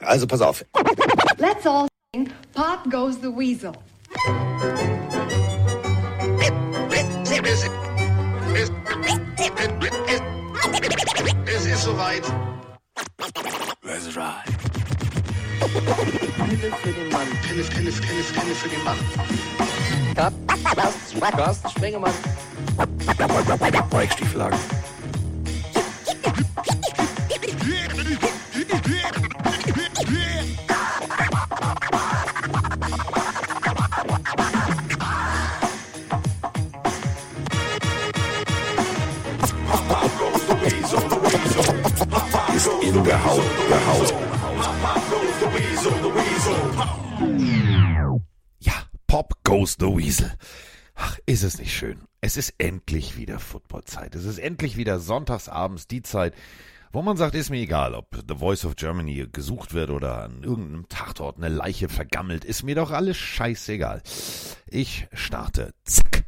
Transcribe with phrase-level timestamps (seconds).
[0.00, 0.64] Also pass auf.
[1.38, 3.72] Let's all sing Pop Goes the Weasel.
[11.46, 12.22] Es ist soweit.
[13.82, 14.52] Let's ride.
[16.48, 17.28] Pille für den Mann.
[17.42, 18.98] Pille, Pille, Pille, Pille für den Mann.
[21.36, 22.12] Carsten Spengemann.
[23.90, 24.58] Weichstieflagen.
[42.92, 43.42] Der Haut.
[48.60, 48.72] Ja,
[49.06, 50.30] Pop goes the Weasel.
[50.94, 52.02] Ach, ist es nicht schön?
[52.20, 54.14] Es ist endlich wieder Footballzeit.
[54.14, 56.34] Es ist endlich wieder sonntagsabends die Zeit,
[56.92, 60.42] wo man sagt, ist mir egal, ob The Voice of Germany gesucht wird oder an
[60.42, 64.02] irgendeinem Tatort eine Leiche vergammelt, ist mir doch alles scheißegal.
[64.66, 66.24] Ich starte, zack,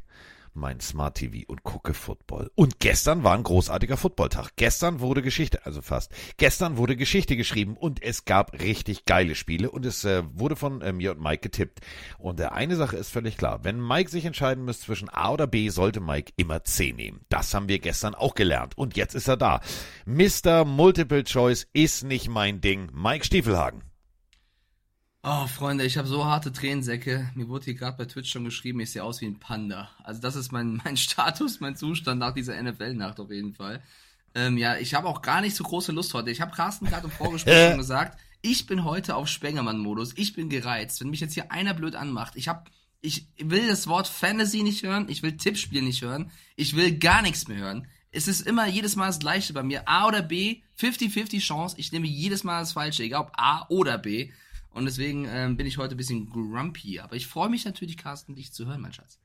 [0.55, 2.50] mein Smart TV und gucke Football.
[2.55, 4.50] Und gestern war ein großartiger Footballtag.
[4.56, 9.70] Gestern wurde Geschichte, also fast, gestern wurde Geschichte geschrieben und es gab richtig geile Spiele
[9.70, 11.80] und es äh, wurde von äh, mir und Mike getippt.
[12.19, 15.46] Und äh, eine Sache ist völlig klar, wenn Mike sich entscheiden müsste zwischen A oder
[15.46, 17.20] B, sollte Mike immer C nehmen.
[17.28, 19.61] Das haben wir gestern auch gelernt und jetzt ist er da.
[20.06, 20.64] Mr.
[20.64, 22.91] Multiple Choice ist nicht mein Ding.
[22.92, 23.93] Mike Stiefelhagen.
[25.27, 27.30] Oh, Freunde, ich habe so harte Tränensäcke.
[27.34, 29.89] Mir wurde hier gerade bei Twitch schon geschrieben, ich sehe aus wie ein Panda.
[30.03, 33.83] Also das ist mein, mein Status, mein Zustand nach dieser NFL-Nacht auf jeden Fall.
[34.34, 36.30] Ähm, ja, ich habe auch gar nicht so große Lust heute.
[36.30, 40.12] Ich habe Carsten gerade im Vorgespräch schon gesagt, ich bin heute auf Spengermann-Modus.
[40.17, 41.00] Ich bin gereizt.
[41.00, 44.83] Wenn mich jetzt hier einer blöd anmacht, ich habe, ich will das Wort Fantasy nicht
[44.83, 47.86] hören, ich will Tippspiel nicht hören, ich will gar nichts mehr hören.
[48.11, 49.89] Es ist immer jedes Mal das Gleiche bei mir.
[49.89, 51.77] A oder B, 50-50 Chance.
[51.78, 54.30] Ich nehme jedes Mal das Falsche, egal ob A oder B.
[54.75, 56.98] Und deswegen ähm, bin ich heute ein bisschen grumpy.
[56.98, 59.20] Aber ich freue mich natürlich, Carsten, dich zu hören, mein Schatz.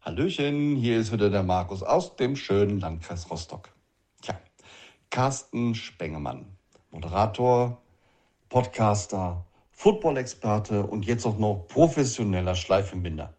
[0.00, 3.68] Hallöchen, hier ist wieder der Markus aus dem schönen Landkreis Rostock.
[4.22, 4.40] Tja,
[5.10, 6.56] Carsten Spengemann,
[6.90, 7.82] Moderator,
[8.48, 13.36] Podcaster, Football-Experte und jetzt auch noch professioneller Schleifenbinder.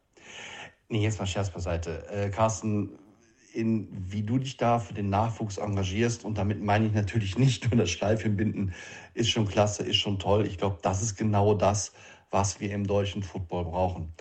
[0.87, 2.07] Nee, jetzt mal Scherz beiseite.
[2.09, 2.99] Äh, Carsten,
[3.53, 7.69] in, wie du dich da für den Nachwuchs engagierst, und damit meine ich natürlich nicht
[7.69, 8.73] nur das Schleifenbinden,
[9.13, 10.45] ist schon klasse, ist schon toll.
[10.45, 11.93] Ich glaube, das ist genau das,
[12.31, 14.13] was wir im deutschen Football brauchen.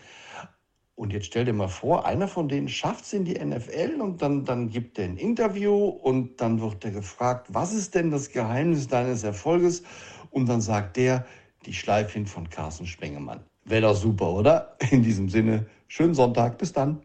[0.95, 4.21] Und jetzt stell dir mal vor, einer von denen schafft es in die NFL und
[4.21, 8.31] dann, dann gibt er ein Interview und dann wird er gefragt, was ist denn das
[8.31, 9.83] Geheimnis deines Erfolges?
[10.31, 11.27] Und dann sagt der,
[11.65, 13.41] die Schleifchen von Carsten Spengemann.
[13.65, 14.77] Wäre doch super, oder?
[14.91, 17.01] In diesem Sinne, schönen Sonntag, bis dann.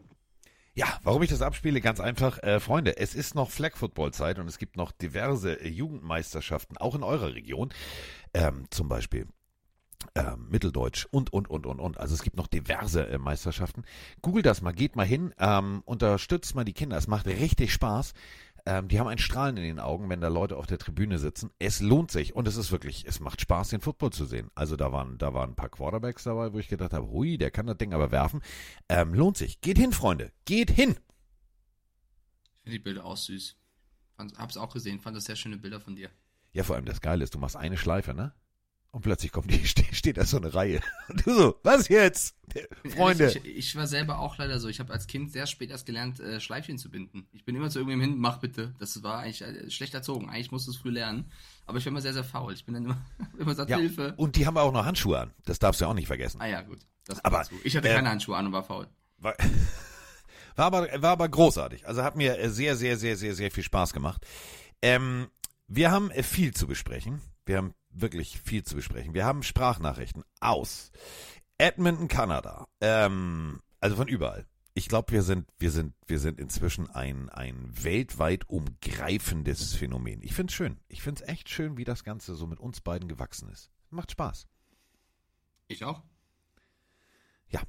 [0.78, 4.38] Ja, warum ich das abspiele, ganz einfach, äh, Freunde, es ist noch Flag Football Zeit
[4.38, 7.70] und es gibt noch diverse äh, Jugendmeisterschaften, auch in eurer Region,
[8.32, 9.26] ähm, zum Beispiel
[10.14, 11.98] ähm, Mitteldeutsch und, und, und, und, und.
[11.98, 13.82] Also es gibt noch diverse äh, Meisterschaften.
[14.22, 16.96] Googelt das mal, geht mal hin, ähm, unterstützt mal die Kinder.
[16.96, 18.14] Es macht richtig Spaß.
[18.66, 21.50] Ähm, die haben ein Strahlen in den Augen, wenn da Leute auf der Tribüne sitzen.
[21.58, 24.50] Es lohnt sich und es ist wirklich, es macht Spaß, den Football zu sehen.
[24.54, 27.50] Also da waren, da waren ein paar Quarterbacks dabei, wo ich gedacht habe, hui, der
[27.50, 28.42] kann das Ding aber werfen.
[28.88, 29.60] Ähm, lohnt sich.
[29.60, 30.32] Geht hin, Freunde.
[30.44, 30.90] Geht hin.
[32.54, 33.56] Ich finde die Bilder auch süß.
[34.16, 36.10] Fand, hab's auch gesehen, fand das sehr schöne Bilder von dir.
[36.52, 38.34] Ja, vor allem das Geile ist, du machst eine Schleife, ne?
[38.90, 40.80] Und plötzlich kommt die, steht, da so eine Reihe.
[41.08, 42.34] Und du so, was jetzt?
[42.96, 43.28] Freunde.
[43.44, 44.68] Ich, ich war selber auch leider so.
[44.68, 47.28] Ich habe als Kind sehr spät erst gelernt, äh, Schleifchen zu binden.
[47.32, 48.74] Ich bin immer zu irgendjemandem hin, mach bitte.
[48.78, 50.30] Das war eigentlich äh, schlecht erzogen.
[50.30, 51.30] Eigentlich musste es früh lernen.
[51.66, 52.54] Aber ich war immer sehr, sehr faul.
[52.54, 53.06] Ich bin dann immer,
[53.38, 54.14] immer gesagt, Ja, Hilfe.
[54.16, 55.34] und die haben auch noch Handschuhe an.
[55.44, 56.40] Das darfst du auch nicht vergessen.
[56.40, 56.78] Ah ja, gut.
[57.04, 57.46] Das Aber.
[57.64, 58.88] Ich hatte äh, keine Handschuhe an und war faul.
[59.18, 59.34] War,
[60.56, 61.86] war, aber, war aber großartig.
[61.86, 64.24] Also hat mir äh, sehr, sehr, sehr, sehr, sehr viel Spaß gemacht.
[64.80, 65.28] Ähm,
[65.66, 67.20] wir haben äh, viel zu besprechen.
[67.44, 69.14] Wir haben wirklich viel zu besprechen.
[69.14, 70.90] Wir haben Sprachnachrichten aus
[71.58, 72.66] Edmonton, Kanada.
[72.80, 74.46] Ähm, also von überall.
[74.74, 80.22] Ich glaube, wir sind, wir sind, wir sind inzwischen ein, ein weltweit umgreifendes Phänomen.
[80.22, 80.78] Ich finde es schön.
[80.88, 83.72] Ich finde es echt schön, wie das Ganze so mit uns beiden gewachsen ist.
[83.90, 84.46] Macht Spaß.
[85.66, 86.02] Ich auch.
[87.48, 87.60] Ja.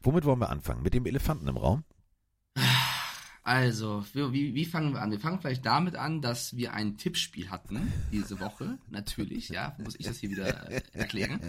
[0.00, 0.82] Womit wollen wir anfangen?
[0.82, 1.84] Mit dem Elefanten im Raum?
[3.48, 5.10] Also, wie, wie, fangen wir an?
[5.10, 8.76] Wir fangen vielleicht damit an, dass wir ein Tippspiel hatten diese Woche.
[8.90, 10.48] Natürlich, ja, muss ich das hier wieder
[10.92, 11.40] erklären.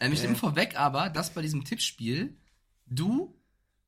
[0.00, 2.34] Ähm, ich nehme vorweg aber, dass bei diesem Tippspiel
[2.86, 3.38] du,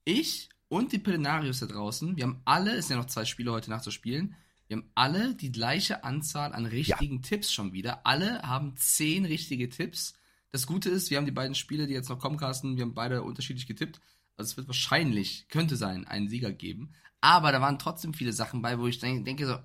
[0.05, 3.51] ich und die Pelenarius da draußen, wir haben alle, es sind ja noch zwei Spiele
[3.51, 4.37] heute Nacht zu spielen,
[4.69, 8.07] wir haben alle die gleiche Anzahl an richtigen Tipps schon wieder.
[8.07, 10.13] Alle haben zehn richtige Tipps.
[10.53, 12.93] Das Gute ist, wir haben die beiden Spiele, die jetzt noch kommen, Carsten, wir haben
[12.93, 14.03] beide unterschiedlich getippt.
[14.37, 16.93] Also es wird wahrscheinlich, könnte sein, einen Sieger geben.
[17.25, 19.55] Aber da waren trotzdem viele Sachen bei, wo ich denke, denke so,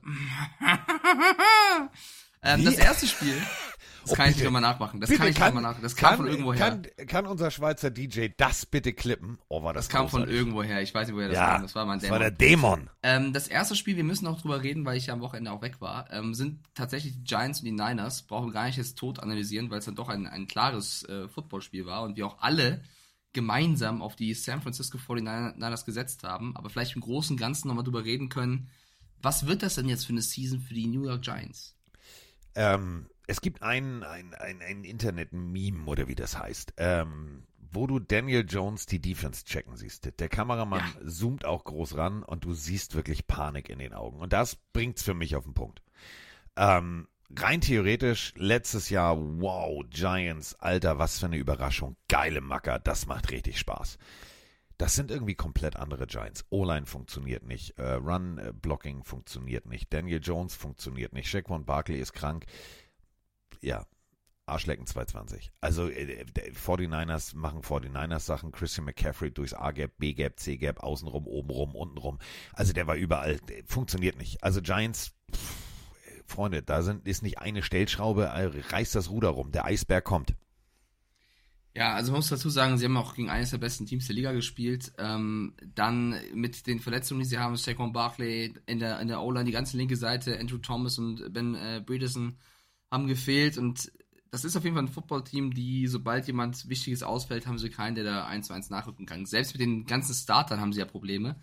[2.41, 3.33] Ähm, das erste Spiel,
[4.03, 4.37] das Oh, kann ich bitte.
[4.37, 5.01] nicht nochmal nachmachen.
[5.01, 5.83] Das Bitte, kann ich nicht nochmal nachmachen.
[5.83, 6.57] Das kam von irgendwoher.
[6.57, 9.39] Kann, kann unser Schweizer DJ das bitte klippen?
[9.49, 10.37] Oh, war das das kam von großartig.
[10.39, 10.81] irgendwoher.
[10.81, 11.63] Ich weiß nicht, woher das Ja, kam.
[11.63, 12.37] Das war mein das war Dämon.
[12.37, 12.89] der Dämon.
[13.03, 15.61] Ähm, das erste Spiel, wir müssen auch drüber reden, weil ich ja am Wochenende auch
[15.61, 18.21] weg war, ähm, sind tatsächlich die Giants und die Niners.
[18.21, 21.85] Brauchen gar nicht jetzt tot analysieren, weil es dann doch ein, ein klares äh, Footballspiel
[21.85, 22.81] war und wir auch alle
[23.33, 27.83] gemeinsam auf die San Francisco 49ers gesetzt haben, aber vielleicht im Großen und Ganzen nochmal
[27.83, 28.69] drüber reden können,
[29.21, 31.75] was wird das denn jetzt für eine Season für die New York Giants?
[32.55, 37.99] Ähm, es gibt ein, ein, ein, ein Internet-Meme oder wie das heißt, ähm, wo du
[37.99, 40.19] Daniel Jones die Defense checken siehst.
[40.19, 44.19] Der Kameramann zoomt auch groß ran und du siehst wirklich Panik in den Augen.
[44.19, 45.83] Und das bringt's für mich auf den Punkt.
[46.55, 51.95] Ähm, rein theoretisch, letztes Jahr, wow, Giants, Alter, was für eine Überraschung.
[52.07, 53.97] Geile Macker, das macht richtig Spaß.
[54.77, 56.45] Das sind irgendwie komplett andere Giants.
[56.49, 62.45] O-Line funktioniert nicht, äh, Run-Blocking funktioniert nicht, Daniel Jones funktioniert nicht, Shaquan Barkley ist krank.
[63.61, 63.85] Ja,
[64.45, 65.51] Arschlecken 220.
[65.61, 71.75] Also äh, der 49ers machen 49ers Sachen, Christian McCaffrey durchs A-Gap, B-Gap, C-Gap, außenrum, obenrum,
[71.75, 72.19] untenrum.
[72.53, 74.43] Also der war überall, funktioniert nicht.
[74.43, 75.68] Also Giants, pff,
[76.29, 80.35] Freunde, da sind, ist nicht eine Stellschraube, äh, reißt das Ruder rum, der Eisberg kommt.
[81.75, 84.15] Ja, also man muss dazu sagen, sie haben auch gegen eines der besten Teams der
[84.15, 84.91] Liga gespielt.
[84.97, 89.45] Ähm, dann mit den Verletzungen, die sie haben, Saquon Barkley in der, in der O-Line,
[89.45, 92.39] die ganze linke Seite, Andrew Thomas und Ben äh, Bredesen
[92.91, 93.91] haben gefehlt und
[94.31, 97.95] das ist auf jeden Fall ein Footballteam, die, sobald jemand Wichtiges ausfällt, haben sie keinen,
[97.95, 99.25] der da 1 zu 1 nachrücken kann.
[99.25, 101.41] Selbst mit den ganzen Startern haben sie ja Probleme.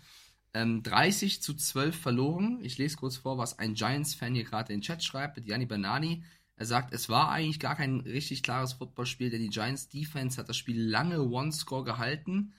[0.57, 2.59] Ähm, 30 zu 12 verloren.
[2.63, 5.67] Ich lese kurz vor, was ein Giants-Fan hier gerade in den Chat schreibt, mit Gianni
[5.67, 6.23] Banani.
[6.55, 10.49] Er sagt, es war eigentlich gar kein richtig klares Footballspiel, denn die Giants Defense hat
[10.49, 12.53] das Spiel lange One-Score gehalten.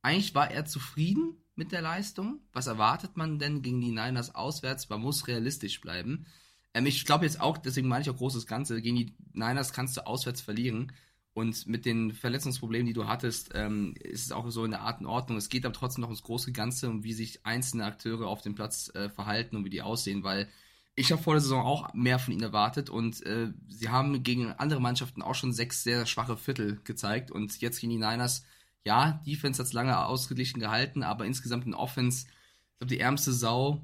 [0.00, 2.38] Eigentlich war er zufrieden mit der Leistung.
[2.52, 4.88] Was erwartet man denn gegen die Niners auswärts?
[4.88, 6.26] Man muss realistisch bleiben.
[6.72, 9.96] Ähm, ich glaube jetzt auch, deswegen meine ich auch großes Ganze, gegen die Niners kannst
[9.96, 10.92] du auswärts verlieren.
[11.40, 15.00] Und mit den Verletzungsproblemen, die du hattest, ähm, ist es auch so in der Art
[15.00, 15.38] in Ordnung.
[15.38, 18.54] Es geht aber trotzdem noch ums große Ganze und wie sich einzelne Akteure auf dem
[18.54, 20.50] Platz äh, verhalten und wie die aussehen, weil
[20.96, 24.52] ich habe vor der Saison auch mehr von ihnen erwartet und äh, sie haben gegen
[24.52, 28.44] andere Mannschaften auch schon sechs sehr schwache Viertel gezeigt und jetzt gegen die Niners,
[28.84, 33.32] ja, Defense hat es lange ausgeglichen gehalten, aber insgesamt in Offense, ich glaube, die ärmste
[33.32, 33.82] Sau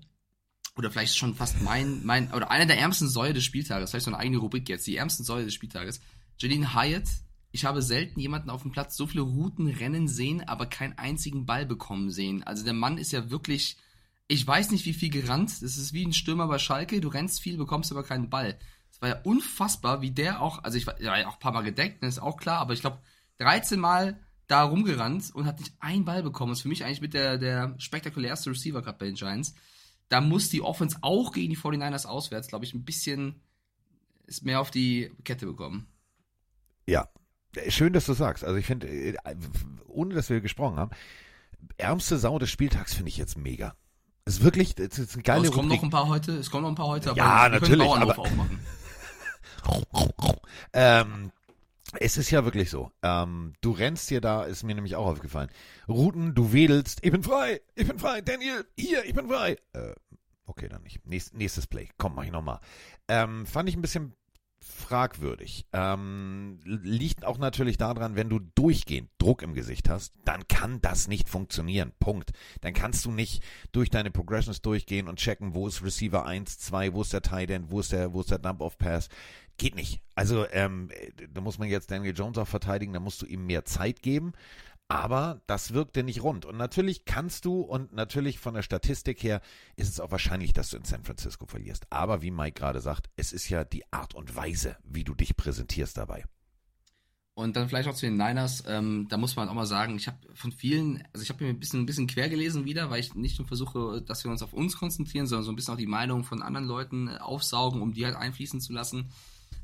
[0.77, 4.11] oder vielleicht schon fast mein, mein, oder einer der ärmsten Säue des Spieltages, vielleicht so
[4.11, 6.03] eine eigene Rubrik jetzt, die ärmsten Säue des Spieltages.
[6.39, 7.09] Janine Hyatt,
[7.57, 11.47] ich habe selten jemanden auf dem Platz so viele Routen rennen sehen, aber keinen einzigen
[11.47, 12.45] Ball bekommen sehen.
[12.45, 13.77] Also der Mann ist ja wirklich,
[14.29, 17.41] ich weiß nicht wie viel gerannt, das ist wie ein Stürmer bei Schalke, du rennst
[17.41, 18.59] viel, bekommst aber keinen Ball.
[18.91, 21.63] Es war ja unfassbar, wie der auch, also ich war ja auch ein paar Mal
[21.63, 22.99] gedeckt, das ist auch klar, aber ich glaube
[23.39, 26.53] 13 Mal da rumgerannt und hat nicht einen Ball bekommen.
[26.53, 29.55] Das ist für mich eigentlich mit der, der spektakulärste Receiver gerade bei den Giants
[30.09, 33.41] da muss die Offense auch gegen die 49ers auswärts, glaube ich, ein bisschen
[34.27, 35.87] ist mehr auf die Kette bekommen.
[36.87, 37.09] Ja,
[37.69, 38.45] schön, dass du sagst.
[38.45, 39.15] Also ich finde, äh,
[39.87, 40.91] ohne dass wir gesprochen haben,
[41.79, 43.75] ärmste Sau des Spieltags finde ich jetzt mega.
[44.25, 45.81] Ist wirklich, es ist eine geile Aber es kommen Rubrik.
[45.83, 48.61] noch ein paar heute, es kommen noch ein paar heute, aber Ja, natürlich, aber- aufmachen.
[50.73, 51.33] Ähm,
[51.99, 52.91] es ist ja wirklich so.
[53.03, 55.49] Ähm, du rennst dir da, ist mir nämlich auch aufgefallen.
[55.89, 59.57] Routen, du wedelst, ich bin frei, ich bin frei, Daniel, hier, ich bin frei.
[59.73, 59.95] Äh,
[60.47, 61.05] okay, dann nicht.
[61.07, 62.61] Nächst, nächstes Play, komm, mach ich nochmal.
[63.09, 64.15] Ähm, fand ich ein bisschen
[64.67, 65.67] fragwürdig.
[65.73, 71.09] Ähm, liegt auch natürlich daran, wenn du durchgehend Druck im Gesicht hast, dann kann das
[71.09, 71.93] nicht funktionieren.
[71.99, 72.33] Punkt.
[72.61, 73.43] Dann kannst du nicht
[73.73, 77.51] durch deine Progressions durchgehen und checken, wo ist Receiver 1, 2, wo ist der Tight
[77.51, 79.09] End, wo ist der, wo ist der Dump-Off-Pass.
[79.59, 80.03] Geht nicht.
[80.15, 80.91] Also, ähm,
[81.33, 84.33] da muss man jetzt Daniel Jones auch verteidigen, da musst du ihm mehr Zeit geben.
[84.89, 86.45] Aber das wirkte nicht rund.
[86.45, 89.41] Und natürlich kannst du, und natürlich von der Statistik her,
[89.75, 91.87] ist es auch wahrscheinlich, dass du in San Francisco verlierst.
[91.91, 95.37] Aber wie Mike gerade sagt, es ist ja die Art und Weise, wie du dich
[95.37, 96.25] präsentierst dabei.
[97.39, 100.07] Und dann vielleicht auch zu den Niners, ähm, da muss man auch mal sagen, ich
[100.07, 103.01] habe von vielen, also ich habe mir ein bisschen, ein bisschen quer gelesen wieder, weil
[103.01, 105.79] ich nicht nur versuche, dass wir uns auf uns konzentrieren, sondern so ein bisschen auch
[105.79, 109.11] die Meinung von anderen Leuten äh, aufsaugen, um die halt einfließen zu lassen.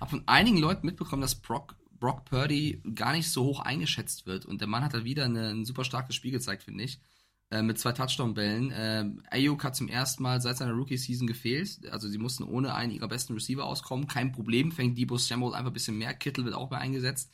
[0.01, 4.45] Habe von einigen Leuten mitbekommen, dass Brock, Brock Purdy gar nicht so hoch eingeschätzt wird.
[4.45, 7.01] Und der Mann hat da wieder eine, ein super starkes Spiel gezeigt, finde ich.
[7.49, 8.73] Äh, mit zwei Touchdown-Bällen.
[8.75, 11.89] Ähm, Ayuk hat zum ersten Mal seit seiner Rookie-Season gefehlt.
[11.93, 14.09] Also sie mussten ohne einen ihrer besten Receiver auskommen.
[14.09, 16.13] Kein Problem, fängt Debo Samuel einfach ein bisschen mehr.
[16.13, 17.31] Kittel wird auch mehr eingesetzt.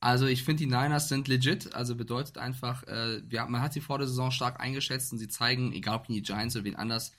[0.00, 1.72] Also ich finde, die Niners sind legit.
[1.72, 5.28] Also bedeutet einfach, äh, wir, man hat sie vor der Saison stark eingeschätzt und sie
[5.28, 7.12] zeigen, egal ob die Giants oder wen anders,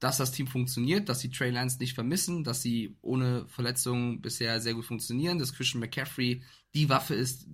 [0.00, 4.60] dass das Team funktioniert, dass sie Trey Lance nicht vermissen, dass sie ohne Verletzungen bisher
[4.60, 6.42] sehr gut funktionieren, dass Christian McCaffrey
[6.74, 7.46] die Waffe ist,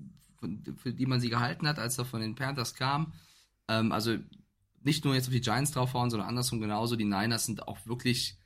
[0.76, 3.12] für die man sie gehalten hat, als er von den Panthers kam.
[3.68, 4.16] Ähm, also
[4.82, 6.96] nicht nur jetzt auf die Giants draufhauen, sondern andersrum genauso.
[6.96, 8.38] Die Niners sind auch wirklich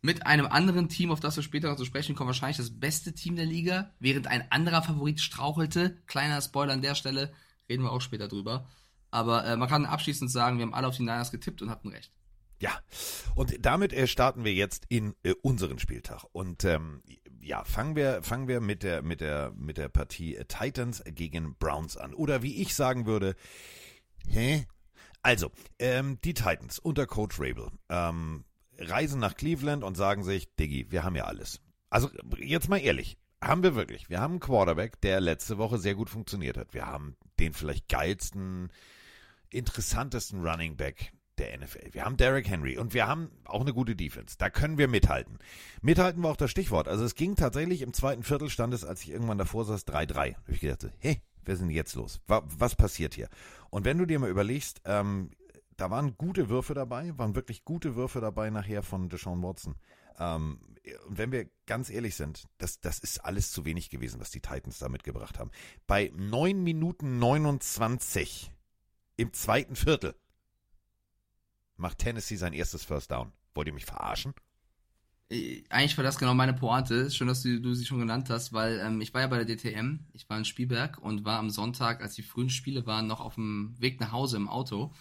[0.00, 3.12] mit einem anderen Team, auf das wir später noch zu sprechen kommen, wahrscheinlich das beste
[3.14, 5.98] Team der Liga, während ein anderer Favorit strauchelte.
[6.06, 7.32] Kleiner Spoiler an der Stelle,
[7.68, 8.68] reden wir auch später drüber.
[9.10, 11.88] Aber äh, man kann abschließend sagen, wir haben alle auf die Niners getippt und hatten
[11.88, 12.12] recht.
[12.62, 12.78] Ja,
[13.34, 16.22] und damit äh, starten wir jetzt in äh, unseren Spieltag.
[16.30, 17.02] Und ähm,
[17.40, 21.56] ja, fangen wir, fangen wir mit der, mit der, mit der Partie äh, Titans gegen
[21.56, 22.14] Browns an.
[22.14, 23.34] Oder wie ich sagen würde,
[24.28, 24.64] hä?
[25.22, 25.50] Also,
[25.80, 28.44] ähm, die Titans unter Coach Rabel ähm,
[28.78, 31.60] reisen nach Cleveland und sagen sich, Diggi, wir haben ja alles.
[31.90, 34.08] Also, jetzt mal ehrlich, haben wir wirklich.
[34.08, 36.74] Wir haben einen Quarterback, der letzte Woche sehr gut funktioniert hat.
[36.74, 38.70] Wir haben den vielleicht geilsten,
[39.50, 41.92] interessantesten Running Back der NFL.
[41.92, 44.36] Wir haben Derrick Henry und wir haben auch eine gute Defense.
[44.38, 45.38] Da können wir mithalten.
[45.80, 46.88] Mithalten war auch das Stichwort.
[46.88, 50.12] Also es ging tatsächlich im zweiten Viertel stand es, als ich irgendwann davor saß, 3-3.
[50.14, 52.20] Da habe ich gedacht, hey, ist denn jetzt los?
[52.26, 53.28] Was passiert hier?
[53.70, 55.30] Und wenn du dir mal überlegst, ähm,
[55.76, 59.74] da waren gute Würfe dabei, waren wirklich gute Würfe dabei nachher von Deshaun Watson.
[60.18, 60.60] Ähm,
[61.06, 64.40] und wenn wir ganz ehrlich sind, das, das ist alles zu wenig gewesen, was die
[64.40, 65.50] Titans da mitgebracht haben.
[65.86, 68.52] Bei 9 Minuten 29
[69.16, 70.14] im zweiten Viertel
[71.76, 73.32] macht Tennessee sein erstes First Down.
[73.54, 74.34] Wollt ihr mich verarschen?
[75.30, 77.10] Äh, eigentlich war das genau meine Pointe.
[77.10, 79.56] Schön, dass du, du sie schon genannt hast, weil ähm, ich war ja bei der
[79.56, 83.20] DTM, ich war in Spielberg und war am Sonntag, als die frühen Spiele waren, noch
[83.20, 84.92] auf dem Weg nach Hause im Auto.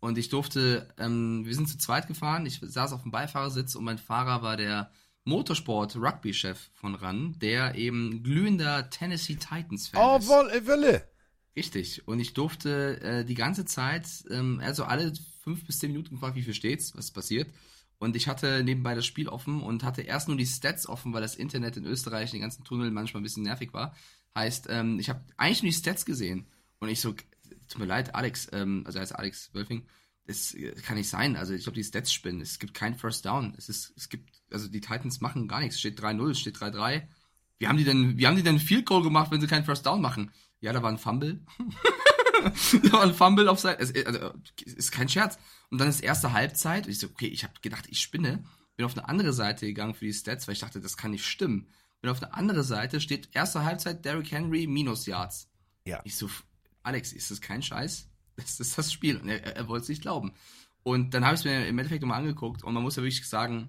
[0.00, 3.84] Und ich durfte, ähm, wir sind zu zweit gefahren, ich saß auf dem Beifahrersitz und
[3.84, 4.90] mein Fahrer war der
[5.24, 10.28] Motorsport-Rugby-Chef von RAN, der eben glühender Tennessee Titans-Fan oh, ist.
[10.28, 11.11] Oh, Wille!
[11.54, 12.06] Richtig.
[12.08, 16.36] Und ich durfte äh, die ganze Zeit, ähm, also alle fünf bis zehn Minuten gefragt,
[16.36, 17.52] wie viel steht's, was passiert.
[17.98, 21.22] Und ich hatte nebenbei das Spiel offen und hatte erst nur die Stats offen, weil
[21.22, 23.94] das Internet in Österreich, den ganzen Tunnel manchmal ein bisschen nervig war.
[24.34, 26.46] Heißt, ähm, ich habe eigentlich nur die Stats gesehen.
[26.80, 29.86] Und ich so, tut mir leid, Alex, ähm, also heißt Alex Wölfing,
[30.26, 31.36] das kann nicht sein.
[31.36, 32.40] Also ich glaube, die Stats spinnen.
[32.40, 33.54] Es gibt kein First Down.
[33.58, 35.78] Es ist, es gibt, also die Titans machen gar nichts.
[35.78, 37.02] Steht 3-0, es steht 3-3.
[37.58, 39.86] Wie haben die denn, wie haben die denn Field Goal gemacht, wenn sie keinen First
[39.86, 40.30] Down machen?
[40.62, 41.44] Ja, da war ein Fumble.
[42.84, 43.82] da war ein Fumble auf Seite.
[43.82, 44.32] Es, also,
[44.64, 45.38] ist kein Scherz.
[45.70, 46.86] Und dann ist erste Halbzeit.
[46.86, 48.44] Und ich so, okay, ich habe gedacht, ich spinne.
[48.76, 51.26] Bin auf eine andere Seite gegangen für die Stats, weil ich dachte, das kann nicht
[51.26, 51.68] stimmen.
[52.00, 55.50] Bin auf eine andere Seite, steht erste Halbzeit Derrick Henry minus Yards.
[55.84, 56.00] Ja.
[56.04, 56.30] Ich so,
[56.82, 58.08] Alex, ist das kein Scheiß?
[58.36, 59.18] Das ist das Spiel.
[59.18, 60.32] Und er, er wollte es nicht glauben.
[60.84, 63.28] Und dann habe ich es mir im Endeffekt nochmal angeguckt und man muss ja wirklich
[63.28, 63.68] sagen,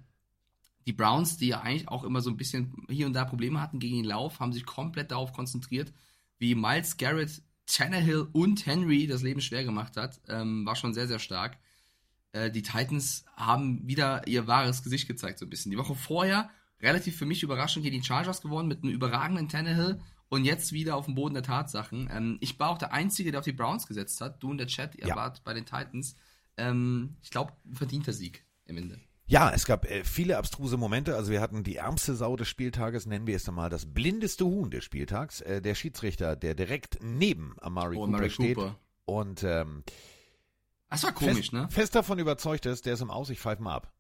[0.85, 3.79] die Browns, die ja eigentlich auch immer so ein bisschen hier und da Probleme hatten
[3.79, 5.93] gegen den Lauf, haben sich komplett darauf konzentriert,
[6.40, 10.20] wie Miles Garrett, Tannehill und Henry das Leben schwer gemacht hat.
[10.28, 11.58] Ähm, war schon sehr, sehr stark.
[12.34, 15.72] Äh, die Titans haben wieder ihr wahres Gesicht gezeigt, so ein bisschen.
[15.72, 16.50] Die Woche vorher,
[16.82, 20.96] relativ für mich überraschend, gegen die Chargers gewonnen mit einem überragenden Tannehill und jetzt wieder
[20.96, 22.10] auf dem Boden der Tatsachen.
[22.12, 24.42] Ähm, ich war auch der Einzige, der auf die Browns gesetzt hat.
[24.44, 25.16] Du und der Chat, ihr Ja.
[25.16, 26.16] wart bei den Titans.
[26.58, 29.00] Ähm, ich glaube, verdienter Sieg im Ende.
[29.34, 31.16] Ja, es gab äh, viele abstruse Momente.
[31.16, 34.70] Also wir hatten die ärmste Sau des Spieltages, nennen wir es einmal das blindeste Huhn
[34.70, 35.42] des Spieltags.
[35.42, 38.75] Äh, der Schiedsrichter, der direkt neben Amari Oh, Cooper Amari steht Cooper.
[39.06, 39.84] und ähm,
[40.88, 41.68] Das war komisch, fest, ne?
[41.72, 43.92] fest davon überzeugt ist, der ist im Aus, ich pfeife mal ab.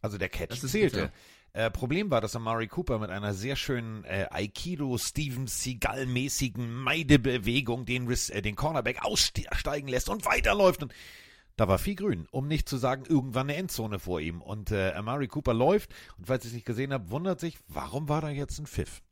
[0.00, 1.12] Also der Catch zählte.
[1.52, 6.72] Äh, Problem war, dass Amari Cooper mit einer sehr schönen äh, Aikido Steven Seagal mäßigen
[6.72, 10.94] Meidebewegung den, äh, den Cornerback aussteigen lässt und weiterläuft und
[11.56, 14.40] da war viel grün, um nicht zu sagen, irgendwann eine Endzone vor ihm.
[14.40, 18.08] Und äh, Amari Cooper läuft und falls ihr es nicht gesehen habt, wundert sich, warum
[18.08, 19.02] war da jetzt ein Pfiff?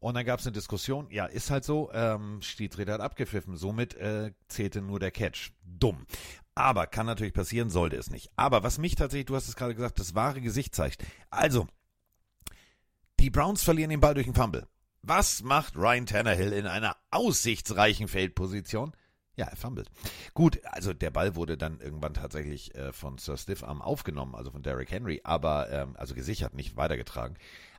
[0.00, 3.94] Und dann gab es eine Diskussion, ja, ist halt so, ähm, Schiedsrichter hat abgepfiffen, somit
[3.94, 5.52] äh, zählte nur der Catch.
[5.62, 6.06] Dumm.
[6.54, 8.30] Aber kann natürlich passieren, sollte es nicht.
[8.36, 11.04] Aber was mich tatsächlich, du hast es gerade gesagt, das wahre Gesicht zeigt.
[11.30, 11.66] Also,
[13.20, 14.66] die Browns verlieren den Ball durch einen Fumble.
[15.02, 18.92] Was macht Ryan Tannehill in einer aussichtsreichen Feldposition?
[19.38, 19.88] Ja, er fummelt.
[20.34, 24.64] Gut, also der Ball wurde dann irgendwann tatsächlich äh, von Sir Stiffarm aufgenommen, also von
[24.64, 27.36] Derrick Henry, aber ähm, also gesichert, nicht weitergetragen.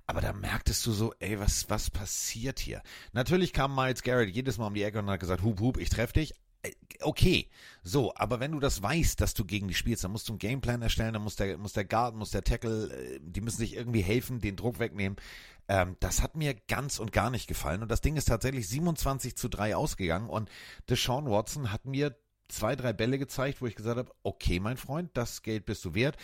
[0.08, 2.82] Aber da merktest du so, ey, was, was passiert hier?
[3.12, 5.90] Natürlich kam Miles Garrett jedes Mal um die Ecke und hat gesagt, hup, hup, ich
[5.90, 6.34] treff dich.
[6.64, 7.48] Äh, Okay,
[7.82, 10.40] so, aber wenn du das weißt, dass du gegen die spielst, dann musst du einen
[10.40, 13.76] Gameplan erstellen, dann muss der, muss der Guard, muss der Tackle, äh, die müssen sich
[13.76, 15.18] irgendwie helfen, den Druck wegnehmen.
[15.70, 17.84] Ähm, das hat mir ganz und gar nicht gefallen.
[17.84, 20.28] Und das Ding ist tatsächlich 27 zu 3 ausgegangen.
[20.28, 20.50] Und
[20.90, 22.18] Deshaun Watson hat mir
[22.50, 25.94] zwei, drei Bälle gezeigt, wo ich gesagt habe, okay, mein Freund, das Geld bist du
[25.94, 26.18] wert.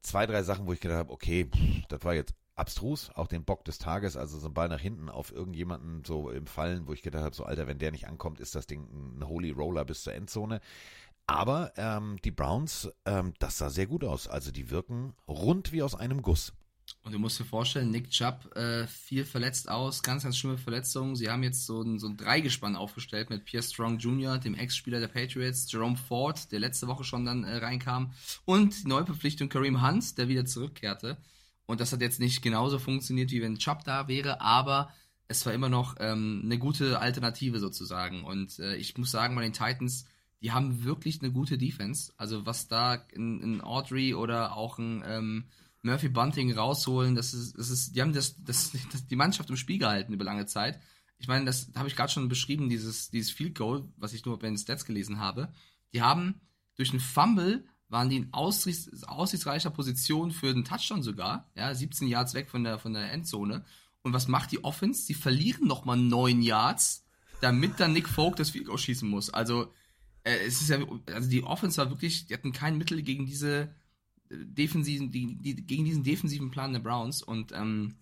[0.00, 1.50] Zwei, drei Sachen, wo ich gedacht habe, okay,
[1.88, 5.08] das war jetzt abstrus, auch den Bock des Tages, also so ein Ball nach hinten
[5.08, 8.40] auf irgendjemanden so im Fallen, wo ich gedacht habe, so Alter, wenn der nicht ankommt,
[8.40, 10.60] ist das Ding ein Holy Roller bis zur Endzone.
[11.26, 14.28] Aber ähm, die Browns, ähm, das sah sehr gut aus.
[14.28, 16.54] Also die wirken rund wie aus einem Guss.
[17.02, 21.16] Und du musst dir vorstellen, Nick Chubb äh, viel verletzt aus, ganz, ganz schlimme Verletzungen.
[21.16, 25.00] Sie haben jetzt so ein, so ein Dreigespann aufgestellt mit Pierre Strong Jr., dem Ex-Spieler
[25.00, 28.12] der Patriots, Jerome Ford, der letzte Woche schon dann äh, reinkam,
[28.44, 31.16] und die Neuverpflichtung Kareem Hunt, der wieder zurückkehrte.
[31.66, 34.90] Und das hat jetzt nicht genauso funktioniert, wie wenn Chubb da wäre, aber
[35.28, 38.24] es war immer noch ähm, eine gute Alternative sozusagen.
[38.24, 40.06] Und äh, ich muss sagen, bei den Titans,
[40.40, 42.12] die haben wirklich eine gute Defense.
[42.16, 45.44] Also was da in, in Audrey oder auch ein ähm,
[45.82, 49.56] Murphy Bunting rausholen, das ist, das ist, die haben das, das, das, die Mannschaft im
[49.56, 50.80] Spiel gehalten über lange Zeit.
[51.18, 54.38] Ich meine, das habe ich gerade schon beschrieben, dieses, dieses Field Goal, was ich nur
[54.38, 55.52] bei den Stats gelesen habe.
[55.92, 56.40] Die haben
[56.76, 62.34] durch einen Fumble waren die in aussichtsreicher Position für den Touchdown sogar, ja, 17 Yards
[62.34, 63.64] weg von der, von der Endzone.
[64.02, 65.02] Und was macht die Offense?
[65.02, 67.06] Sie verlieren nochmal 9 Yards,
[67.40, 69.30] damit dann Nick Folk das Field Goal schießen muss.
[69.30, 69.72] Also,
[70.24, 70.78] äh, es ist ja,
[71.12, 73.74] also die Offense war wirklich, die hatten kein Mittel gegen diese
[74.30, 77.96] defensiven, die, die, gegen diesen defensiven Plan der Browns und, ähm,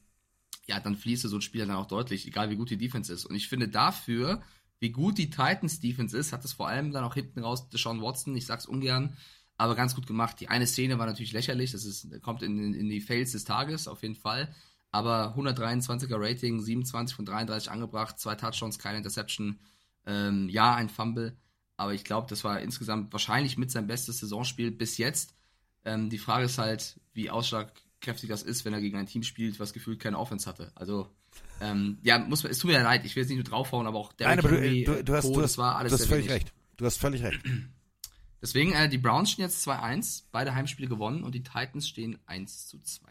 [0.66, 3.25] ja, dann fließt so ein Spieler dann auch deutlich, egal wie gut die Defense ist.
[3.25, 4.42] Und ich finde dafür,
[4.80, 8.02] wie gut die Titans Defense ist, hat es vor allem dann auch hinten raus Deshaun
[8.02, 9.16] Watson, ich sag's ungern,
[9.56, 10.40] aber ganz gut gemacht.
[10.40, 13.88] Die eine Szene war natürlich lächerlich, das ist, kommt in, in die Fails des Tages
[13.88, 14.52] auf jeden Fall.
[14.90, 19.59] Aber 123er Rating, 27 von 33 angebracht, zwei Touchdowns, keine Interception.
[20.06, 21.37] Ähm, ja, ein Fumble.
[21.76, 25.36] Aber ich glaube, das war insgesamt wahrscheinlich mit sein bestes Saisonspiel bis jetzt.
[25.87, 29.61] Ähm, die Frage ist halt, wie ausschlagkräftig das ist, wenn er gegen ein Team spielt,
[29.61, 30.73] was gefühlt keine Offense hatte.
[30.75, 31.09] Also,
[31.61, 33.87] ähm, ja, muss man, es tut mir ja leid, ich will jetzt nicht nur draufhauen,
[33.87, 35.99] aber auch der Nein, aber du, du, du, hast, Co, du, hast, war alles du
[35.99, 36.43] hast völlig wenig.
[36.43, 36.52] recht.
[36.76, 37.40] Du hast völlig recht.
[38.43, 42.66] Deswegen, äh, die Browns stehen jetzt 2-1, beide Heimspiele gewonnen und die Titans stehen 1
[42.66, 43.07] zu 2.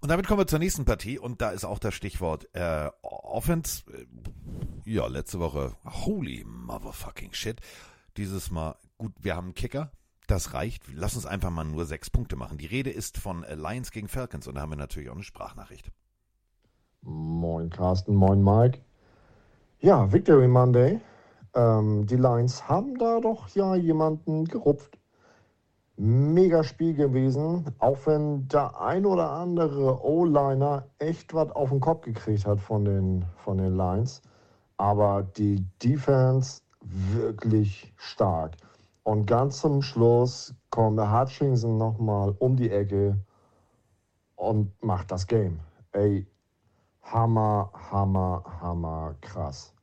[0.00, 3.84] Und damit kommen wir zur nächsten Partie und da ist auch das Stichwort äh, Offense.
[3.92, 4.06] Äh,
[4.90, 7.60] ja, letzte Woche, holy motherfucking shit.
[8.16, 9.92] Dieses Mal, gut, wir haben einen Kicker,
[10.26, 10.82] das reicht.
[10.94, 12.58] Lass uns einfach mal nur sechs Punkte machen.
[12.58, 15.22] Die Rede ist von äh, Lions gegen Falcons und da haben wir natürlich auch eine
[15.22, 15.90] Sprachnachricht.
[17.02, 18.80] Moin Carsten, moin Mike.
[19.80, 21.00] Ja, Victory Monday.
[21.54, 24.98] Ähm, die Lions haben da doch ja jemanden gerupft.
[25.96, 32.00] Mega Spiel gewesen, auch wenn der ein oder andere O-Liner echt was auf den Kopf
[32.00, 34.22] gekriegt hat von den, von den Lions.
[34.76, 38.56] Aber die Defense wirklich stark.
[39.04, 43.18] Und ganz zum Schluss kommt der Hutchinson nochmal um die Ecke
[44.34, 45.60] und macht das Game.
[45.92, 46.26] Ey,
[47.02, 49.74] Hammer, Hammer, Hammer, krass.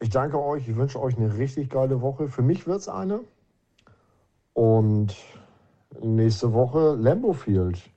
[0.00, 2.28] Ich danke euch, ich wünsche euch eine richtig geile Woche.
[2.28, 3.20] Für mich wird es eine.
[4.54, 5.16] Und
[6.00, 7.90] nächste Woche Lambo Field.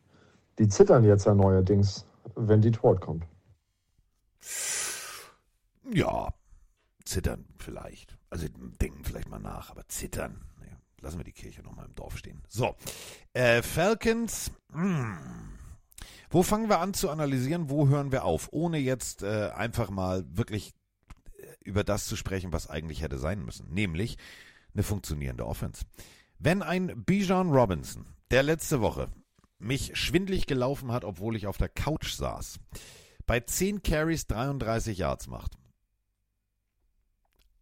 [0.60, 3.26] Die zittern jetzt ja neuerdings, wenn Detroit kommt.
[5.92, 6.34] Ja,
[7.04, 8.19] zittern vielleicht.
[8.30, 8.48] Also
[8.82, 10.42] denken vielleicht mal nach, aber zittern.
[10.62, 12.42] Ja, lassen wir die Kirche nochmal im Dorf stehen.
[12.48, 12.76] So,
[13.34, 14.52] äh, Falcons.
[14.72, 14.84] Mh.
[14.84, 15.60] Hm.
[16.32, 17.72] Wo fangen wir an zu analysieren?
[17.72, 18.50] Wo hören wir auf?
[18.52, 20.74] Ohne jetzt äh, einfach mal wirklich
[21.64, 24.18] über das zu sprechen, was eigentlich hätte sein müssen, nämlich
[24.74, 25.86] eine funktionierende Offense.
[26.38, 29.10] Wenn ein Bijan Robinson, der letzte Woche
[29.58, 32.60] mich schwindlig gelaufen hat, obwohl ich auf der Couch saß,
[33.26, 35.59] bei 10 Carries 33 Yards macht,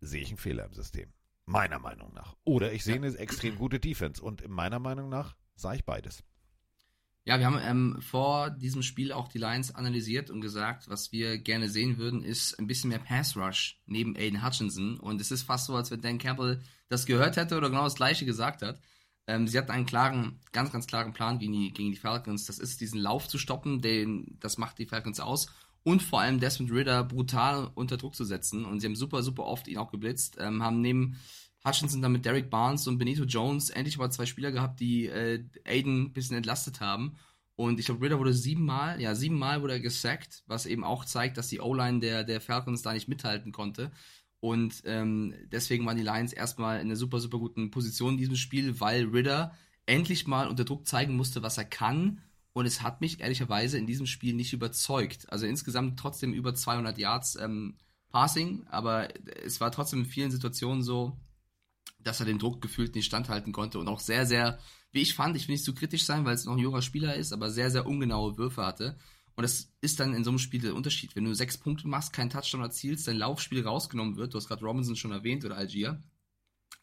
[0.02, 1.14] sehe ich einen Fehler im System.
[1.46, 2.36] Meiner Meinung nach.
[2.44, 4.22] Oder ich sehe eine extrem gute Defense.
[4.22, 6.24] Und meiner Meinung nach sah ich beides.
[7.24, 11.38] Ja, wir haben ähm, vor diesem Spiel auch die Lions analysiert und gesagt, was wir
[11.38, 14.98] gerne sehen würden, ist ein bisschen mehr Pass Rush neben Aiden Hutchinson.
[14.98, 17.96] Und es ist fast so, als wenn Dan Campbell das gehört hätte oder genau das
[17.96, 18.80] Gleiche gesagt hat.
[19.28, 22.46] Ähm, sie hatten einen klaren, ganz, ganz klaren Plan gegen die, gegen die Falcons.
[22.46, 25.52] Das ist, diesen Lauf zu stoppen, den, das macht die Falcons aus.
[25.88, 28.66] Und vor allem Desmond Ritter brutal unter Druck zu setzen.
[28.66, 31.16] Und sie haben super, super oft ihn auch geblitzt, ähm, haben neben
[31.66, 35.46] Hutchinson dann mit Derek Barnes und Benito Jones endlich mal zwei Spieler gehabt, die äh,
[35.66, 37.16] Aiden ein bisschen entlastet haben.
[37.56, 41.38] Und ich glaube, Ritter wurde siebenmal, ja, siebenmal wurde er gesackt, was eben auch zeigt,
[41.38, 43.90] dass die O-Line der, der Falcons da nicht mithalten konnte.
[44.42, 48.36] Und ähm, deswegen waren die Lions erstmal in einer super, super guten Position in diesem
[48.36, 49.54] Spiel, weil Ritter
[49.86, 52.22] endlich mal unter Druck zeigen musste, was er kann.
[52.58, 55.32] Und es hat mich ehrlicherweise in diesem Spiel nicht überzeugt.
[55.32, 57.76] Also insgesamt trotzdem über 200 Yards ähm,
[58.10, 59.10] Passing, aber
[59.44, 61.16] es war trotzdem in vielen Situationen so,
[62.00, 64.58] dass er dem Druck gefühlt nicht standhalten konnte und auch sehr, sehr,
[64.92, 67.14] wie ich fand, ich will nicht zu kritisch sein, weil es noch ein junger Spieler
[67.14, 68.98] ist, aber sehr, sehr ungenaue Würfe hatte.
[69.36, 71.16] Und das ist dann in so einem Spiel der Unterschied.
[71.16, 74.66] Wenn du sechs Punkte machst, keinen Touchdown erzielst, dein Laufspiel rausgenommen wird, du hast gerade
[74.66, 76.02] Robinson schon erwähnt oder Algier,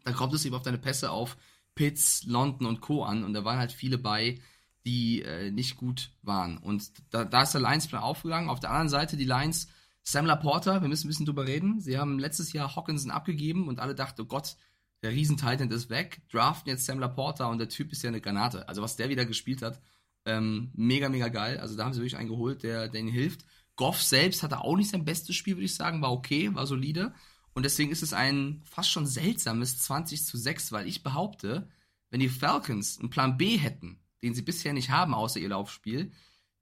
[0.05, 1.37] dann kommt es eben auf deine Pässe auf
[1.75, 3.03] Pitts, London und Co.
[3.03, 4.41] an und da waren halt viele bei,
[4.85, 6.59] die äh, nicht gut waren.
[6.59, 8.51] Und da, da ist der Lions-Plan aufgegangen.
[8.51, 9.69] Auf der anderen Seite die Lions,
[10.03, 11.81] Sam Laporta, wir müssen ein bisschen drüber reden.
[11.81, 14.57] Sie haben letztes Jahr Hawkinson abgegeben und alle dachten, oh Gott,
[15.03, 18.69] der Riesen-Titan ist weg, draften jetzt Sam Laporta und der Typ ist ja eine Granate.
[18.69, 19.81] Also was der wieder gespielt hat,
[20.27, 21.59] ähm, mega, mega geil.
[21.59, 23.45] Also da haben sie wirklich einen geholt, der, der ihnen hilft.
[23.77, 27.13] Goff selbst hatte auch nicht sein bestes Spiel, würde ich sagen, war okay, war solide.
[27.55, 31.69] Und deswegen ist es ein fast schon seltsames 20 zu 6, weil ich behaupte,
[32.11, 36.11] wenn die Falcons einen Plan B hätten, den sie bisher nicht haben, außer ihr Laufspiel,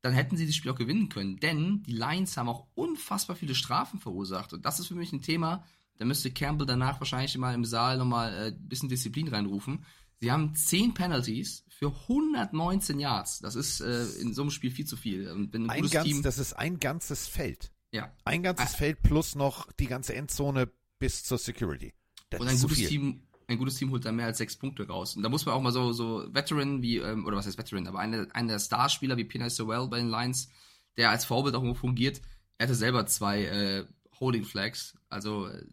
[0.02, 1.36] dann hätten sie das Spiel auch gewinnen können.
[1.38, 4.52] Denn die Lions haben auch unfassbar viele Strafen verursacht.
[4.52, 5.64] Und das ist für mich ein Thema,
[5.98, 9.84] da müsste Campbell danach wahrscheinlich mal im Saal nochmal äh, ein bisschen Disziplin reinrufen.
[10.20, 13.40] Sie haben 10 Penalties für 119 Yards.
[13.40, 15.28] Das ist äh, in so einem Spiel viel zu viel.
[15.30, 16.22] Und wenn ein, Ein gutes ganz, Team.
[16.22, 17.70] das ist ein ganzes Feld.
[17.92, 18.12] ja.
[18.24, 18.76] Ein ganzes Ah.
[18.76, 21.92] Feld plus noch die ganze Endzone bis zur Security.
[22.30, 22.78] Das Und ein gutes.
[22.88, 25.16] Team, ein gutes Team holt da mehr als sechs Punkte raus.
[25.16, 27.86] Und da muss man auch mal so, so Veteran wie, ähm, oder was heißt Veteran,
[27.86, 30.48] aber einer einer der Starspieler wie Pina Sowell bei den Lions,
[30.96, 32.20] der als Vorbild auch fungiert,
[32.58, 33.84] er hatte selber zwei äh,
[34.20, 34.96] Holding Flags.
[35.08, 35.64] Also äh,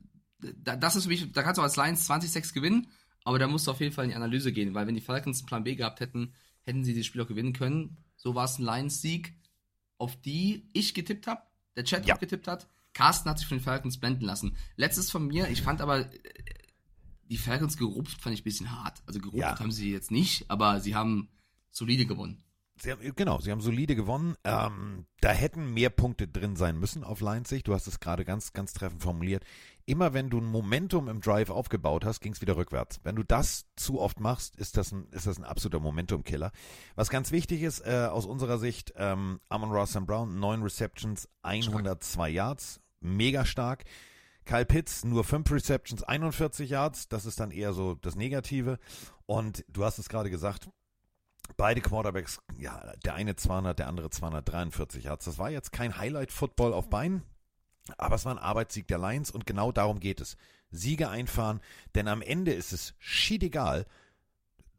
[0.57, 2.87] da, das ist für mich, da kannst du als Lions 20-6 gewinnen,
[3.23, 5.39] aber da musst du auf jeden Fall in die Analyse gehen, weil wenn die Falcons
[5.39, 7.97] einen Plan B gehabt hätten, hätten sie das Spiel auch gewinnen können.
[8.15, 9.33] So war es ein Lions-Sieg,
[9.97, 11.41] auf die ich getippt habe,
[11.75, 12.15] der Chat Ja.
[12.15, 12.67] auch getippt hat.
[12.93, 14.57] Carsten hat sich von den Falcons blenden lassen.
[14.75, 16.48] Letztes von mir, ich fand aber, äh,
[17.29, 19.01] die Falcons gerupft fand ich ein bisschen hart.
[19.05, 19.59] Also gerupft Ja.
[19.59, 21.29] haben sie jetzt nicht, aber sie haben
[21.69, 22.43] solide gewonnen.
[22.81, 24.35] Sie haben, genau, sie haben solide gewonnen.
[24.45, 27.67] Ähm, da hätten mehr Punkte drin sein müssen auf Lions Sicht.
[27.67, 29.43] Du hast es gerade ganz, ganz treffend formuliert.
[29.85, 33.01] Immer wenn du ein Momentum im Drive aufgebaut hast, ging es wieder rückwärts.
[33.03, 36.51] Wenn du das zu oft machst, ist das ein, ist das ein absoluter Momentum-Killer.
[36.95, 41.27] Was ganz wichtig ist, äh, aus unserer Sicht, ähm, Amon Ross and Brown, neun Receptions,
[41.41, 43.83] 102 Yards, mega stark.
[44.49, 48.79] Kyle Pitts nur 5 Receptions, 41 Yards, das ist dann eher so das Negative.
[49.27, 50.71] Und du hast es gerade gesagt,
[51.55, 55.25] beide Quarterbacks, ja, der eine 200, der andere 243 Yards.
[55.25, 57.21] Das war jetzt kein Highlight-Football auf Beinen,
[57.99, 60.35] aber es war ein Arbeitssieg der Lions und genau darum geht es.
[60.71, 61.61] Siege einfahren,
[61.93, 63.85] denn am Ende ist es schied egal,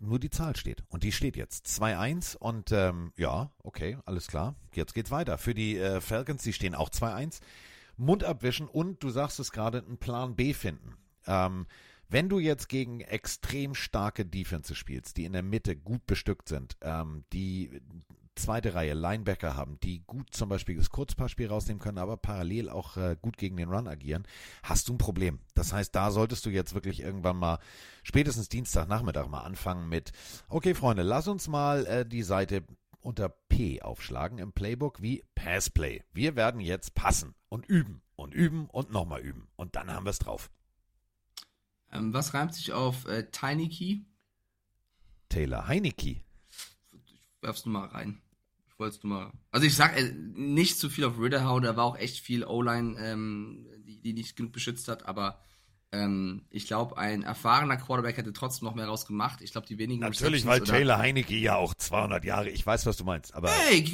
[0.00, 0.82] nur die Zahl steht.
[0.88, 4.56] Und die steht jetzt 2-1 und ähm, ja, okay, alles klar.
[4.74, 5.38] Jetzt geht's weiter.
[5.38, 7.40] Für die äh, Falcons, die stehen auch 2-1.
[8.00, 10.96] Mund abwischen und du sagst es gerade, einen Plan B finden.
[11.26, 11.66] Ähm,
[12.08, 16.76] wenn du jetzt gegen extrem starke Defenses spielst, die in der Mitte gut bestückt sind,
[16.80, 17.80] ähm, die
[18.34, 22.96] zweite Reihe Linebacker haben, die gut zum Beispiel das Kurzpassspiel rausnehmen können, aber parallel auch
[22.96, 24.26] äh, gut gegen den Run agieren,
[24.62, 25.38] hast du ein Problem.
[25.54, 27.58] Das heißt, da solltest du jetzt wirklich irgendwann mal
[28.02, 30.12] spätestens Dienstagnachmittag mal anfangen mit,
[30.48, 32.64] okay Freunde, lass uns mal äh, die Seite
[33.00, 36.02] unter P aufschlagen im Playbook wie Passplay.
[36.12, 40.10] Wir werden jetzt passen und üben und üben und nochmal üben und dann haben wir
[40.10, 40.50] es drauf.
[41.92, 43.98] Ähm, was reimt sich auf äh, Tiny Key?
[45.28, 46.22] Taylor Heinecke.
[47.40, 48.20] werf's nur mal rein.
[48.68, 49.32] Ich wollte es nur mal.
[49.50, 52.98] Also ich sag äh, nicht zu viel auf Ritterhau, da war auch echt viel O-Line,
[52.98, 55.42] ähm, die, die nicht genug beschützt hat, aber
[55.92, 59.40] ähm, ich glaube, ein erfahrener Quarterback hätte trotzdem noch mehr rausgemacht.
[59.42, 62.96] Ich glaube, die wenigen Natürlich, weil Taylor Heinecke ja auch 200 Jahre, ich weiß, was
[62.96, 63.84] du meinst, aber Hey,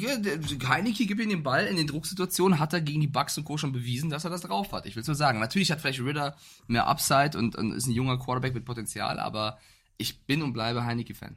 [0.67, 1.65] Heineke gibt ihm den Ball.
[1.65, 3.57] In den Drucksituationen hat er gegen die Bucks und Co.
[3.57, 4.85] schon bewiesen, dass er das drauf hat.
[4.85, 5.39] Ich will nur sagen.
[5.39, 6.35] Natürlich hat vielleicht Ritter
[6.67, 9.57] mehr Upside und, und ist ein junger Quarterback mit Potenzial, aber
[9.97, 11.35] ich bin und bleibe Heineke-Fan.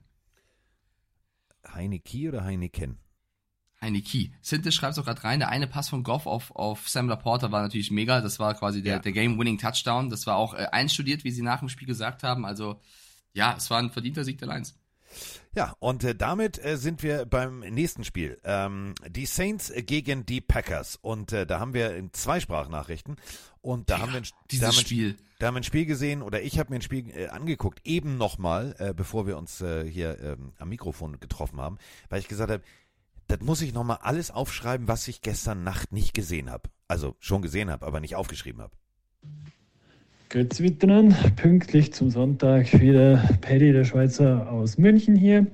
[1.73, 2.99] Heinecke oder Heineken?
[3.83, 4.31] Heineke.
[4.43, 7.63] Sinte schreibt auch gerade rein, der eine Pass von Goff auf, auf Sam Laporta war
[7.63, 8.21] natürlich mega.
[8.21, 8.99] Das war quasi der, Ja.
[9.01, 10.11] der Game-Winning-Touchdown.
[10.11, 12.45] Das war auch äh, einstudiert, wie sie nach dem Spiel gesagt haben.
[12.45, 12.81] Also,
[13.33, 14.75] ja, es war ein verdienter Sieg der Lions.
[15.55, 18.39] Ja, und äh, damit äh, sind wir beim nächsten Spiel.
[18.45, 20.97] Ähm, die Saints gegen die Packers.
[21.01, 23.17] Und äh, da haben wir in zwei Sprachnachrichten.
[23.61, 25.17] Und da haben wir ein, Dieses da haben Spiel.
[25.41, 28.19] Da haben wir ein Spiel gesehen oder ich habe mir ein Spiel äh, angeguckt, eben
[28.19, 31.79] nochmal, äh, bevor wir uns äh, hier ähm, am Mikrofon getroffen haben,
[32.11, 32.63] weil ich gesagt habe,
[33.31, 36.69] das muss ich nochmal alles aufschreiben, was ich gestern Nacht nicht gesehen habe.
[36.89, 38.73] Also schon gesehen habe, aber nicht aufgeschrieben habe.
[40.31, 45.47] Grüezi miteinander, pünktlich zum Sonntag wieder Paddy, der Schweizer aus München hier.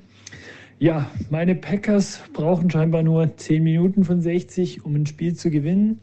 [0.78, 6.00] Ja, meine Packers brauchen scheinbar nur 10 Minuten von 60, um ein Spiel zu gewinnen.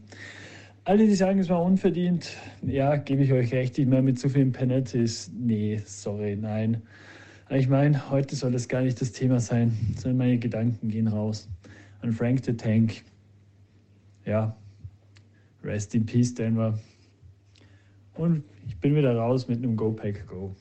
[0.85, 3.79] Alle, die sagen, es war unverdient, ja, gebe ich euch recht.
[3.79, 6.83] Ich meine, mit so vielen Penalties, nee, sorry, nein.
[7.49, 11.47] Ich meine, heute soll das gar nicht das Thema sein, sondern meine Gedanken gehen raus
[12.03, 13.03] an Frank the Tank.
[14.25, 14.55] Ja,
[15.63, 16.77] rest in peace, Denver.
[18.15, 20.55] Und ich bin wieder raus mit einem Go Pack Go.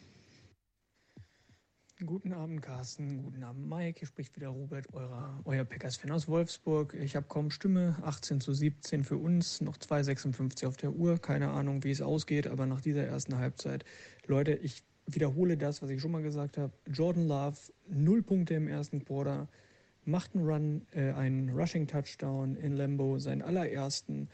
[2.05, 3.23] Guten Abend, Carsten.
[3.23, 4.01] Guten Abend, Mike.
[4.01, 6.95] Hier spricht wieder Robert, eurer, euer Packers-Fan aus Wolfsburg.
[6.95, 7.97] Ich habe kaum Stimme.
[8.03, 9.61] 18 zu 17 für uns.
[9.61, 11.19] Noch 2,56 auf der Uhr.
[11.19, 13.85] Keine Ahnung, wie es ausgeht, aber nach dieser ersten Halbzeit.
[14.27, 16.73] Leute, ich wiederhole das, was ich schon mal gesagt habe.
[16.91, 19.49] Jordan Love, null Punkte im ersten Quarter.
[20.05, 24.29] Macht einen Run, äh, einen Rushing-Touchdown in Lambo, seinen allerersten.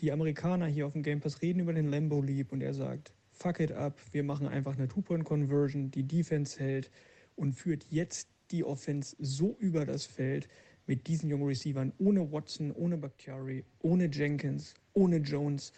[0.00, 3.14] Die Amerikaner hier auf dem Game Pass reden über den Lambo Leap und er sagt,
[3.32, 6.90] fuck it up, wir machen einfach eine Two-Point-Conversion, die Defense hält
[7.34, 10.48] und führt jetzt die Offense so über das Feld
[10.86, 15.72] mit diesen jungen Receivern, ohne Watson, ohne Bakhtiari, ohne Jenkins, ohne Jones.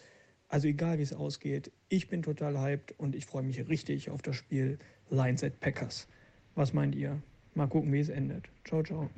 [0.48, 4.22] Also egal wie es ausgeht, ich bin total hyped und ich freue mich richtig auf
[4.22, 4.78] das Spiel
[5.10, 6.08] Lions at Packers.
[6.54, 7.20] Was meint ihr?
[7.54, 8.48] Mal gucken, wie es endet.
[8.64, 9.10] Ciao, ciao.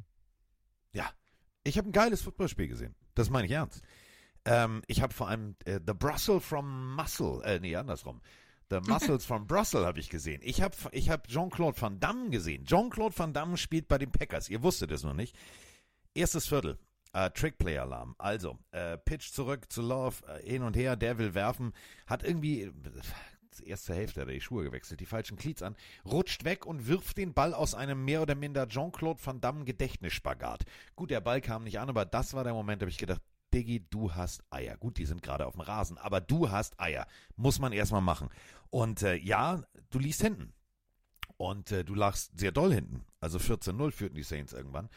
[0.93, 1.11] Ja,
[1.65, 2.95] Ich habe ein geiles Footballspiel gesehen.
[3.15, 3.83] Das meine ich ernst.
[4.45, 8.21] Ähm, ich habe vor allem äh, The Brussels from Muscle, äh, nee, andersrum.
[8.71, 10.41] The Muscles from Brussels habe ich gesehen.
[10.43, 12.65] Ich habe ich hab Jean-Claude Van Damme gesehen.
[12.65, 14.49] Jean-Claude Van Damme spielt bei den Packers.
[14.49, 15.37] Ihr wusstet es noch nicht.
[16.15, 16.79] Erstes Viertel.
[17.13, 18.15] Äh, Trickplay-Alarm.
[18.19, 21.73] Also, äh, Pitch zurück zu Love, äh, hin und her, der will werfen,
[22.07, 22.71] hat irgendwie,
[23.59, 27.17] erste Hälfte hat er die Schuhe gewechselt, die falschen Cleats an, rutscht weg und wirft
[27.19, 30.65] den Ball aus einem mehr oder minder Jean-Claude Van Damme Gedächtnisspagat.
[30.95, 33.23] Gut, der Ball kam nicht an, aber das war der Moment, da habe ich gedacht,
[33.53, 34.77] Diggi, du hast Eier.
[34.77, 37.07] Gut, die sind gerade auf dem Rasen, aber du hast Eier.
[37.37, 38.29] Muss man erstmal machen.
[38.71, 40.53] Und äh, ja, du liegst hinten.
[41.37, 43.05] Und äh, du lagst sehr doll hinten.
[43.19, 44.89] Also 14-0 führten die Saints irgendwann.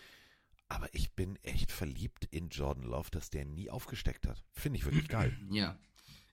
[0.68, 4.44] Aber ich bin echt verliebt in Jordan Love, dass der nie aufgesteckt hat.
[4.52, 5.38] Finde ich wirklich geil.
[5.50, 5.78] Ja.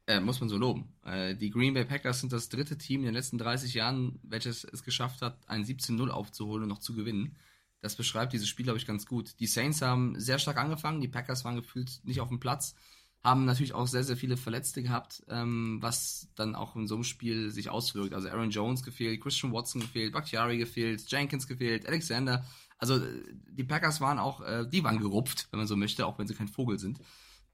[0.06, 0.92] Äh, muss man so loben.
[1.04, 4.64] Äh, die Green Bay Packers sind das dritte Team in den letzten 30 Jahren, welches
[4.64, 7.36] es geschafft hat, ein 17-0 aufzuholen und noch zu gewinnen.
[7.80, 9.38] Das beschreibt dieses Spiel, glaube ich, ganz gut.
[9.40, 12.74] Die Saints haben sehr stark angefangen, die Packers waren gefühlt nicht auf dem Platz,
[13.22, 17.04] haben natürlich auch sehr, sehr viele Verletzte gehabt, ähm, was dann auch in so einem
[17.04, 18.14] Spiel sich auswirkt.
[18.14, 22.44] Also Aaron Jones gefehlt, Christian Watson gefehlt, Bakhtiari gefehlt, Jenkins gefehlt, Alexander.
[22.78, 26.18] Also äh, die Packers waren auch, äh, die waren gerupft, wenn man so möchte, auch
[26.18, 26.98] wenn sie kein Vogel sind.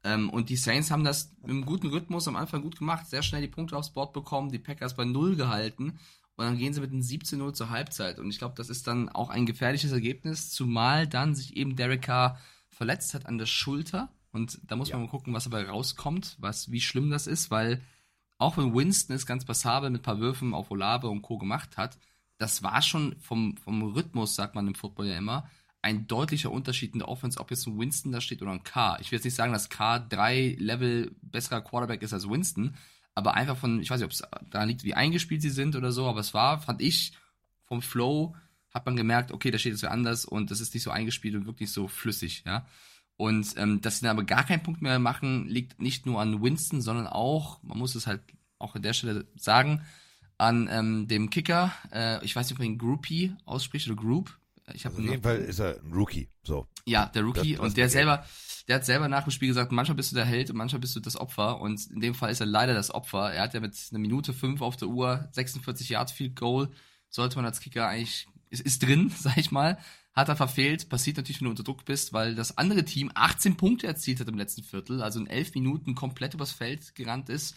[0.06, 3.22] Ähm, und die Saints haben das mit einem guten Rhythmus am Anfang gut gemacht, sehr
[3.22, 5.98] schnell die Punkte aufs Board bekommen, die Packers bei Null gehalten
[6.36, 8.18] und dann gehen sie mit einem 17-0 zur Halbzeit.
[8.18, 12.02] Und ich glaube, das ist dann auch ein gefährliches Ergebnis, zumal dann sich eben Derek
[12.02, 12.38] Carr
[12.68, 14.10] verletzt hat an der Schulter.
[14.32, 14.96] Und da muss ja.
[14.96, 17.82] man mal gucken, was dabei rauskommt, was, wie schlimm das ist, weil
[18.36, 21.38] auch wenn Winston es ganz passabel mit ein paar Würfen auf Olave und Co.
[21.38, 21.98] gemacht hat,
[22.36, 25.48] das war schon vom, vom Rhythmus, sagt man im Football ja immer,
[25.86, 28.98] ein deutlicher Unterschied in der Offense, ob jetzt ein Winston da steht oder ein Carr.
[29.00, 32.74] Ich will jetzt nicht sagen, dass Carr drei Level besserer Quarterback ist als Winston,
[33.14, 35.92] aber einfach von, ich weiß nicht, ob es da liegt, wie eingespielt sie sind oder
[35.92, 37.12] so, aber es war, fand ich,
[37.66, 38.34] vom Flow
[38.74, 41.36] hat man gemerkt, okay, da steht es ja anders und das ist nicht so eingespielt
[41.36, 42.66] und wirklich so flüssig, ja.
[43.16, 46.42] Und ähm, dass sie dann aber gar keinen Punkt mehr machen, liegt nicht nur an
[46.42, 48.22] Winston, sondern auch, man muss es halt
[48.58, 49.82] auch an der Stelle sagen,
[50.36, 54.36] an ähm, dem Kicker, äh, ich weiß nicht, ob man ihn Groupie ausspricht oder Group.
[54.74, 56.66] Ich also auf jeden Fall ist er ein Rookie, so.
[56.86, 58.26] Ja, der Rookie das, das und der selber,
[58.66, 60.96] der hat selber nach dem Spiel gesagt, manchmal bist du der Held und manchmal bist
[60.96, 61.60] du das Opfer.
[61.60, 63.32] Und in dem Fall ist er leider das Opfer.
[63.32, 66.68] Er hat ja mit einer Minute fünf auf der Uhr 46 Yards Field Goal.
[67.08, 69.78] Sollte man als Kicker eigentlich, ist, ist drin, sag ich mal.
[70.12, 70.88] Hat er verfehlt.
[70.88, 74.28] Passiert natürlich, wenn du unter Druck bist, weil das andere Team 18 Punkte erzielt hat
[74.28, 75.00] im letzten Viertel.
[75.00, 77.54] Also in elf Minuten komplett übers Feld gerannt ist.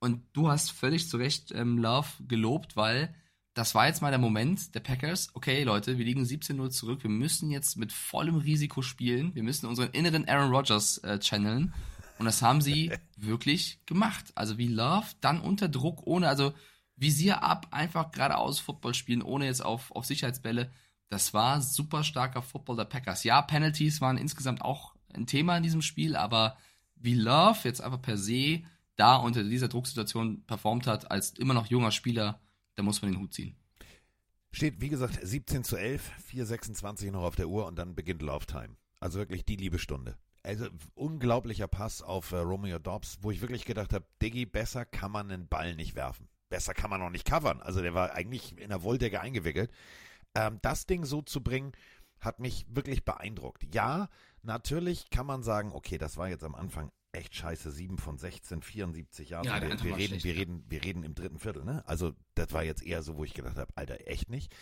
[0.00, 3.14] Und du hast völlig zu Recht ähm, Love gelobt, weil
[3.54, 5.28] das war jetzt mal der Moment der Packers.
[5.34, 7.02] Okay, Leute, wir liegen 17-0 zurück.
[7.02, 9.34] Wir müssen jetzt mit vollem Risiko spielen.
[9.34, 11.74] Wir müssen unseren inneren Aaron Rodgers äh, channeln.
[12.18, 14.32] Und das haben sie wirklich gemacht.
[14.34, 16.54] Also wie Love, dann unter Druck, ohne, also
[16.96, 20.70] Visier ab, einfach geradeaus Football spielen, ohne jetzt auf, auf Sicherheitsbälle.
[21.10, 23.24] Das war super starker Football der Packers.
[23.24, 26.56] Ja, Penalties waren insgesamt auch ein Thema in diesem Spiel, aber
[26.96, 28.62] wie Love jetzt einfach per se
[28.96, 32.40] da unter dieser Drucksituation performt hat, als immer noch junger Spieler,
[32.82, 33.54] da muss man den Hut ziehen.
[34.50, 38.76] Steht, wie gesagt, 17 zu 11, 4,26 noch auf der Uhr und dann beginnt Laufetime.
[38.98, 40.18] Also wirklich die liebe Stunde.
[40.42, 45.12] Also unglaublicher Pass auf äh, Romeo Dobbs, wo ich wirklich gedacht habe, Diggi, besser kann
[45.12, 46.28] man einen Ball nicht werfen.
[46.48, 47.62] Besser kann man auch nicht covern.
[47.62, 49.70] Also der war eigentlich in der Wolldecke eingewickelt.
[50.34, 51.72] Ähm, das Ding so zu bringen,
[52.18, 53.72] hat mich wirklich beeindruckt.
[53.72, 54.08] Ja,
[54.42, 57.70] natürlich kann man sagen, okay, das war jetzt am Anfang echt scheiße.
[57.70, 59.46] 7 von 16, 74 Jahre.
[59.46, 61.86] Ja, wir, wir reden, schlecht, wir, reden, wir reden im dritten Viertel, ne?
[61.86, 64.54] Also, das war jetzt eher so, wo ich gedacht habe, Alter, echt nicht.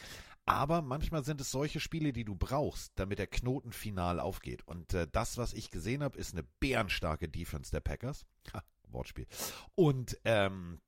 [0.46, 4.66] Aber manchmal sind es solche Spiele, die du brauchst, damit der Knoten final aufgeht.
[4.66, 8.26] Und äh, das, was ich gesehen habe, ist eine bärenstarke Defense der Packers.
[8.52, 9.26] Ha, Wortspiel.
[9.74, 10.80] Und ähm,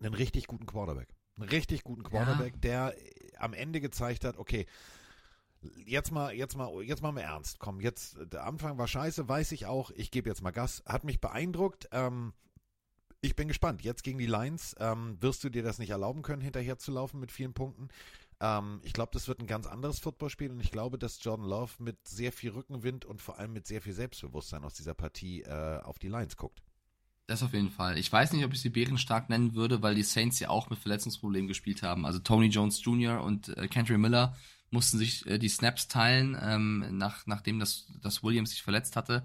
[0.00, 1.08] einen richtig guten Quarterback.
[1.36, 2.60] Einen richtig guten Quarterback, ja.
[2.60, 2.94] der
[3.38, 4.66] am Ende gezeigt hat, okay,
[5.86, 7.58] jetzt mal, jetzt mal, jetzt mal mal ernst.
[7.58, 9.90] Komm, jetzt, der Anfang war scheiße, weiß ich auch.
[9.92, 10.82] Ich gebe jetzt mal Gas.
[10.86, 11.88] Hat mich beeindruckt.
[11.92, 12.32] Ähm,
[13.20, 13.82] ich bin gespannt.
[13.82, 17.20] Jetzt gegen die Lions ähm, wirst du dir das nicht erlauben können, hinterher zu laufen
[17.20, 17.88] mit vielen Punkten.
[18.40, 21.72] Ähm, ich glaube, das wird ein ganz anderes Footballspiel und ich glaube, dass Jordan Love
[21.78, 25.80] mit sehr viel Rückenwind und vor allem mit sehr viel Selbstbewusstsein aus dieser Partie äh,
[25.82, 26.62] auf die Lions guckt.
[27.26, 27.98] Das auf jeden Fall.
[27.98, 30.78] Ich weiß nicht, ob ich sie bärenstark nennen würde, weil die Saints ja auch mit
[30.78, 32.06] Verletzungsproblemen gespielt haben.
[32.06, 33.22] Also Tony Jones Jr.
[33.22, 34.34] und äh, Kendry Miller
[34.70, 39.24] mussten sich äh, die Snaps teilen, ähm, nach, nachdem das, das Williams sich verletzt hatte.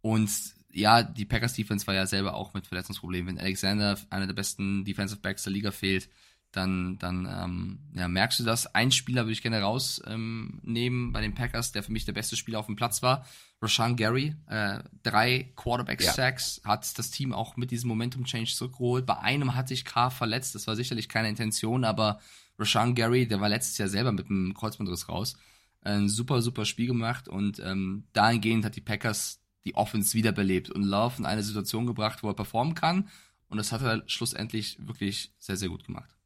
[0.00, 0.30] Und
[0.72, 3.36] ja, die Packers Defense war ja selber auch mit Verletzungsproblemen.
[3.36, 6.08] Wenn Alexander, einer der besten Defensive Backs der Liga, fehlt,
[6.50, 8.74] dann, dann ähm, ja, merkst du das.
[8.74, 12.36] Ein Spieler würde ich gerne rausnehmen ähm, bei den Packers, der für mich der beste
[12.36, 13.26] Spieler auf dem Platz war.
[13.62, 16.70] Rashan Gary, äh, drei Quarterback-Sacks, ja.
[16.70, 19.06] hat das Team auch mit diesem Momentum-Change zurückgeholt.
[19.06, 22.20] Bei einem hat sich K verletzt, das war sicherlich keine Intention, aber
[22.58, 25.36] Rashan Gary, der war letztes Jahr selber mit einem Kreuzbandriss raus.
[25.80, 30.82] Ein super, super Spiel gemacht und ähm, dahingehend hat die Packers die Offense wiederbelebt und
[30.84, 33.08] Love in eine Situation gebracht, wo er performen kann.
[33.48, 36.16] Und das hat er schlussendlich wirklich sehr, sehr gut gemacht.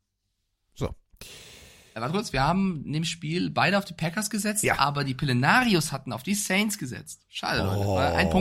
[0.75, 0.95] So.
[1.95, 4.79] Äh, warte kurz, wir haben in dem Spiel beide auf die Packers gesetzt, Ja.
[4.79, 7.25] aber die Pillenarios hatten auf die Saints gesetzt.
[7.29, 7.87] Schade, Leute.
[7.87, 8.33] War ein Oh.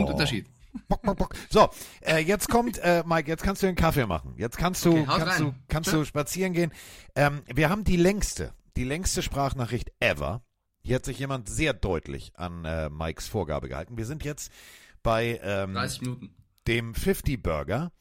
[0.88, 1.34] Bock, bock, bock.
[1.50, 1.68] So,
[2.02, 4.34] äh, jetzt kommt, äh, Mike, jetzt kannst du den Kaffee machen.
[4.36, 5.42] Jetzt kannst du, Okay, kannst rein.
[5.42, 5.96] du, kannst Tschö.
[5.98, 6.72] du spazieren gehen.
[7.14, 10.42] Ähm, wir haben die längste, die längste Sprachnachricht ever.
[10.82, 13.96] Hier hat sich jemand sehr deutlich an äh, Mikes Vorgabe gehalten.
[13.96, 14.52] Wir sind jetzt
[15.02, 16.34] bei ähm, 30 Minuten.
[16.68, 17.92] dem 50 Burger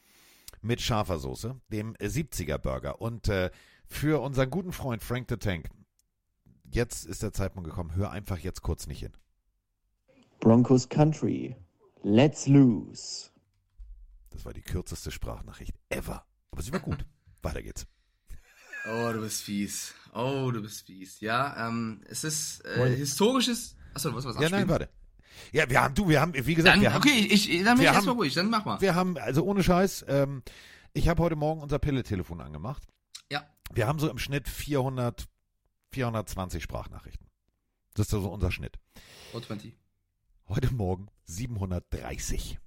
[0.62, 3.50] mit scharfer Soße, dem 70er Burger und äh,
[3.88, 5.70] für unseren guten Freund Frank the Tank.
[6.72, 7.96] Jetzt ist der Zeitpunkt gekommen.
[7.96, 9.14] Hör einfach jetzt kurz nicht hin.
[10.40, 11.56] Broncos Country.
[12.08, 13.32] Let's lose.
[14.30, 16.24] Das war die kürzeste Sprachnachricht ever.
[16.52, 17.04] Aber sie war gut.
[17.42, 17.88] Weiter geht's.
[18.88, 19.96] Oh, du bist fies.
[20.14, 21.20] Oh, du bist fies.
[21.20, 23.76] Ja, ähm, es ist äh, historisches.
[23.96, 24.88] Achso, du wolltest was Ja, nein, warte.
[25.52, 27.76] Ja, wir haben, du, wir haben, wie gesagt, Dann, wir haben, okay, ich, ich, dann
[27.78, 28.80] bin wir ich erstmal haben- ruhig, dann mach mal.
[28.82, 30.44] wir haben, also ohne Scheiß, ähm,
[30.94, 32.84] ich habe heute Morgen unser Pille-Telefon angemacht.
[33.32, 33.50] Ja.
[33.74, 35.28] Wir haben so im Schnitt 400,
[35.92, 37.28] 420 Sprachnachrichten.
[37.96, 38.78] Das ist so unser Schnitt.
[39.32, 39.76] 420.
[40.48, 42.60] Heute Morgen 730.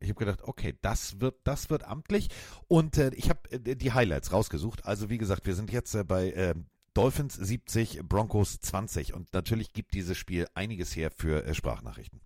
[0.00, 2.28] Ich habe gedacht, okay, das wird, das wird amtlich.
[2.68, 4.84] Und äh, ich habe äh, die Highlights rausgesucht.
[4.84, 6.54] Also wie gesagt, wir sind jetzt äh, bei äh,
[6.94, 9.14] Dolphins 70, Broncos 20.
[9.14, 12.20] Und natürlich gibt dieses Spiel einiges her für äh, Sprachnachrichten.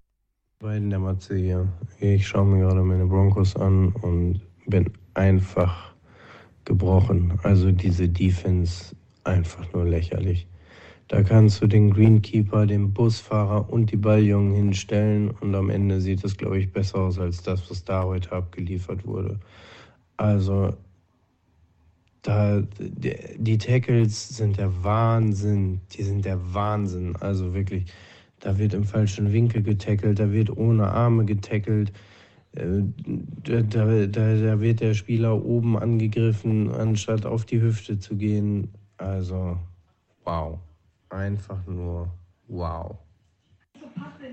[0.59, 1.69] Beiden der Matze hier.
[2.01, 5.95] Ich schaue mir gerade meine Broncos an und bin einfach
[6.65, 7.39] gebrochen.
[7.43, 10.49] Also diese Defense einfach nur lächerlich.
[11.09, 16.25] Da kannst du den Greenkeeper, den Busfahrer und die Balljungen hinstellen und am Ende sieht
[16.25, 19.39] es, glaube ich, besser aus als das, was da heute abgeliefert wurde.
[20.17, 20.75] Also
[22.23, 25.81] da, die, Tackles sind der Wahnsinn.
[25.93, 27.15] Die sind der Wahnsinn.
[27.17, 27.85] Also wirklich,
[28.41, 31.93] da wird im falschen Winkel getackelt, da wird ohne Arme getackelt.
[32.53, 32.83] Äh,
[33.45, 38.73] da, da da wird der Spieler oben angegriffen, anstatt auf die Hüfte zu gehen.
[38.97, 39.59] Also,
[40.25, 40.59] wow.
[41.11, 42.11] Einfach nur
[42.49, 42.99] wow.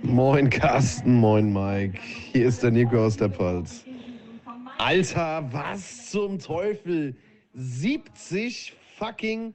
[0.02, 2.00] Moin Carsten, moin Mike.
[2.02, 3.86] Hier ist der Nico aus der Pfalz.
[4.78, 7.16] Alter, was zum Teufel?
[7.54, 9.54] 70 fucking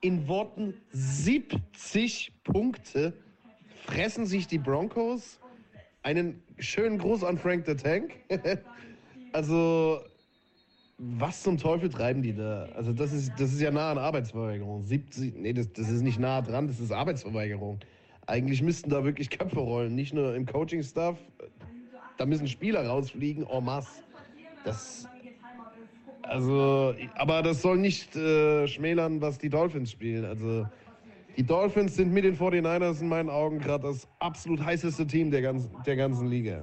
[0.00, 3.12] in Worten 70 Punkte
[3.86, 5.40] fressen sich die Broncos.
[6.02, 8.12] Einen schönen Gruß an Frank the Tank.
[9.32, 10.00] also,
[11.04, 12.68] was zum Teufel treiben die da?
[12.76, 14.84] Also, das ist, das ist ja nah an Arbeitsverweigerung.
[14.84, 17.80] 70, nee, das, das ist nicht nah dran, das ist Arbeitsverweigerung.
[18.26, 21.18] Eigentlich müssten da wirklich Köpfe rollen, nicht nur im Coaching-Staff.
[22.18, 24.02] Da müssen Spieler rausfliegen, en masse.
[24.64, 25.08] Das,
[26.22, 30.24] also, aber das soll nicht äh, schmälern, was die Dolphins spielen.
[30.24, 30.68] Also,
[31.36, 35.42] die Dolphins sind mit den 49ers in meinen Augen gerade das absolut heißeste Team der
[35.42, 36.62] ganzen, der ganzen Liga.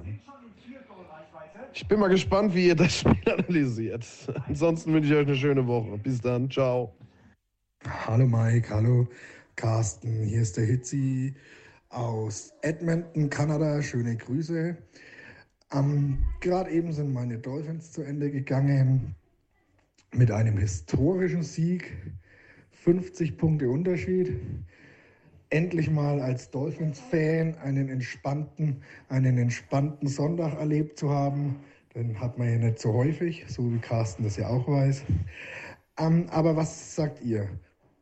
[1.72, 4.06] Ich bin mal gespannt, wie ihr das Spiel analysiert.
[4.46, 5.98] Ansonsten wünsche ich euch eine schöne Woche.
[5.98, 6.50] Bis dann.
[6.50, 6.94] Ciao.
[8.06, 9.08] Hallo Mike, hallo
[9.56, 10.24] Carsten.
[10.24, 11.34] Hier ist der Hitzi
[11.88, 13.80] aus Edmonton, Kanada.
[13.82, 14.76] Schöne Grüße.
[15.72, 19.14] Ähm, Gerade eben sind meine Dolphins zu Ende gegangen
[20.12, 21.96] mit einem historischen Sieg.
[22.72, 24.40] 50 Punkte Unterschied.
[25.50, 31.56] Endlich mal als Dolphins-Fan einen entspannten, einen entspannten Sonntag erlebt zu haben.
[31.94, 35.02] Den hat man ja nicht so häufig, so wie Carsten das ja auch weiß.
[35.98, 37.48] Ähm, aber was sagt ihr?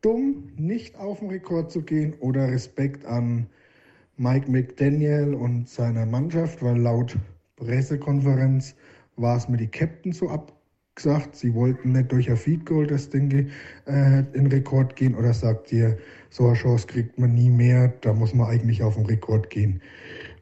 [0.01, 3.47] Dumm, nicht auf den Rekord zu gehen oder Respekt an
[4.15, 7.17] Mike McDaniel und seiner Mannschaft, weil laut
[7.55, 8.75] Pressekonferenz
[9.15, 10.29] war es mit die Captain so
[10.99, 13.49] abgesagt, sie wollten nicht durch ein Feed Goal das Ding
[13.85, 15.97] äh, in Rekord gehen oder sagt ihr,
[16.29, 19.81] so eine Chance kriegt man nie mehr, da muss man eigentlich auf den Rekord gehen.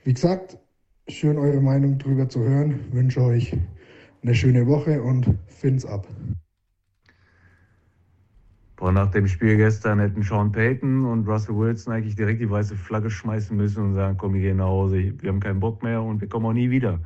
[0.04, 0.58] Wie gesagt,
[1.08, 3.56] schön eure Meinung drüber zu hören, wünsche euch
[4.24, 6.08] eine schöne Woche und Fins ab.
[8.78, 12.75] Boah, nach dem Spiel gestern hätten Sean Payton und Russell Wilson eigentlich direkt die weiße
[12.75, 16.02] Flagge schmeißen müssen und sagen, komm, wir gehen nach Hause, wir haben keinen Bock mehr
[16.02, 17.00] und wir kommen auch nie wieder.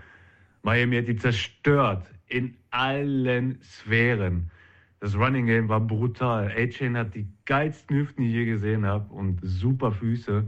[0.64, 4.50] Miami hat die zerstört in allen Sphären.
[5.00, 6.52] Das Running Game war brutal.
[6.56, 10.46] A-Chain hat die geilsten Hüften, die ich je gesehen habe und super Füße.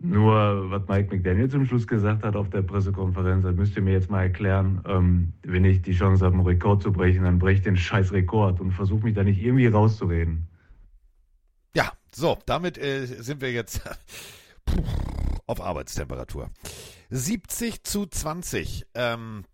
[0.00, 3.92] Nur, was Mike McDaniel zum Schluss gesagt hat auf der Pressekonferenz, das müsst ihr mir
[3.92, 4.80] jetzt mal erklären.
[4.86, 8.12] Ähm, wenn ich die Chance habe, einen Rekord zu brechen, dann breche ich den scheiß
[8.12, 10.46] Rekord und versuche mich da nicht irgendwie rauszureden.
[11.74, 13.82] Ja, so, damit äh, sind wir jetzt
[15.46, 16.50] auf Arbeitstemperatur.
[17.10, 18.86] 70 zu 20.
[18.94, 19.44] Ähm,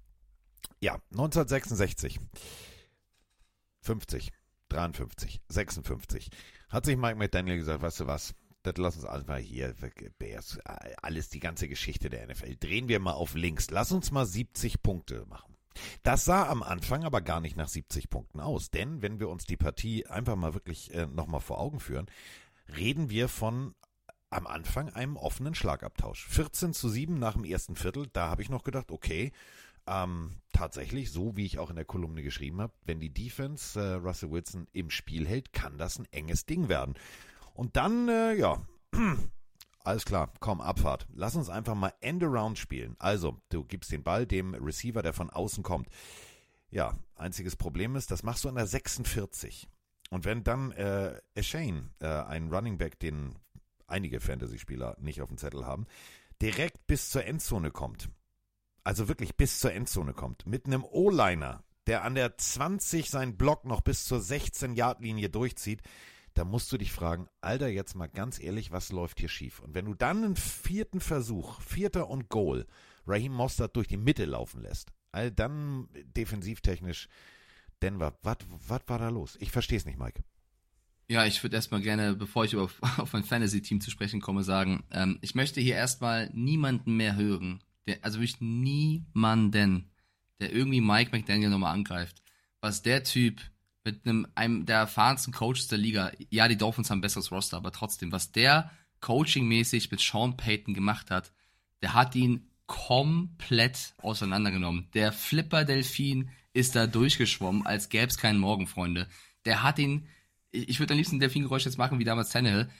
[0.85, 2.21] ja, 1966.
[3.81, 4.33] 50,
[4.69, 6.31] 53, 56.
[6.69, 8.35] Hat sich Mike McDaniel gesagt, weißt du was?
[8.65, 9.75] das lass uns einfach hier,
[10.19, 10.59] Bears,
[11.03, 13.69] alles, die ganze Geschichte der NFL, drehen wir mal auf links.
[13.71, 15.55] Lass uns mal 70 Punkte machen.
[16.03, 19.45] Das sah am Anfang aber gar nicht nach 70 Punkten aus, denn wenn wir uns
[19.45, 22.07] die Partie einfach mal wirklich äh, nochmal vor Augen führen,
[22.75, 23.75] reden wir von
[24.31, 26.27] am Anfang einem offenen Schlagabtausch.
[26.29, 29.31] 14 zu 7 nach dem ersten Viertel, da habe ich noch gedacht, okay,
[29.87, 33.95] ähm, tatsächlich, so wie ich auch in der Kolumne geschrieben habe, wenn die Defense äh,
[33.95, 36.95] Russell Wilson im Spiel hält, kann das ein enges Ding werden.
[37.55, 38.63] Und dann, äh, ja,
[39.85, 41.07] alles klar, komm, Abfahrt.
[41.13, 42.97] Lass uns einfach mal End-Around spielen.
[42.99, 45.89] Also, du gibst den Ball dem Receiver, der von außen kommt.
[46.71, 49.69] Ja, einziges Problem ist, das machst du an der 46.
[50.11, 53.35] Und wenn dann äh, Shane, äh, ein Running Back, den
[53.87, 55.87] einige Fantasy-Spieler nicht auf dem Zettel haben,
[56.41, 58.09] direkt bis zur Endzone kommt,
[58.85, 63.65] also wirklich bis zur Endzone kommt, mit einem O-Liner, der an der 20 seinen Block
[63.65, 65.83] noch bis zur 16-Yard-Linie durchzieht,
[66.35, 69.61] da musst du dich fragen, Alter, jetzt mal ganz ehrlich, was läuft hier schief?
[69.61, 72.67] Und wenn du dann einen vierten Versuch, vierter und Goal,
[73.07, 77.09] Raheem Mostert durch die Mitte laufen lässt, all dann defensivtechnisch
[77.83, 78.39] Denver, was
[78.87, 79.37] war da los?
[79.41, 80.23] Ich verstehe es nicht, Mike.
[81.07, 84.85] Ja, ich würde erstmal gerne, bevor ich auf, auf mein Fantasy-Team zu sprechen komme, sagen,
[84.91, 89.91] ähm, ich möchte hier erstmal niemanden mehr hören, der, also wirklich niemanden,
[90.41, 92.23] der irgendwie Mike McDaniel nochmal angreift.
[92.61, 93.41] Was der Typ
[93.85, 97.59] mit einem, einem der erfahrensten Coaches der Liga, ja, die Dolphins haben ein besseres Roster,
[97.59, 98.71] aber trotzdem, was der
[99.01, 101.33] coachingmäßig mit Sean Payton gemacht hat,
[101.83, 104.89] der hat ihn komplett auseinandergenommen.
[104.95, 109.09] Der Flipper-Delfin ist da durchgeschwommen, als gäbe es keinen Morgen, Freunde.
[109.45, 110.09] Der hat ihn,
[110.51, 112.71] ich würde am liebsten Delfingeräusch jetzt machen, wie damals Tannehill,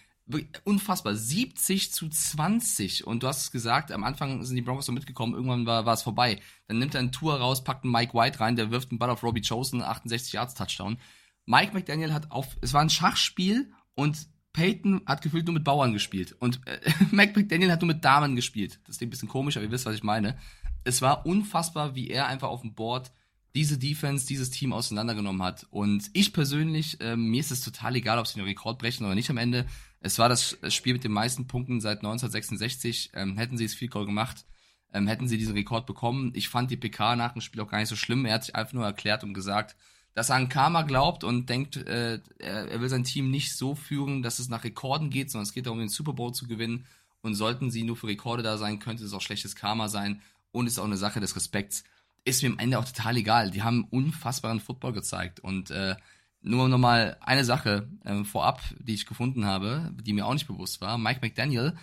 [0.65, 1.15] unfassbar.
[1.15, 3.07] 70 zu 20.
[3.07, 5.95] Und du hast es gesagt, am Anfang sind die Broncos so mitgekommen, irgendwann war, war
[5.95, 6.41] es vorbei.
[6.67, 9.11] Dann nimmt er einen Tour raus, packt einen Mike White rein, der wirft einen Ball
[9.11, 10.99] auf Robbie Chosen, 68 Yards Touchdown.
[11.47, 15.93] Mike McDaniel hat auf, es war ein Schachspiel und Peyton hat gefühlt nur mit Bauern
[15.93, 16.35] gespielt.
[16.39, 18.81] Und äh, Mike McDaniel hat nur mit Damen gespielt.
[18.87, 20.39] Das ist ein bisschen komisch, aber ihr wisst, was ich meine.
[20.85, 23.11] Es war unfassbar, wie er einfach auf dem Board
[23.55, 25.67] diese Defense, dieses Team auseinandergenommen hat.
[25.71, 29.15] Und ich persönlich, ähm, mir ist es total egal, ob sie den Rekord brechen oder
[29.15, 29.67] nicht am Ende.
[30.05, 33.13] Es war das Spiel mit den meisten Punkten seit 1966.
[33.15, 34.45] Ähm, hätten sie es viel Goal gemacht,
[34.93, 36.33] ähm, hätten sie diesen Rekord bekommen.
[36.35, 38.27] Ich fand die PK nach dem Spiel auch gar nicht so schlimm.
[38.27, 39.77] Er hat sich einfach nur erklärt und gesagt,
[40.13, 44.23] dass er an Karma glaubt und denkt, äh, er, will sein Team nicht so führen,
[44.23, 46.85] dass es nach Rekorden geht, sondern es geht darum, den Super Bowl zu gewinnen.
[47.23, 50.21] Und sollten sie nur für Rekorde da sein, könnte es auch schlechtes Karma sein.
[50.53, 51.83] Und ist auch eine Sache des Respekts.
[52.27, 53.51] Ist mir am Ende auch total egal.
[53.51, 55.41] Die haben unfassbaren Football gezeigt.
[55.41, 55.97] Und äh,
[56.45, 60.81] nur nochmal eine Sache äh, vorab, die ich gefunden habe, die mir auch nicht bewusst
[60.81, 60.99] war.
[60.99, 61.75] Mike McDaniel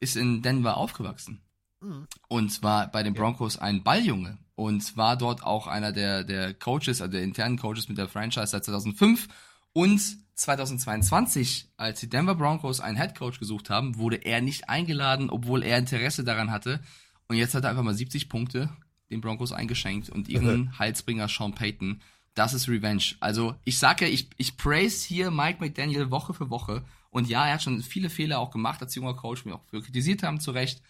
[0.00, 1.42] ist in Denver aufgewachsen.
[1.80, 2.06] Mhm.
[2.28, 4.38] Und war bei den Broncos ein Balljunge.
[4.54, 8.46] Und war dort auch einer der, der Coaches, also der internen Coaches mit der Franchise
[8.46, 9.28] seit 2005.
[9.74, 10.00] Und
[10.34, 15.62] 2022, als die Denver Broncos einen Head Coach gesucht haben, wurde er nicht eingeladen, obwohl
[15.62, 16.80] er Interesse daran hatte.
[17.28, 18.70] Und jetzt hat er einfach mal 70 Punkte
[19.10, 22.00] den Broncos eingeschenkt und ihren Heilsbringer Sean Payton
[22.36, 23.02] das ist Revenge.
[23.18, 26.84] Also ich sage ja, ich, ich praise hier Mike McDaniel Woche für Woche.
[27.10, 29.82] Und ja, er hat schon viele Fehler auch gemacht als junger Coach, mir auch für
[29.82, 30.82] kritisiert haben, zu Recht.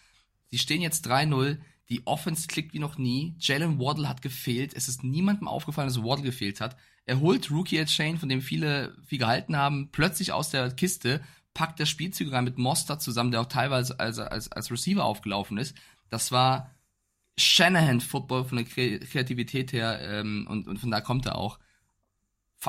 [0.49, 1.57] Sie stehen jetzt 3-0.
[1.89, 3.33] Die Offense klickt wie noch nie.
[3.39, 4.73] Jalen Waddle hat gefehlt.
[4.73, 6.75] Es ist niemandem aufgefallen, dass Waddle gefehlt hat.
[7.05, 11.21] Er holt Rookie Shane, von dem viele viel gehalten haben, plötzlich aus der Kiste,
[11.53, 15.57] packt das Spielzug rein mit Mostert zusammen, der auch teilweise als, als, als Receiver aufgelaufen
[15.57, 15.75] ist.
[16.09, 16.75] Das war
[17.37, 21.59] Shanahan-Football von der Kreativität her ähm, und, und von da kommt er auch.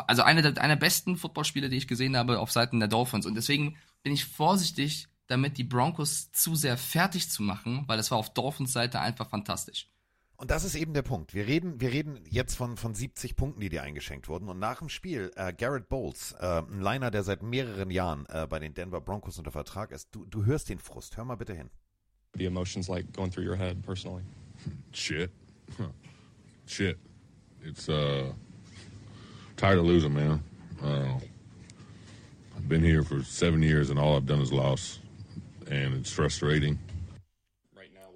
[0.06, 3.24] Also einer der, einer der besten Footballspiele, die ich gesehen habe auf Seiten der Dolphins.
[3.24, 8.10] Und deswegen bin ich vorsichtig, damit die Broncos zu sehr fertig zu machen, weil das
[8.10, 9.88] war auf Dolphins Seite einfach fantastisch.
[10.36, 11.34] Und das ist eben der Punkt.
[11.34, 14.48] Wir reden, wir reden jetzt von, von 70 Punkten, die dir eingeschenkt wurden.
[14.48, 18.46] Und nach dem Spiel, äh, Garrett Bowles, äh, ein Liner, der seit mehreren Jahren äh,
[18.46, 21.16] bei den Denver Broncos unter Vertrag ist, du, du hörst den Frust.
[21.16, 21.70] Hör mal bitte hin.
[22.36, 24.22] The emotions like going through your head personally.
[24.92, 25.30] Shit.
[26.66, 26.98] Shit.
[27.64, 28.32] It's uh
[29.56, 30.42] tired of losing, man.
[30.82, 31.18] Uh,
[32.56, 35.00] I've been here for seven years and all I've done is lost.
[35.70, 36.78] And it's frustrating.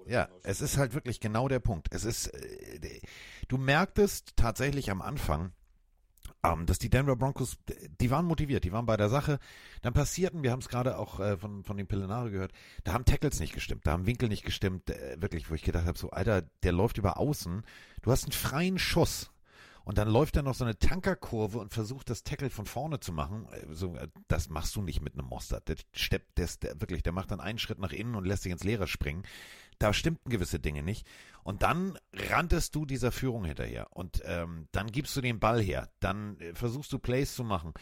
[0.05, 1.87] Ja, es ist halt wirklich genau der Punkt.
[1.91, 2.99] Es ist, äh,
[3.47, 5.53] du merktest tatsächlich am Anfang,
[6.43, 7.57] ähm, dass die Denver Broncos,
[8.01, 9.39] die waren motiviert, die waren bei der Sache.
[9.81, 12.51] Dann passierten, wir haben es gerade auch äh, von, von den Pillenare gehört,
[12.83, 15.85] da haben Tackles nicht gestimmt, da haben Winkel nicht gestimmt, äh, wirklich, wo ich gedacht
[15.85, 17.63] habe, so, Alter, der läuft über außen,
[18.01, 19.29] du hast einen freien Schuss.
[19.85, 23.11] Und dann läuft er noch so eine Tankerkurve und versucht das Tackle von vorne zu
[23.11, 23.47] machen.
[23.51, 25.67] Äh, so, äh, das machst du nicht mit einem Mostert.
[25.67, 28.53] Der steppt, der, der, wirklich, der macht dann einen Schritt nach innen und lässt sich
[28.53, 29.23] ins Leere springen
[29.83, 31.05] da stimmten gewisse Dinge nicht.
[31.43, 35.89] Und dann ranntest du dieser Führung hinterher und ähm, dann gibst du den Ball her,
[35.99, 37.73] dann äh, versuchst du Plays zu machen.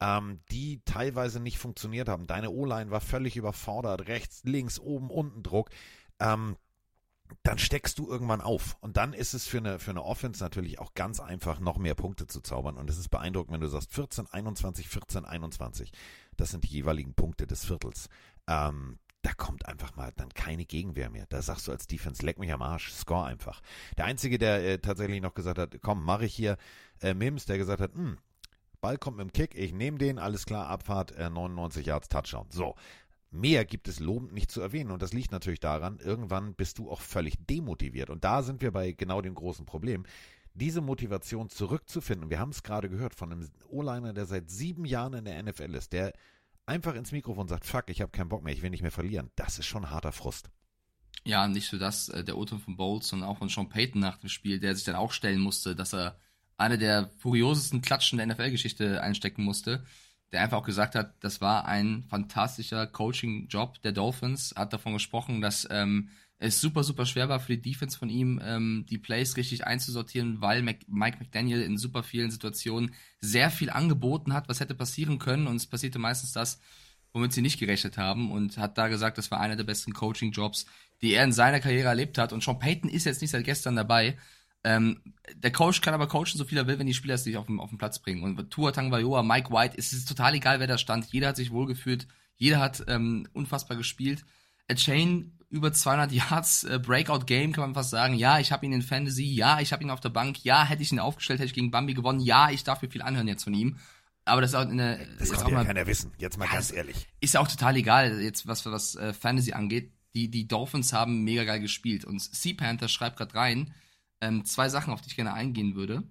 [0.00, 2.26] ähm, die teilweise nicht funktioniert haben.
[2.26, 5.70] Deine O-Line war völlig überfordert, rechts, links, oben, unten Druck.
[6.18, 6.56] Ähm,
[7.42, 8.76] dann steckst du irgendwann auf.
[8.80, 11.94] Und dann ist es für eine, für eine Offense natürlich auch ganz einfach, noch mehr
[11.94, 12.76] Punkte zu zaubern.
[12.76, 15.92] Und es ist beeindruckend, wenn du sagst 14, 21, 14, 21.
[16.36, 18.08] Das sind die jeweiligen Punkte des Viertels.
[18.48, 21.26] Ähm, da kommt einfach mal dann keine Gegenwehr mehr.
[21.28, 23.60] Da sagst du als Defense, leck mich am Arsch, score einfach.
[23.98, 26.56] Der Einzige, der äh, tatsächlich noch gesagt hat, komm, mache ich hier,
[27.00, 28.16] äh, Mims, der gesagt hat, hm,
[28.80, 32.46] Ball kommt mit dem Kick, ich nehme den, alles klar, Abfahrt, äh, 99 Yards, Touchdown.
[32.50, 32.76] So,
[33.30, 34.90] mehr gibt es lobend nicht zu erwähnen.
[34.90, 38.08] Und das liegt natürlich daran, irgendwann bist du auch völlig demotiviert.
[38.08, 40.04] Und da sind wir bei genau dem großen Problem.
[40.54, 45.12] Diese Motivation zurückzufinden, wir haben es gerade gehört von einem O-Liner, der seit sieben Jahren
[45.12, 46.12] in der NFL ist, der
[46.70, 49.30] einfach ins Mikrofon sagt, fuck, ich habe keinen Bock mehr, ich will nicht mehr verlieren.
[49.34, 50.50] Das ist schon harter Frust.
[51.24, 54.18] Ja, nicht nur das, äh, der O-Ton von Bowles, sondern auch von Sean Payton nach
[54.18, 56.18] dem Spiel, der sich dann auch stellen musste, dass er
[56.56, 59.84] eine der furiosesten Klatschen der NFL-Geschichte einstecken musste,
[60.32, 65.40] der einfach auch gesagt hat, das war ein fantastischer Coaching-Job der Dolphins, hat davon gesprochen,
[65.40, 66.10] dass ähm,
[66.42, 70.40] es super, super schwer war für die Defense von ihm, ähm, die Plays richtig einzusortieren,
[70.40, 75.18] weil Mac Mike McDaniel in super vielen Situationen sehr viel angeboten hat, was hätte passieren
[75.18, 76.58] können und es passierte meistens das,
[77.12, 80.64] womit sie nicht gerechnet haben und hat da gesagt, das war einer der besten Coaching-Jobs,
[81.02, 83.76] die er in seiner Karriere erlebt hat und Sean Payton ist jetzt nicht seit gestern
[83.76, 84.16] dabei,
[84.64, 85.00] ähm,
[85.34, 87.46] der Coach kann aber coachen, so viel er will, wenn die Spieler es nicht auf
[87.46, 88.22] den, auf den Platz bringen.
[88.22, 91.06] Und Tua Tagovailoa, Mike White, es ist total egal, wer da stand.
[91.06, 92.06] Jeder hat sich wohlgefühlt.
[92.36, 94.24] Jeder hat ähm, unfassbar gespielt.
[94.68, 98.14] A Chain über 200 Yards äh, Breakout Game kann man fast sagen.
[98.14, 99.24] Ja, ich habe ihn in Fantasy.
[99.24, 100.44] Ja, ich habe ihn auf der Bank.
[100.44, 102.20] Ja, hätte ich ihn aufgestellt, hätte ich gegen Bambi gewonnen.
[102.20, 103.76] Ja, ich darf mir viel anhören jetzt von ihm.
[104.24, 105.06] Aber das ist auch eine.
[105.18, 106.12] Das kann ja keiner wissen.
[106.18, 107.08] Jetzt mal ja, ganz ehrlich.
[107.20, 109.92] Ist ja auch total egal, jetzt was was äh, Fantasy angeht.
[110.14, 113.74] Die die Dolphins haben mega geil gespielt und Sea Panther schreibt gerade rein
[114.20, 116.02] ähm, zwei Sachen, auf die ich gerne eingehen würde.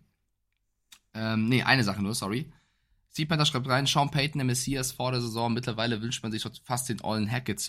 [1.13, 2.51] Ähm, nee, eine Sache nur, sorry.
[3.27, 5.53] Panther schreibt rein, Sean Payton, der Messias vor der Saison.
[5.53, 7.59] Mittlerweile wünscht man sich fast den Ollen Hackett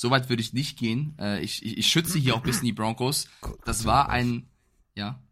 [0.00, 0.10] zurück.
[0.10, 1.14] Soweit würde ich nicht gehen.
[1.18, 3.28] Äh, ich, ich, ich, schütze hier auch ein bisschen die Broncos.
[3.64, 4.48] Das war ein,
[4.94, 5.22] ja.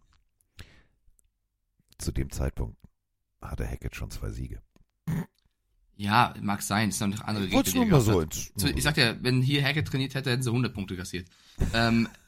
[1.97, 2.77] Zu dem Zeitpunkt
[3.41, 4.61] hatte Hackett schon zwei Siege.
[5.97, 6.91] Ja, mag sein.
[6.91, 8.01] Ist noch eine andere Gegner.
[8.01, 11.29] So ich sag ja, wenn hier Hackett trainiert hätte, hätten sie 100 Punkte kassiert.
[11.73, 12.09] ähm,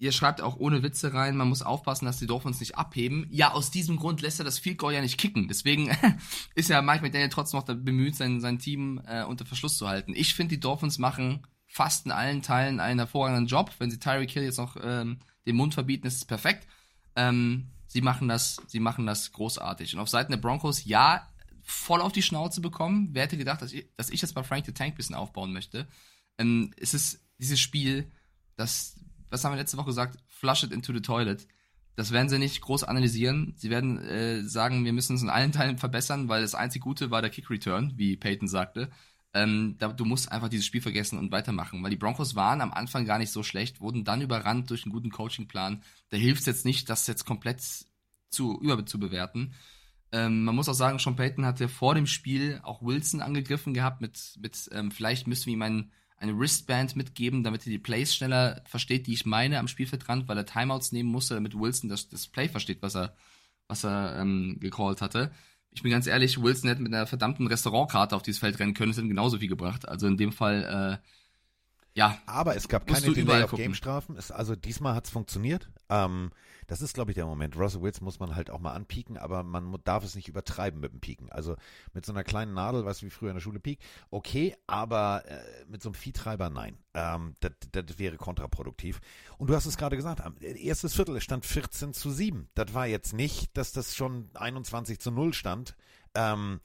[0.00, 3.26] Ihr schreibt auch ohne Witze rein, man muss aufpassen, dass die Dolphins nicht abheben.
[3.32, 5.48] Ja, aus diesem Grund lässt er das Field Goal ja nicht kicken.
[5.48, 5.90] Deswegen
[6.54, 10.14] ist ja Mike McDaniel trotzdem noch bemüht, sein, sein Team äh, unter Verschluss zu halten.
[10.14, 13.70] Ich finde, die Dolphins machen fast in allen Teilen einen hervorragenden Job.
[13.78, 16.66] Wenn sie Tyreek Hill jetzt noch ähm, den Mund verbieten, ist es perfekt.
[17.14, 19.94] Ähm, sie machen das, sie machen das großartig.
[19.94, 21.28] Und auf Seiten der Broncos, ja,
[21.62, 23.10] voll auf die Schnauze bekommen.
[23.12, 25.52] Wer hätte gedacht, dass ich, dass ich jetzt bei Frank the Tank ein bisschen aufbauen
[25.52, 25.86] möchte?
[26.38, 28.10] Ähm, es ist dieses Spiel,
[28.56, 28.98] das
[29.30, 30.18] was haben wir letzte Woche gesagt?
[30.28, 31.46] Flush it into the toilet.
[31.96, 33.54] Das werden sie nicht groß analysieren.
[33.56, 37.10] Sie werden äh, sagen, wir müssen es in allen Teilen verbessern, weil das einzig Gute
[37.10, 38.90] war der Kick Return, wie Peyton sagte.
[39.34, 42.72] Ähm, da, du musst einfach dieses Spiel vergessen und weitermachen, weil die Broncos waren am
[42.72, 45.82] Anfang gar nicht so schlecht, wurden dann überrannt durch einen guten Coachingplan.
[46.08, 47.62] Da hilft es jetzt nicht, das jetzt komplett
[48.30, 49.54] zu überzubewerten.
[50.12, 54.00] Ähm, man muss auch sagen, Sean Payton hatte vor dem Spiel auch Wilson angegriffen gehabt
[54.00, 58.14] mit, mit ähm, vielleicht müssen wir ihm einen eine Wristband mitgeben, damit er die Plays
[58.14, 62.08] schneller versteht, die ich meine am Spielfeldrand, weil er Timeouts nehmen musste, damit Wilson das,
[62.08, 63.14] das Play versteht, was er,
[63.68, 65.30] was er ähm, gecallt hatte.
[65.70, 68.90] Ich bin ganz ehrlich, Wilson hätte mit einer verdammten Restaurantkarte auf dieses Feld rennen können,
[68.90, 69.88] es hätte genauso viel gebracht.
[69.88, 71.08] Also in dem Fall, äh,
[71.98, 72.16] ja.
[72.26, 74.16] Aber es gab keine Delay of Game Strafen.
[74.30, 75.68] also diesmal hat es funktioniert.
[75.88, 76.30] Ähm,
[76.68, 77.56] das ist, glaube ich, der Moment.
[77.56, 80.92] Russell Wilson muss man halt auch mal anpieken, aber man darf es nicht übertreiben mit
[80.92, 81.32] dem Pieken.
[81.32, 81.56] Also
[81.94, 83.80] mit so einer kleinen Nadel, weißt du, wie früher in der Schule piek,
[84.10, 86.78] okay, aber äh, mit so einem Viehtreiber, nein.
[86.94, 89.00] Ähm, das, das wäre kontraproduktiv.
[89.36, 92.48] Und du hast es gerade gesagt, erstes Viertel, es stand 14 zu 7.
[92.54, 95.74] Das war jetzt nicht, dass das schon 21 zu 0 stand.
[96.14, 96.60] Ähm,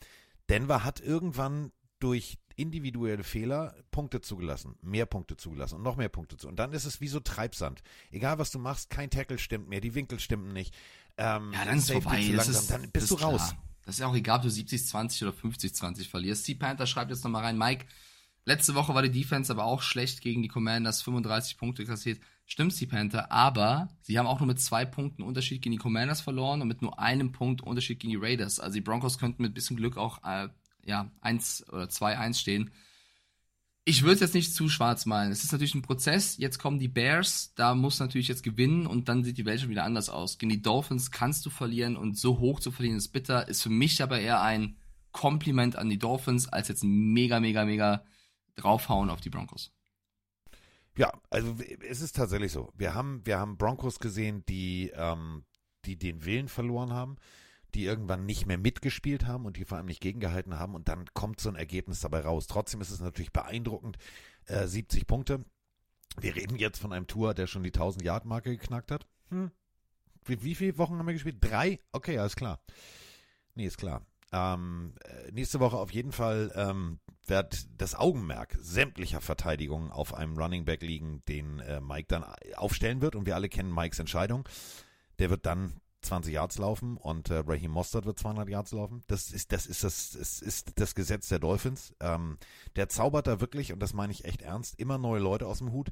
[0.48, 6.38] Denver hat irgendwann durch individuelle Fehler Punkte zugelassen, mehr Punkte zugelassen und noch mehr Punkte
[6.38, 6.48] zu.
[6.48, 7.82] Und dann ist es wie so Treibsand.
[8.12, 10.74] Egal was du machst, kein Tackle stimmt mehr, die Winkel stimmen nicht.
[11.18, 12.22] Ähm, ja, dann ist es vorbei.
[12.22, 13.50] Ist, dann bist du raus.
[13.50, 13.64] Klar.
[13.86, 16.46] Das ist ja auch egal, ob du 70-20 oder 50-20 verlierst.
[16.46, 17.86] Sea Panther schreibt jetzt nochmal rein, Mike,
[18.46, 22.22] letzte Woche war die Defense aber auch schlecht gegen die Commanders, 35 Punkte kassiert.
[22.46, 26.22] Stimmt, Sea Panther, aber sie haben auch nur mit zwei Punkten Unterschied gegen die Commanders
[26.22, 28.60] verloren und mit nur einem Punkt Unterschied gegen die Raiders.
[28.60, 30.50] Also die Broncos könnten mit bisschen Glück auch äh,
[30.86, 32.72] ja, 1 oder 2-1 stehen.
[33.86, 35.32] Ich würde es jetzt nicht zu schwarz malen.
[35.32, 36.38] Es ist natürlich ein Prozess.
[36.38, 39.70] Jetzt kommen die Bears, da muss natürlich jetzt gewinnen und dann sieht die Welt schon
[39.70, 40.38] wieder anders aus.
[40.38, 43.48] Gegen die Dolphins kannst du verlieren und so hoch zu verlieren ist bitter.
[43.50, 44.78] Ist für mich aber eher ein
[45.12, 48.06] Kompliment an die Dolphins als jetzt mega, mega, mega
[48.56, 49.72] draufhauen auf die Broncos.
[50.96, 51.56] Ja, also
[51.88, 52.72] es ist tatsächlich so.
[52.76, 55.44] Wir haben, wir haben Broncos gesehen, die, ähm,
[55.86, 57.18] die den Willen verloren haben
[57.76, 61.06] die irgendwann nicht mehr mitgespielt haben und die vor allem nicht gegengehalten haben und dann
[61.14, 62.48] kommt so ein Ergebnis dabei raus.
[62.48, 63.98] Trotzdem ist es natürlich beeindruckend,
[64.46, 65.44] äh, 70 Punkte.
[66.20, 69.08] Wir reden jetzt von einem Tour, der schon die 1000-Yard-Marke geknackt hat.
[69.30, 69.52] Hm.
[70.26, 71.38] Wie, wie viele Wochen haben wir gespielt?
[71.42, 71.80] Drei?
[71.92, 72.60] Okay, alles klar.
[73.56, 74.06] Nee, ist klar.
[74.32, 80.38] Ähm, äh, nächste Woche auf jeden Fall ähm, wird das Augenmerk sämtlicher Verteidigungen auf einem
[80.38, 83.16] Running Back liegen, den äh, Mike dann aufstellen wird.
[83.16, 84.48] Und wir alle kennen Mikes Entscheidung.
[85.20, 85.74] Der wird dann
[86.06, 89.04] 20 Yards laufen und äh, Raheem Mostert wird 200 Yards laufen.
[89.08, 91.94] Das ist das ist das, das ist das Gesetz der Dolphins.
[92.00, 92.38] Ähm,
[92.76, 94.80] der zaubert da wirklich und das meine ich echt ernst.
[94.80, 95.90] Immer neue Leute aus dem Hut,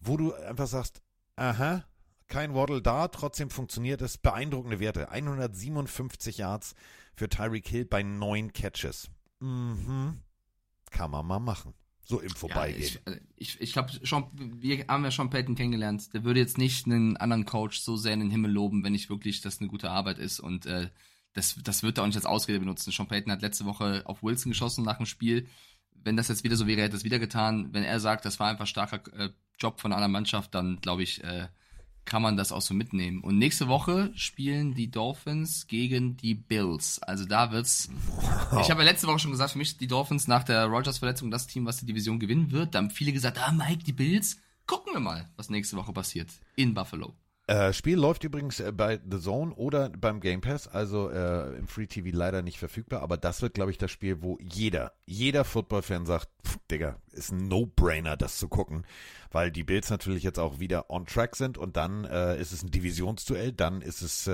[0.00, 1.02] wo du einfach sagst,
[1.36, 1.84] aha,
[2.28, 4.18] kein Waddle da, trotzdem funktioniert es.
[4.18, 5.10] Beeindruckende Werte.
[5.10, 6.74] 157 Yards
[7.14, 9.10] für Tyreek Hill bei neun Catches.
[9.40, 10.20] Mhm.
[10.90, 11.74] Kann man mal machen.
[12.08, 12.98] So im Vorbeigehen.
[13.06, 16.14] Ja, ich ich, ich glaube, wir haben ja schon Peyton kennengelernt.
[16.14, 19.10] Der würde jetzt nicht einen anderen Coach so sehr in den Himmel loben, wenn nicht
[19.10, 20.40] wirklich das eine gute Arbeit ist.
[20.40, 20.88] Und äh,
[21.34, 22.92] das, das wird er auch nicht als Ausrede benutzen.
[22.92, 25.48] Sean Payton hat letzte Woche auf Wilson geschossen nach dem Spiel.
[25.92, 27.74] Wenn das jetzt wieder so wäre, hätte er es wieder getan.
[27.74, 29.28] Wenn er sagt, das war einfach starker äh,
[29.58, 31.48] Job von einer Mannschaft, dann glaube ich, äh,
[32.08, 33.20] kann man das auch so mitnehmen.
[33.20, 37.00] Und nächste Woche spielen die Dolphins gegen die Bills.
[37.02, 37.90] Also da wird's.
[38.50, 38.62] Wow.
[38.62, 41.46] Ich habe ja letzte Woche schon gesagt, für mich die Dolphins nach der Rogers-Verletzung das
[41.46, 42.74] Team, was die Division gewinnen wird.
[42.74, 44.38] Da haben viele gesagt, ah Mike, die Bills.
[44.66, 47.14] Gucken wir mal, was nächste Woche passiert in Buffalo.
[47.48, 51.66] Äh, Spiel läuft übrigens äh, bei The Zone oder beim Game Pass, also äh, im
[51.66, 55.44] Free TV leider nicht verfügbar, aber das wird, glaube ich, das Spiel, wo jeder, jeder
[55.44, 58.84] Football-Fan sagt, pff, Digga, ist ein No-Brainer, das zu gucken,
[59.30, 62.62] weil die Bills natürlich jetzt auch wieder on track sind und dann äh, ist es
[62.62, 64.24] ein Divisionsduell, dann ist es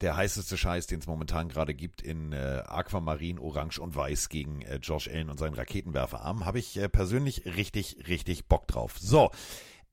[0.00, 5.08] der heißeste Scheiß, den es momentan gerade gibt in Aquamarin, Orange und Weiß gegen Josh
[5.08, 8.96] Allen und seinen Raketenwerferarm, habe ich persönlich richtig, richtig Bock drauf.
[8.98, 9.30] So,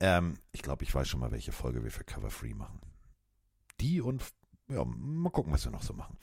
[0.04, 2.82] ähm, ich glaube, ich weiß schon mal, welche Folge wir für Cover Free machen.
[3.80, 4.22] Die und
[4.68, 6.18] ja, mal gucken, was wir noch so machen.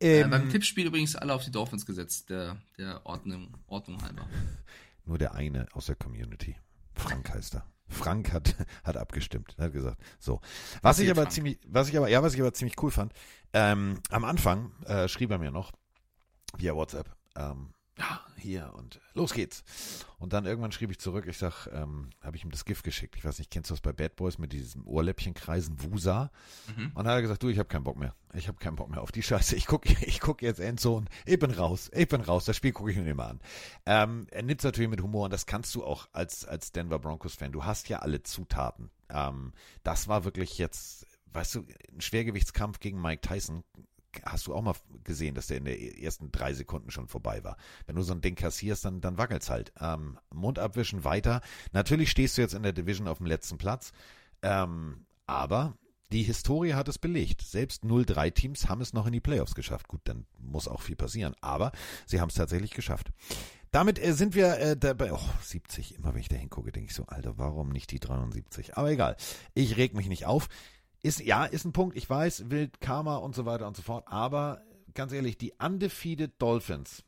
[0.00, 4.26] Ähm, äh, beim Tippspiel übrigens alle auf die Dolphins gesetzt, der, der Ordnung, Ordnung halber.
[5.04, 6.56] Nur der eine aus der Community.
[6.94, 7.66] Frank heißt er.
[7.86, 10.40] Frank hat, hat abgestimmt, hat gesagt, so.
[10.80, 11.32] Was ich aber Frank.
[11.32, 13.12] ziemlich, was ich aber, ja, was ich aber ziemlich cool fand,
[13.52, 15.72] ähm, am Anfang äh, schrieb er mir noch
[16.56, 19.64] via WhatsApp, ähm, ja, hier und los geht's.
[20.18, 23.16] Und dann irgendwann schrieb ich zurück, ich sag, ähm, habe ich ihm das Gift geschickt.
[23.16, 26.30] Ich weiß nicht, kennst du das bei Bad Boys mit diesem Ohrläppchenkreisen Wusa?
[26.76, 26.92] Mhm.
[26.94, 28.14] Und dann hat er gesagt, du, ich habe keinen Bock mehr.
[28.34, 29.56] Ich habe keinen Bock mehr auf die Scheiße.
[29.56, 31.06] Ich gucke ich guck jetzt Endzone.
[31.26, 31.90] Ich bin raus.
[31.92, 32.44] Ich bin raus.
[32.44, 33.40] Das Spiel gucke ich mir immer an.
[33.84, 37.52] Ähm, er nimmt natürlich mit Humor und das kannst du auch als, als Denver Broncos-Fan.
[37.52, 38.90] Du hast ja alle Zutaten.
[39.08, 43.64] Ähm, das war wirklich jetzt, weißt du, ein Schwergewichtskampf gegen Mike Tyson
[44.24, 47.56] hast du auch mal gesehen, dass der in den ersten drei Sekunden schon vorbei war.
[47.86, 49.72] Wenn du so ein Ding kassierst, dann, dann wackelt's halt.
[49.80, 51.40] Ähm, Mund abwischen, weiter.
[51.72, 53.92] Natürlich stehst du jetzt in der Division auf dem letzten Platz,
[54.42, 55.76] ähm, aber
[56.10, 57.42] die Historie hat es belegt.
[57.42, 59.88] Selbst 0-3-Teams haben es noch in die Playoffs geschafft.
[59.88, 61.72] Gut, dann muss auch viel passieren, aber
[62.06, 63.12] sie haben es tatsächlich geschafft.
[63.70, 65.12] Damit äh, sind wir äh, dabei.
[65.12, 65.96] Oh, 70.
[65.96, 68.78] Immer wenn ich da hingucke, denke ich so, Alter, warum nicht die 73?
[68.78, 69.16] Aber egal.
[69.54, 70.48] Ich reg mich nicht auf.
[71.02, 74.04] Ist, ja, ist ein Punkt, ich weiß, Wild Karma und so weiter und so fort,
[74.08, 74.62] aber
[74.94, 77.04] ganz ehrlich, die undefeated Dolphins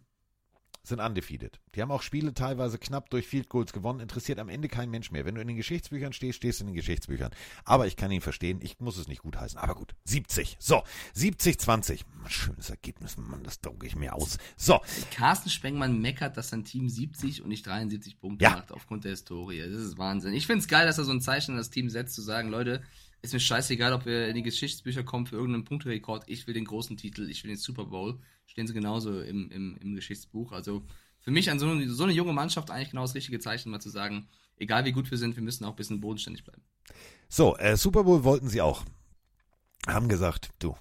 [0.83, 1.61] sind undefeated.
[1.75, 5.11] Die haben auch Spiele teilweise knapp durch Field Goals gewonnen, interessiert am Ende kein Mensch
[5.11, 5.25] mehr.
[5.25, 7.31] Wenn du in den Geschichtsbüchern stehst, stehst du in den Geschichtsbüchern.
[7.65, 9.59] Aber ich kann ihn verstehen, ich muss es nicht gut heißen.
[9.59, 10.57] Aber gut, 70.
[10.59, 10.83] So,
[11.15, 12.05] 70, 20.
[12.29, 14.39] Schönes Ergebnis, Mann, das drucke ich mir aus.
[14.57, 14.81] So.
[15.13, 18.51] Carsten Spengmann meckert, dass sein Team 70 und nicht 73 Punkte ja.
[18.51, 19.61] macht aufgrund der Historie.
[19.61, 20.33] Das ist Wahnsinn.
[20.33, 22.49] Ich finde es geil, dass er so ein Zeichen an das Team setzt, zu sagen,
[22.49, 22.83] Leute,
[23.23, 26.25] ist mir scheißegal, ob wir in die Geschichtsbücher kommen für irgendeinen Punkterekord.
[26.27, 28.19] Ich will den großen Titel, ich will den Super Bowl.
[28.47, 30.53] Stehen sie genauso im, im, im Geschichtsbuch.
[30.53, 30.87] Also
[31.21, 33.81] für mich an so, eine, so eine junge Mannschaft eigentlich genau das richtige Zeichen, mal
[33.81, 36.63] zu sagen, egal wie gut wir sind, wir müssen auch ein bisschen bodenständig bleiben.
[37.29, 38.85] So, äh, Super Bowl wollten sie auch.
[39.87, 40.77] Haben gesagt, du,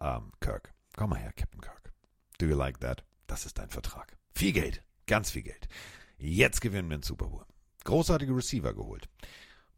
[0.00, 1.92] ähm, Kirk, komm mal her, Captain Kirk.
[2.38, 3.04] Do you like that?
[3.26, 4.16] Das ist dein Vertrag.
[4.34, 5.68] Viel Geld, ganz viel Geld.
[6.18, 7.44] Jetzt gewinnen wir den Super Bowl.
[7.84, 9.08] Großartige Receiver geholt.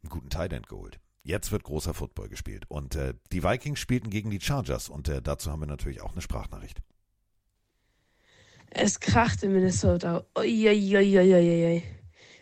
[0.03, 0.99] Einen guten Tight End geholt.
[1.25, 2.65] Jetzt wird großer Football gespielt.
[2.69, 4.89] Und äh, die Vikings spielten gegen die Chargers.
[4.89, 6.83] Und äh, dazu haben wir natürlich auch eine Sprachnachricht.
[8.71, 10.25] Es kracht in Minnesota.
[10.37, 11.83] Uiuiuiuiui.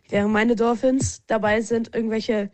[0.08, 2.50] Während meine Dolphins dabei sind, irgendwelche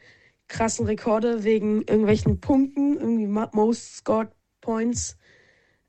[0.49, 5.17] krassen Rekorde wegen irgendwelchen Punkten, irgendwie Most Scored Points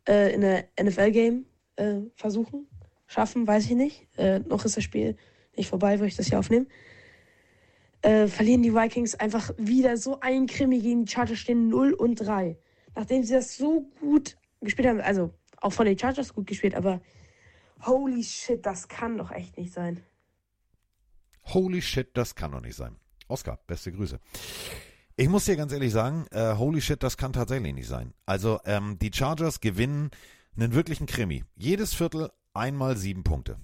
[0.08, 2.68] äh, in der NFL-Game äh, versuchen,
[3.08, 4.08] schaffen, weiß ich nicht.
[4.18, 5.16] Äh, noch ist das Spiel
[5.56, 6.68] nicht vorbei, wo ich das hier aufnehme
[8.08, 12.16] äh, verlieren die Vikings einfach wieder so ein Krimi gegen die Chargers, stehen 0 und
[12.16, 12.58] 3.
[12.96, 17.02] Nachdem sie das so gut gespielt haben, also auch von den Chargers gut gespielt, aber
[17.86, 20.02] holy shit, das kann doch echt nicht sein.
[21.54, 22.96] Holy shit, das kann doch nicht sein.
[23.28, 24.20] Oscar, beste Grüße.
[25.18, 28.14] Ich muss dir ganz ehrlich sagen, äh, holy shit, das kann tatsächlich nicht sein.
[28.26, 30.12] Also ähm, die Chargers gewinnen
[30.56, 31.44] einen wirklichen Krimi.
[31.56, 33.58] Jedes Viertel einmal sieben Punkte.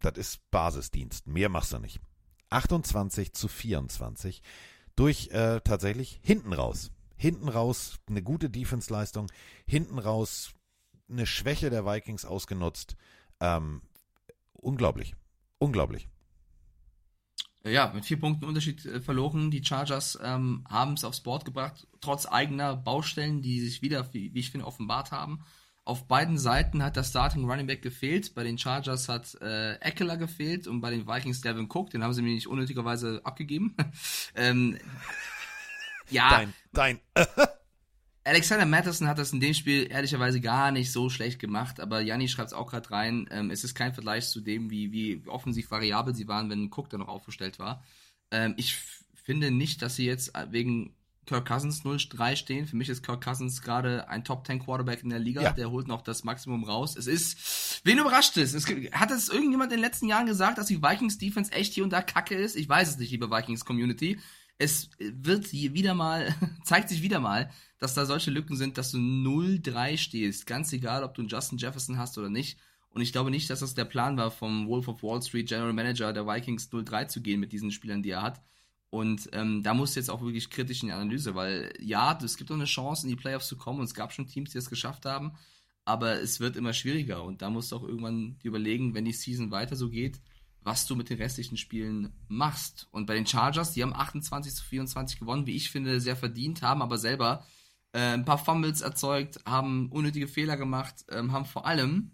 [0.00, 1.26] Das ist Basisdienst.
[1.26, 2.00] Mehr machst du nicht.
[2.50, 4.42] 28 zu 24
[4.94, 6.90] durch äh, tatsächlich hinten raus.
[7.16, 9.30] Hinten raus eine gute Defense-Leistung,
[9.66, 10.52] hinten raus
[11.08, 12.96] eine Schwäche der Vikings ausgenutzt.
[13.40, 13.82] Ähm,
[14.52, 15.14] unglaublich.
[15.58, 16.08] Unglaublich.
[17.64, 19.50] Ja, mit vier Punkten Unterschied äh, verloren.
[19.50, 24.32] Die Chargers ähm, haben es aufs Board gebracht, trotz eigener Baustellen, die sich wieder, wie,
[24.34, 25.44] wie ich finde, offenbart haben.
[25.86, 28.34] Auf beiden Seiten hat der Starting Running Back gefehlt.
[28.34, 31.90] Bei den Chargers hat äh, Eckler gefehlt und bei den Vikings Devin Cook.
[31.90, 33.76] Den haben sie mir nicht unnötigerweise abgegeben.
[34.34, 34.78] ähm,
[36.10, 36.28] ja.
[36.28, 37.00] Dein, dein.
[38.24, 42.26] Alexander Matterson hat das in dem Spiel ehrlicherweise gar nicht so schlecht gemacht, aber Janni
[42.26, 43.28] schreibt es auch gerade rein.
[43.30, 46.90] Ähm, es ist kein Vergleich zu dem, wie, wie offensiv variabel sie waren, wenn Cook
[46.90, 47.84] da noch aufgestellt war.
[48.32, 48.74] Ähm, ich
[49.14, 50.96] finde nicht, dass sie jetzt wegen
[51.26, 52.66] Kirk Cousins 0-3 stehen.
[52.66, 55.42] Für mich ist Kirk Cousins gerade ein Top 10 Quarterback in der Liga.
[55.42, 55.52] Ja.
[55.52, 56.96] Der holt noch das Maximum raus.
[56.96, 58.54] Es ist, wen überrascht es?
[58.54, 61.84] es hat es irgendjemand in den letzten Jahren gesagt, dass die Vikings Defense echt hier
[61.84, 62.56] und da kacke ist?
[62.56, 64.18] Ich weiß es nicht, liebe Vikings Community.
[64.58, 68.98] Es wird wieder mal, zeigt sich wieder mal, dass da solche Lücken sind, dass du
[68.98, 70.46] 0-3 stehst.
[70.46, 72.58] Ganz egal, ob du einen Justin Jefferson hast oder nicht.
[72.90, 75.74] Und ich glaube nicht, dass das der Plan war vom Wolf of Wall Street General
[75.74, 78.40] Manager der Vikings 0-3 zu gehen mit diesen Spielern, die er hat.
[78.96, 82.50] Und ähm, da muss jetzt auch wirklich kritisch in die Analyse, weil ja, es gibt
[82.50, 84.70] auch eine Chance, in die Playoffs zu kommen und es gab schon Teams, die es
[84.70, 85.32] geschafft haben,
[85.84, 89.50] aber es wird immer schwieriger und da musst du auch irgendwann überlegen, wenn die Season
[89.50, 90.22] weiter so geht,
[90.62, 92.88] was du mit den restlichen Spielen machst.
[92.90, 96.62] Und bei den Chargers, die haben 28 zu 24 gewonnen, wie ich finde, sehr verdient,
[96.62, 97.44] haben aber selber
[97.92, 102.12] äh, ein paar Fumbles erzeugt, haben unnötige Fehler gemacht, ähm, haben vor allem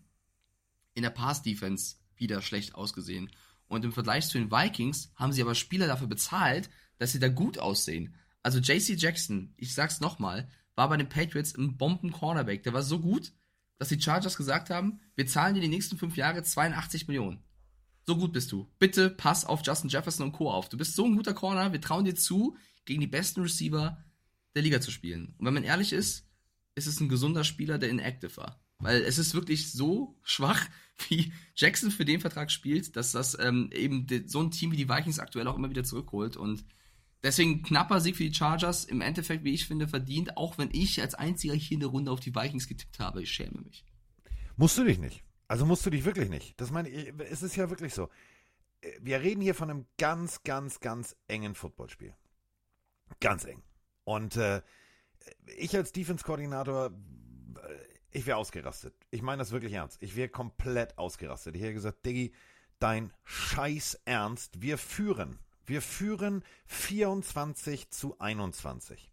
[0.95, 3.31] in der Pass-Defense wieder schlecht ausgesehen.
[3.73, 6.69] Und im Vergleich zu den Vikings haben sie aber Spieler dafür bezahlt,
[6.99, 8.15] dass sie da gut aussehen.
[8.43, 12.63] Also JC Jackson, ich sag's nochmal, war bei den Patriots ein Bomben-Cornerback.
[12.65, 13.33] Der war so gut,
[13.79, 17.43] dass die Chargers gesagt haben, wir zahlen dir die nächsten fünf Jahre 82 Millionen.
[18.05, 18.71] So gut bist du.
[18.79, 20.51] Bitte pass auf Justin Jefferson und Co.
[20.51, 20.69] auf.
[20.69, 24.05] Du bist so ein guter Corner, wir trauen dir zu, gegen die besten Receiver
[24.55, 25.35] der Liga zu spielen.
[25.39, 26.29] Und wenn man ehrlich ist,
[26.75, 28.62] ist es ein gesunder Spieler, der inactive war.
[28.83, 30.69] Weil es ist wirklich so schwach,
[31.09, 34.89] wie Jackson für den Vertrag spielt, dass das ähm, eben so ein Team wie die
[34.89, 36.37] Vikings aktuell auch immer wieder zurückholt.
[36.37, 36.65] Und
[37.23, 38.85] deswegen knapper Sieg für die Chargers.
[38.85, 42.11] Im Endeffekt, wie ich finde, verdient, auch wenn ich als einziger hier in der Runde
[42.11, 43.23] auf die Vikings getippt habe.
[43.23, 43.85] Ich schäme mich.
[44.57, 45.23] Musst du dich nicht.
[45.49, 46.61] Also musst du dich wirklich nicht.
[46.61, 48.09] Das meine ich, es ist ja wirklich so.
[49.01, 52.15] Wir reden hier von einem ganz, ganz, ganz engen Footballspiel.
[53.21, 53.63] Ganz eng.
[54.05, 54.63] Und äh,
[55.57, 56.91] ich als Defense-Koordinator
[58.13, 58.95] ich wäre ausgerastet.
[59.11, 60.03] Ich meine das wirklich ernst.
[60.03, 61.57] Ich wäre komplett ausgerastet.
[61.57, 62.33] Ich hätte gesagt, Diggi,
[62.79, 64.61] dein Scheiß Ernst.
[64.61, 65.39] Wir führen.
[65.65, 69.11] Wir führen 24 zu 21.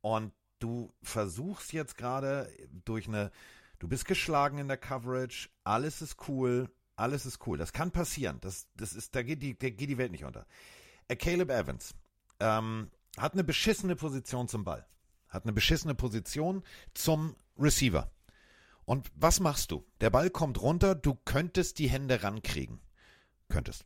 [0.00, 2.50] Und du versuchst jetzt gerade
[2.84, 3.32] durch eine,
[3.78, 7.58] du bist geschlagen in der Coverage, alles ist cool, alles ist cool.
[7.58, 8.38] Das kann passieren.
[8.40, 10.46] Das, das ist, da geht die, da geht die Welt nicht unter.
[11.08, 11.94] Äh, Caleb Evans
[12.40, 14.86] ähm, hat eine beschissene Position zum Ball.
[15.28, 16.62] Hat eine beschissene Position
[16.94, 18.10] zum Receiver.
[18.84, 19.84] Und was machst du?
[20.00, 22.80] Der Ball kommt runter, du könntest die Hände rankriegen.
[23.48, 23.84] Könntest.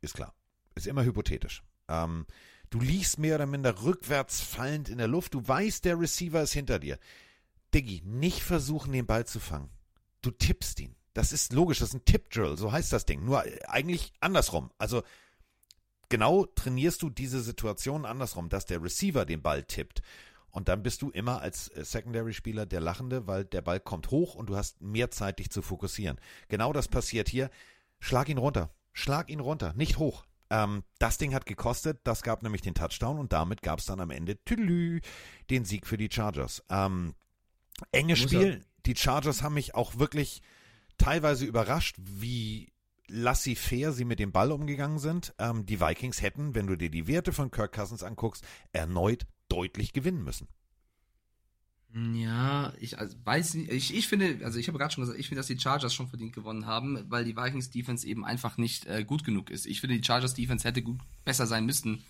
[0.00, 0.34] Ist klar.
[0.74, 1.62] Ist immer hypothetisch.
[1.88, 2.26] Ähm,
[2.70, 5.34] du liegst mehr oder minder rückwärts fallend in der Luft.
[5.34, 6.98] Du weißt, der Receiver ist hinter dir.
[7.72, 9.70] Diggi, nicht versuchen, den Ball zu fangen.
[10.22, 10.96] Du tippst ihn.
[11.14, 13.24] Das ist logisch, das ist ein Tip-Drill, so heißt das Ding.
[13.24, 14.70] Nur eigentlich andersrum.
[14.78, 15.02] Also
[16.08, 20.02] genau trainierst du diese Situation andersrum, dass der Receiver den Ball tippt.
[20.52, 24.34] Und dann bist du immer als äh, Secondary-Spieler der Lachende, weil der Ball kommt hoch
[24.34, 26.20] und du hast mehr Zeit, dich zu fokussieren.
[26.48, 27.50] Genau das passiert hier.
[27.98, 28.70] Schlag ihn runter.
[28.92, 30.24] Schlag ihn runter, nicht hoch.
[30.50, 34.00] Ähm, das Ding hat gekostet, das gab nämlich den Touchdown und damit gab es dann
[34.00, 35.00] am Ende tüdelü,
[35.48, 36.62] den Sieg für die Chargers.
[36.68, 37.14] Ähm,
[37.90, 38.64] enges Spiel.
[38.84, 40.42] Die Chargers haben mich auch wirklich
[40.98, 42.72] teilweise überrascht, wie
[43.08, 45.34] laissez-faire sie mit dem Ball umgegangen sind.
[45.38, 49.92] Ähm, die Vikings hätten, wenn du dir die Werte von Kirk Cousins anguckst, erneut deutlich
[49.92, 50.48] gewinnen müssen.
[51.94, 55.28] Ja, ich also weiß nicht, ich, ich finde, also ich habe gerade schon gesagt, ich
[55.28, 58.86] finde, dass die Chargers schon verdient gewonnen haben, weil die Vikings Defense eben einfach nicht
[58.86, 59.66] äh, gut genug ist.
[59.66, 62.02] Ich finde, die Chargers Defense hätte gut besser sein müssen,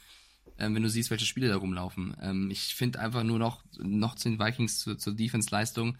[0.58, 2.16] ähm, wenn du siehst, welche Spiele da rumlaufen.
[2.20, 5.98] Ähm, ich finde einfach nur noch, noch zu den Vikings zur, zur Defense-Leistung.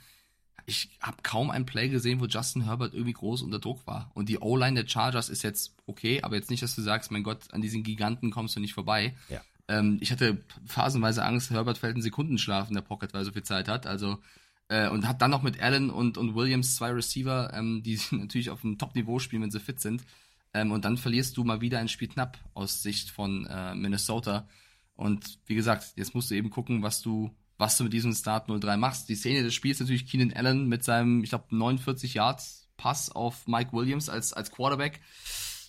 [0.65, 4.13] Ich habe kaum ein Play gesehen, wo Justin Herbert irgendwie groß unter Druck war.
[4.15, 7.25] Und die O-Line der Chargers ist jetzt okay, aber jetzt nicht, dass du sagst, mein
[7.25, 9.17] Gott, an diesen Giganten kommst du nicht vorbei.
[9.29, 9.41] Ja.
[9.73, 13.33] Ähm, ich hatte phasenweise Angst, Herbert fällt einen Sekundenschlaf in der Pocket, weil er so
[13.33, 13.87] viel Zeit hat.
[13.87, 14.19] Also
[14.69, 18.51] äh, und hat dann noch mit Allen und, und Williams zwei Receiver, ähm, die natürlich
[18.51, 20.03] auf einem Top-Niveau spielen, wenn sie fit sind.
[20.53, 24.47] Ähm, und dann verlierst du mal wieder ein Spiel knapp aus Sicht von äh, Minnesota.
[24.95, 28.49] Und wie gesagt, jetzt musst du eben gucken, was du, was du mit diesem Start
[28.49, 29.09] 03 machst.
[29.09, 33.47] Die Szene des Spiels natürlich Keenan Allen mit seinem, ich glaube, 49 Yards Pass auf
[33.47, 35.01] Mike Williams als, als Quarterback.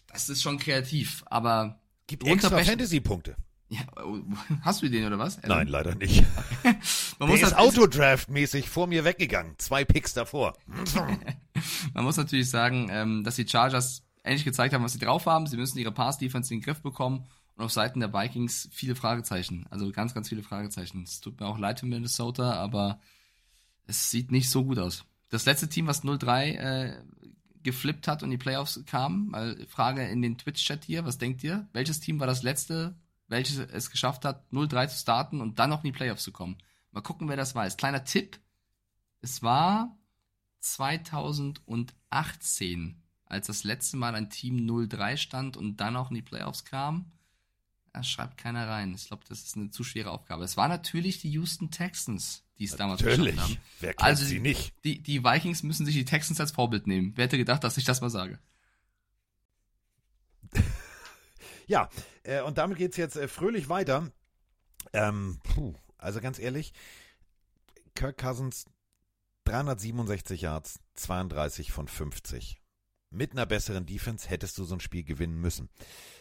[0.08, 3.36] Das ist schon kreativ, aber gibt extra Fantasy-Punkte.
[3.70, 3.82] Ja,
[4.62, 5.38] hast du den oder was?
[5.40, 5.50] Allen?
[5.50, 6.24] Nein, leider nicht.
[6.64, 6.76] Man
[7.20, 9.56] Der muss ist Autodraft-mäßig vor mir weggegangen.
[9.58, 10.54] Zwei Picks davor.
[11.94, 15.48] Man muss natürlich sagen, ähm, dass die Chargers endlich gezeigt haben, was sie drauf haben.
[15.48, 17.28] Sie müssen ihre Pass-Defense in den Griff bekommen.
[17.56, 19.68] Und auf Seiten der Vikings viele Fragezeichen.
[19.70, 21.04] Also ganz, ganz viele Fragezeichen.
[21.04, 23.00] Es tut mir auch leid für Minnesota, aber
[23.86, 25.06] es sieht nicht so gut aus.
[25.30, 27.04] Das letzte Team, was 0-3 äh,
[27.64, 31.68] geflippt hat und die Playoffs kam, mal Frage in den Twitch-Chat hier, was denkt ihr?
[31.74, 32.96] Welches Team war das letzte,
[33.28, 36.58] welches es geschafft hat, 0-3 zu starten und dann noch in die Playoffs zu kommen?
[36.92, 37.78] Mal gucken, wer das weiß.
[37.78, 38.40] Kleiner Tipp.
[39.22, 39.98] Es war
[40.60, 46.66] 2018, als das letzte Mal ein Team 0-3 stand und dann auch in die Playoffs
[46.66, 47.12] kam.
[47.94, 48.94] Das schreibt keiner rein.
[48.96, 50.44] Ich glaube, das ist eine zu schwere Aufgabe.
[50.44, 53.36] Es war natürlich die Houston Texans, die es damals natürlich.
[53.36, 53.62] geschafft haben.
[53.80, 54.74] Wer kennt also, sie nicht?
[54.84, 57.14] Die, die Vikings müssen sich die Texans als Vorbild nehmen.
[57.16, 58.40] Wer hätte gedacht, dass ich das mal sage?
[61.68, 61.90] ja,
[62.24, 64.12] äh, und damit geht's jetzt äh, fröhlich weiter.
[64.92, 66.74] Ähm, puh, also ganz ehrlich,
[67.96, 68.66] Kirk Cousins
[69.46, 72.60] 367 Yards, 32 von 50
[73.14, 75.70] mit einer besseren Defense hättest du so ein Spiel gewinnen müssen.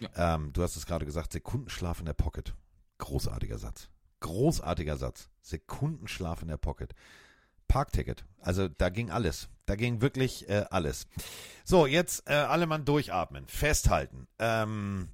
[0.00, 0.34] Ja.
[0.34, 2.54] Ähm, du hast es gerade gesagt, Sekundenschlaf in der Pocket.
[2.98, 3.88] Großartiger Satz.
[4.20, 5.30] Großartiger Satz.
[5.40, 6.94] Sekundenschlaf in der Pocket.
[7.68, 8.24] Parkticket.
[8.40, 9.48] Also da ging alles.
[9.66, 11.06] Da ging wirklich äh, alles.
[11.64, 13.46] So, jetzt äh, alle Mann durchatmen.
[13.46, 14.26] Festhalten.
[14.38, 15.08] Ähm,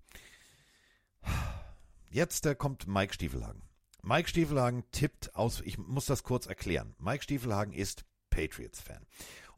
[2.11, 3.63] jetzt äh, kommt Mike Stiefelhagen.
[4.03, 6.95] Mike Stiefelhagen tippt aus, ich muss das kurz erklären.
[6.99, 9.05] Mike Stiefelhagen ist Patriots-Fan.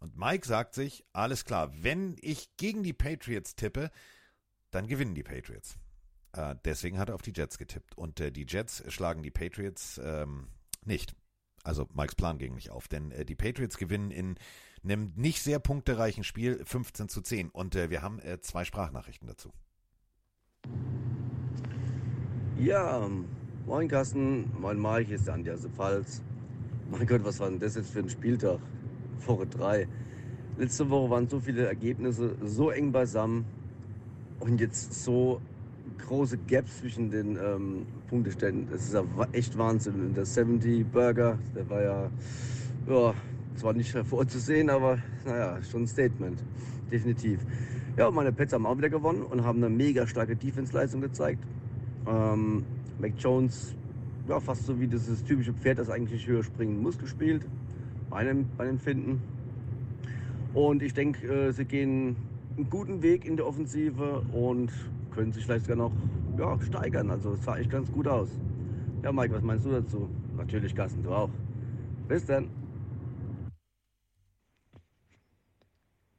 [0.00, 3.90] Und Mike sagt sich, alles klar, wenn ich gegen die Patriots tippe,
[4.70, 5.76] dann gewinnen die Patriots.
[6.32, 7.96] Äh, deswegen hat er auf die Jets getippt.
[7.96, 10.48] Und äh, die Jets schlagen die Patriots ähm,
[10.84, 11.14] nicht.
[11.62, 14.36] Also Mikes Plan ging nicht auf, denn äh, die Patriots gewinnen in
[14.82, 17.50] einem nicht sehr punktereichen Spiel 15 zu 10.
[17.50, 19.52] Und äh, wir haben äh, zwei Sprachnachrichten dazu.
[22.58, 23.08] Ja,
[23.66, 26.22] moin Carsten, moin Mike, hier ist der Andi der Pfalz.
[26.90, 28.58] Mein Gott, was war denn das jetzt für ein Spieltag?
[29.26, 29.88] Woche 3.
[30.58, 33.44] Letzte Woche waren so viele Ergebnisse so eng beisammen
[34.40, 35.40] und jetzt so
[36.06, 38.68] große Gaps zwischen den ähm, Punkteständen.
[38.70, 40.14] Das ist ja echt Wahnsinn.
[40.14, 42.10] Der 70 Burger, der war ja,
[42.88, 43.14] ja
[43.56, 46.42] zwar nicht hervorzusehen, aber naja, schon ein Statement.
[46.90, 47.40] Definitiv.
[47.96, 51.42] Ja, meine Pets haben auch wieder gewonnen und haben eine mega starke Defense-Leistung gezeigt.
[52.06, 52.64] Ähm,
[52.98, 53.74] Mac Jones,
[54.28, 57.46] ja, fast so wie dieses typische Pferd, das eigentlich höher springen muss, gespielt
[58.10, 59.22] meinem, meinem Finden.
[60.52, 62.16] Und ich denke, äh, sie gehen
[62.56, 64.70] einen guten Weg in der Offensive und
[65.20, 65.92] können sich vielleicht sogar noch
[66.38, 67.10] ja, steigern.
[67.10, 68.30] Also es sah echt ganz gut aus.
[69.02, 70.08] Ja, Mike, was meinst du dazu?
[70.34, 71.28] Natürlich, Carsten, du auch.
[72.08, 72.48] Bis dann.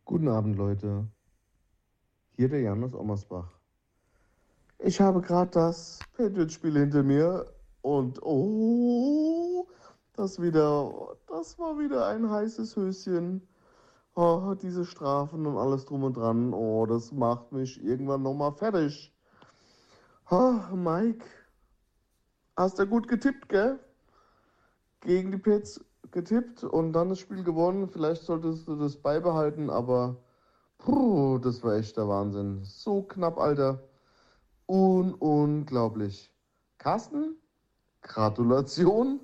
[0.05, 1.07] Guten Abend, Leute.
[2.35, 3.49] Hier der Jan aus Ommersbach.
[4.77, 9.67] Ich habe gerade das Patriots-Spiel hinter mir und oh,
[10.13, 13.41] das wieder, das war wieder ein heißes Höschen.
[14.13, 16.53] Oh, diese Strafen und alles drum und dran.
[16.53, 19.13] Oh, das macht mich irgendwann nochmal fertig.
[20.29, 21.25] Oh, Mike,
[22.57, 23.79] hast du gut getippt, gell?
[24.99, 27.87] Gegen die Pets getippt und dann das Spiel gewonnen.
[27.87, 30.17] Vielleicht solltest du das beibehalten, aber
[30.77, 32.63] puh, das war echt der Wahnsinn.
[32.65, 33.81] So knapp, Alter.
[34.67, 36.33] Un unglaublich.
[36.77, 37.37] Carsten,
[38.01, 39.21] Gratulation.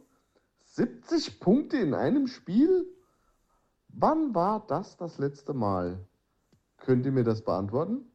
[0.64, 2.86] 70 Punkte in einem Spiel?
[4.00, 6.06] Wann war das das letzte Mal?
[6.78, 8.06] Könnt ihr mir das beantworten?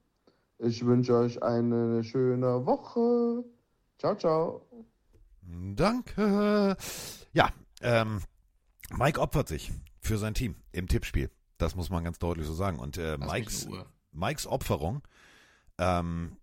[0.59, 3.45] Ich wünsche euch eine schöne Woche.
[3.99, 4.65] Ciao, ciao.
[5.43, 6.77] Danke.
[7.33, 8.21] Ja, ähm,
[8.97, 11.31] Mike opfert sich für sein Team im Tippspiel.
[11.59, 12.79] Das muss man ganz deutlich so sagen.
[12.79, 13.69] Und äh, Mikes,
[14.13, 15.03] Mikes Opferung,
[15.79, 16.37] ähm,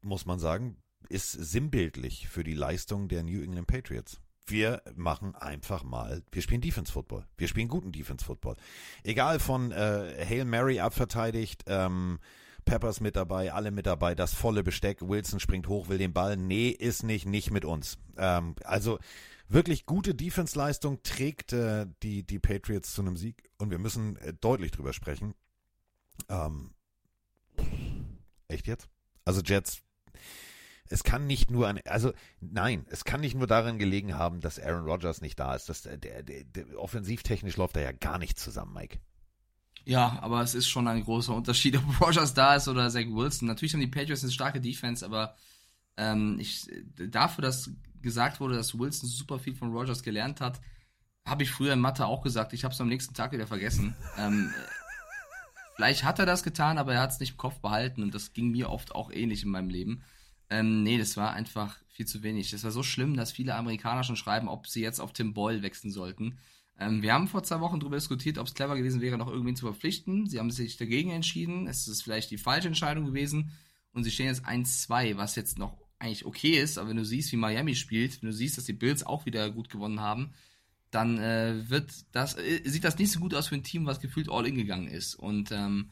[0.00, 0.78] muss man sagen,
[1.10, 6.60] ist sinnbildlich für die Leistung der New England Patriots wir machen einfach mal, wir spielen
[6.60, 7.26] Defense Football.
[7.36, 8.56] Wir spielen guten Defense Football.
[9.02, 12.18] Egal von äh, Hail Mary abverteidigt, ähm,
[12.64, 15.02] Peppers mit dabei, alle mit dabei, das volle Besteck.
[15.02, 16.36] Wilson springt hoch, will den Ball.
[16.36, 17.98] Nee, ist nicht, nicht mit uns.
[18.16, 18.98] Ähm, also
[19.48, 24.32] wirklich gute Defense-Leistung trägt äh, die, die Patriots zu einem Sieg und wir müssen äh,
[24.32, 25.34] deutlich drüber sprechen.
[26.28, 26.70] Ähm,
[28.48, 28.88] echt jetzt?
[29.24, 29.82] Also Jets
[30.88, 34.58] es kann nicht nur an, also nein, es kann nicht nur daran gelegen haben, dass
[34.58, 35.68] Aaron Rodgers nicht da ist.
[35.68, 38.98] Das, der, der, der, offensivtechnisch läuft da ja gar nichts zusammen, Mike.
[39.86, 43.48] Ja, aber es ist schon ein großer Unterschied, ob Rodgers da ist oder Zach Wilson.
[43.48, 45.36] Natürlich haben die Patriots eine starke Defense, aber
[45.96, 47.70] Ähm, ich, dafür, dass
[48.02, 50.60] gesagt wurde, dass Wilson super viel von Rogers gelernt hat,
[51.26, 52.52] habe ich früher in Mathe auch gesagt.
[52.52, 53.96] Ich habe es am nächsten Tag wieder vergessen.
[54.18, 54.52] ähm,
[55.74, 58.32] vielleicht hat er das getan, aber er hat es nicht im Kopf behalten und das
[58.32, 60.02] ging mir oft auch ähnlich in meinem Leben.
[60.50, 62.50] Ähm, nee, das war einfach viel zu wenig.
[62.50, 65.62] Das war so schlimm, dass viele Amerikaner schon schreiben, ob sie jetzt auf Tim Boyle
[65.62, 66.38] wechseln sollten.
[66.78, 69.56] Ähm, wir haben vor zwei Wochen darüber diskutiert, ob es clever gewesen wäre, noch irgendwen
[69.56, 70.28] zu verpflichten.
[70.28, 71.66] Sie haben sich dagegen entschieden.
[71.68, 73.52] Es ist vielleicht die falsche Entscheidung gewesen.
[73.92, 76.78] Und sie stehen jetzt 1-2, was jetzt noch eigentlich okay ist.
[76.78, 79.50] Aber wenn du siehst, wie Miami spielt, wenn du siehst, dass die Bills auch wieder
[79.50, 80.34] gut gewonnen haben,
[80.90, 84.00] dann äh, wird das, äh, sieht das nicht so gut aus für ein Team, was
[84.00, 85.14] gefühlt all in gegangen ist.
[85.14, 85.90] Und ähm,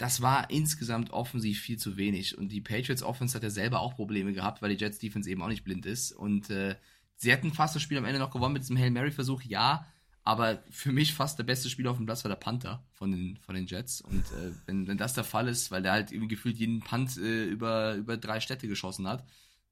[0.00, 2.38] das war insgesamt offensiv viel zu wenig.
[2.38, 5.42] Und die Patriots Offense hat ja selber auch Probleme gehabt, weil die Jets Defense eben
[5.42, 6.12] auch nicht blind ist.
[6.12, 6.76] Und äh,
[7.16, 9.86] sie hätten fast das Spiel am Ende noch gewonnen mit diesem Hail Mary Versuch, ja.
[10.22, 13.36] Aber für mich fast der beste Spieler auf dem Platz war der Panther von den,
[13.42, 14.00] von den Jets.
[14.00, 17.18] Und äh, wenn, wenn das der Fall ist, weil der halt irgendwie gefühlt jeden Punt
[17.18, 19.22] äh, über, über drei Städte geschossen hat,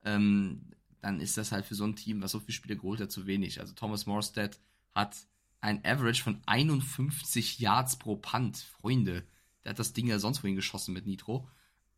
[0.04, 3.10] ähm, dann ist das halt für so ein Team, was so viele Spiele geholt hat,
[3.10, 3.60] zu wenig.
[3.60, 4.60] Also Thomas Morstead
[4.94, 5.16] hat
[5.62, 8.58] ein Average von 51 Yards pro Punt.
[8.58, 9.24] Freunde,
[9.68, 11.46] der hat das Ding ja sonst wohin geschossen mit Nitro.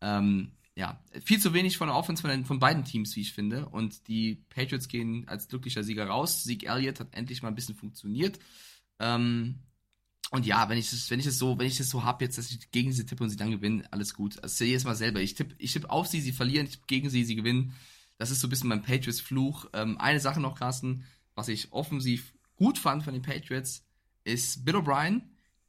[0.01, 3.31] Ähm, ja, viel zu wenig von der Offense von, den, von beiden Teams, wie ich
[3.31, 3.69] finde.
[3.69, 6.43] Und die Patriots gehen als glücklicher Sieger raus.
[6.43, 8.39] Sieg Elliott hat endlich mal ein bisschen funktioniert.
[8.99, 9.59] Ähm,
[10.31, 12.37] und ja, wenn ich es, wenn ich es so, wenn ich es so habe jetzt,
[12.37, 14.41] dass ich gegen sie tippe und sie dann gewinnen, alles gut.
[14.43, 15.21] Also jetzt mal selber.
[15.21, 17.73] Ich tippe, ich tippe auf sie, sie verlieren, ich tippe gegen sie, sie gewinnen.
[18.17, 19.67] Das ist so ein bisschen mein Patriots-Fluch.
[19.71, 21.05] Ähm, eine Sache noch, Carsten,
[21.35, 23.85] was ich offensiv gut fand von den Patriots,
[24.25, 25.21] ist Bill O'Brien,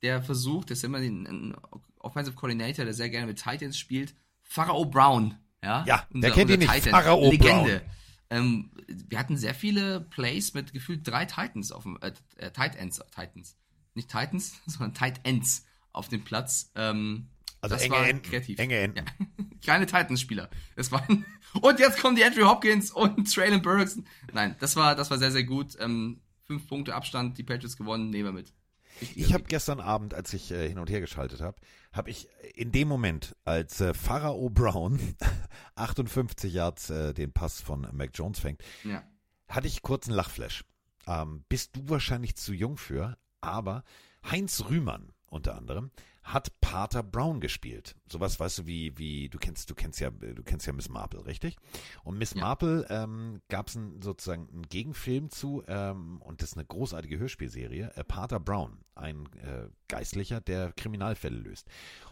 [0.03, 1.57] der versucht, der ist immer ein
[2.03, 6.50] Offensive Coordinator, der sehr gerne mit Titans spielt, Pharao Brown, ja, ja unser, der kennt
[6.50, 7.78] ihn nicht, Titan, Pharao Legende.
[7.78, 7.90] Brown.
[8.30, 12.76] Ähm, wir hatten sehr viele Plays mit gefühlt drei Titans auf dem, äh, äh, Tight
[12.76, 13.57] Ends, Titans,
[13.94, 16.70] nicht Titans, sondern Tight Ends auf dem Platz.
[16.74, 17.28] Ähm,
[17.61, 18.59] also das enge war Enden, kreativ.
[18.59, 19.05] enge Enden.
[19.07, 19.26] Ja.
[19.62, 20.50] Kleine Titans-Spieler.
[20.74, 21.24] Das waren
[21.61, 24.00] und jetzt kommen die Andrew Hopkins und Traylon Burks.
[24.32, 25.76] Nein, das war, das war sehr, sehr gut.
[25.78, 28.53] Ähm, fünf Punkte Abstand, die Patriots gewonnen, nehmen wir mit.
[29.01, 31.57] Ich habe gestern Abend, als ich äh, hin und her geschaltet habe,
[31.93, 34.99] habe ich in dem Moment, als äh, Pharao Brown
[35.74, 39.03] 58 Yards äh, den Pass von Mac Jones fängt, Ja.
[39.49, 40.64] hatte ich kurz einen Lachflash.
[41.07, 43.82] Ähm, bist du wahrscheinlich zu jung für, aber
[44.30, 45.90] Heinz Rühmann unter anderem
[46.23, 47.97] hat Pater Brown gespielt.
[48.11, 51.27] Sowas weißt du wie wie du kennst du kennst ja du kennst ja Miss Marple
[51.27, 51.57] richtig?
[52.05, 56.66] Und Miss Marple ähm, gab es sozusagen einen Gegenfilm zu ähm, und das ist eine
[56.66, 61.66] großartige Hörspielserie äh, Pater Brown ein äh, Geistlicher der Kriminalfälle löst.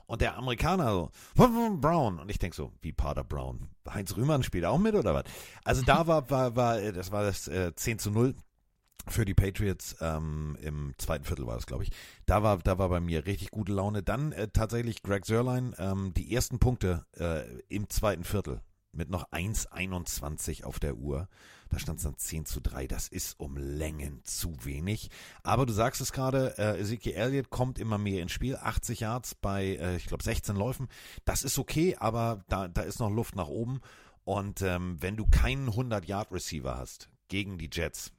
[0.06, 2.18] Und der Amerikaner so Brown.
[2.18, 3.68] Und ich denk so wie Pater Brown?
[3.88, 5.24] Heinz Rühmann spielt auch mit oder was?
[5.64, 8.34] Also da war war war äh, das war das äh, 10 zu 0
[9.08, 11.90] für die Patriots ähm, im zweiten Viertel war das, glaube ich.
[12.26, 14.02] Da war, da war bei mir richtig gute Laune.
[14.02, 18.60] Dann äh, tatsächlich Greg Sörlein, ähm, die ersten Punkte äh, im zweiten Viertel
[18.92, 21.28] mit noch 1,21 auf der Uhr.
[21.68, 22.88] Da stand es dann 10 zu 3.
[22.88, 25.10] Das ist um Längen zu wenig.
[25.44, 28.56] Aber du sagst es gerade, äh, Ezekiel Elliott kommt immer mehr ins Spiel.
[28.56, 30.88] 80 Yards bei, äh, ich glaube, 16 Läufen.
[31.24, 33.80] Das ist okay, aber da, da ist noch Luft nach oben.
[34.24, 38.12] Und ähm, wenn du keinen 100-Yard-Receiver hast gegen die Jets,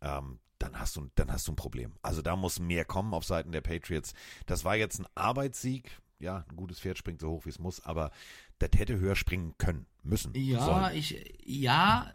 [0.00, 1.92] ähm, dann hast du, dann hast du ein Problem.
[2.02, 4.14] Also da muss mehr kommen auf Seiten der Patriots.
[4.46, 5.90] Das war jetzt ein Arbeitssieg.
[6.18, 8.10] Ja, ein gutes Pferd springt so hoch, wie es muss, aber
[8.58, 10.32] das hätte höher springen können, müssen.
[10.34, 10.96] Ja, sollen.
[10.96, 12.10] ich, ja,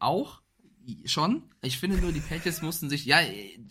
[0.00, 0.40] auch
[1.04, 1.44] schon.
[1.62, 3.20] Ich finde nur, die Patriots mussten sich, ja,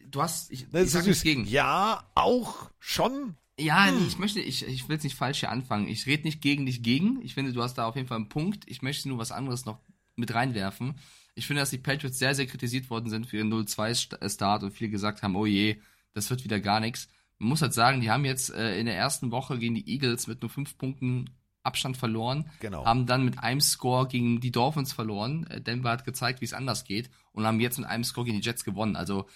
[0.08, 1.46] du hast, ich, Das ich sag nichts gegen.
[1.46, 3.36] Ja, auch schon.
[3.60, 4.08] Ja, Hm.
[4.08, 5.88] ich möchte, ich, ich will es nicht falsch hier anfangen.
[5.88, 7.22] Ich rede nicht gegen dich gegen.
[7.22, 8.64] Ich finde, du hast da auf jeden Fall einen Punkt.
[8.68, 9.80] Ich möchte nur was anderes noch
[10.16, 10.96] mit reinwerfen.
[11.36, 14.90] Ich finde, dass die Patriots sehr, sehr kritisiert worden sind für ihren 0-2-Start und viele
[14.90, 15.78] gesagt haben, oh je,
[16.14, 17.08] das wird wieder gar nichts.
[17.40, 20.28] Man muss halt sagen, die haben jetzt äh, in der ersten Woche gegen die Eagles
[20.28, 21.30] mit nur fünf Punkten
[21.64, 22.86] Abstand verloren, Genau.
[22.86, 25.48] haben dann mit einem Score gegen die Dolphins verloren.
[25.48, 28.40] Äh, Denver hat gezeigt, wie es anders geht und haben jetzt mit einem Score gegen
[28.42, 28.96] die Jets gewonnen.
[28.98, 29.28] Also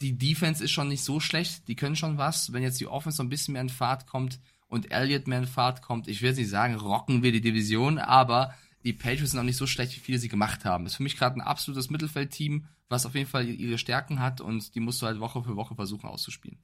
[0.00, 2.52] die Defense ist schon nicht so schlecht, die können schon was.
[2.52, 5.46] Wenn jetzt die Offense so ein bisschen mehr in Fahrt kommt und Elliott mehr in
[5.46, 8.54] Fahrt kommt, ich will jetzt nicht sagen, rocken wir die Division, aber
[8.84, 10.86] die Patriots sind auch nicht so schlecht, wie viele sie gemacht haben.
[10.86, 14.74] Ist für mich gerade ein absolutes Mittelfeldteam, was auf jeden Fall ihre Stärken hat und
[14.74, 16.58] die musst du halt Woche für Woche versuchen auszuspielen.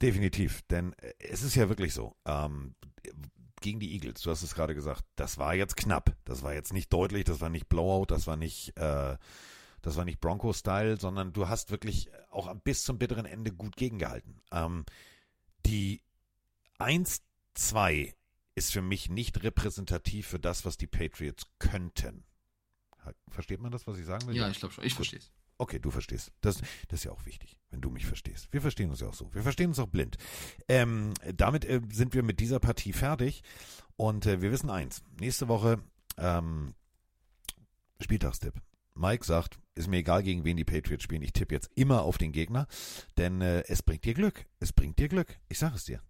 [0.00, 2.16] Definitiv, denn äh, es ist ja wirklich so.
[2.24, 2.74] Ähm,
[3.60, 6.16] gegen die Eagles, du hast es gerade gesagt, das war jetzt knapp.
[6.24, 9.16] Das war jetzt nicht deutlich, das war nicht Blowout, das war nicht, äh,
[10.04, 14.40] nicht Bronco-Style, sondern du hast wirklich auch bis zum bitteren Ende gut gegengehalten.
[14.50, 14.84] Ähm,
[15.64, 16.02] die
[16.80, 18.12] 1-2
[18.54, 22.24] ist für mich nicht repräsentativ für das, was die Patriots könnten.
[23.30, 24.36] Versteht man das, was ich sagen will?
[24.36, 24.84] Ja, ich glaube schon.
[24.84, 25.32] Ich verstehe es.
[25.58, 26.32] Okay, du verstehst.
[26.40, 28.48] Das, das ist ja auch wichtig, wenn du mich verstehst.
[28.50, 29.32] Wir verstehen uns ja auch so.
[29.32, 30.16] Wir verstehen uns auch blind.
[30.68, 33.42] Ähm, damit äh, sind wir mit dieser Partie fertig.
[33.96, 35.02] Und äh, wir wissen eins.
[35.20, 35.78] Nächste Woche
[36.16, 36.74] ähm,
[38.00, 38.54] Spieltagstipp.
[38.94, 41.22] Mike sagt, ist mir egal, gegen wen die Patriots spielen.
[41.22, 42.66] Ich tippe jetzt immer auf den Gegner,
[43.16, 44.46] denn äh, es bringt dir Glück.
[44.60, 45.38] Es bringt dir Glück.
[45.48, 46.02] Ich sage es dir.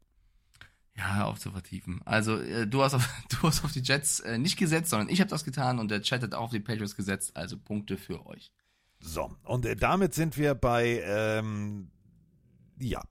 [0.97, 2.03] Ja, auf zu vertiefen.
[2.05, 5.21] Also, äh, du, hast auf, du hast auf die Jets äh, nicht gesetzt, sondern ich
[5.21, 7.37] habe das getan und der Chat hat auch auf die Patriots gesetzt.
[7.37, 8.53] Also Punkte für euch.
[9.01, 11.91] So, und äh, damit sind wir bei, ähm,
[12.79, 13.03] ja,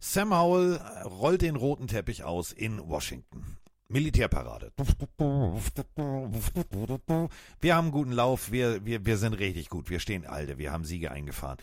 [0.00, 3.58] Sam Howell rollt den roten Teppich aus in Washington.
[3.88, 4.72] Militärparade.
[7.60, 9.90] Wir haben einen guten Lauf, wir, wir, wir sind richtig gut.
[9.90, 11.58] Wir stehen alte, wir haben Siege eingefahren.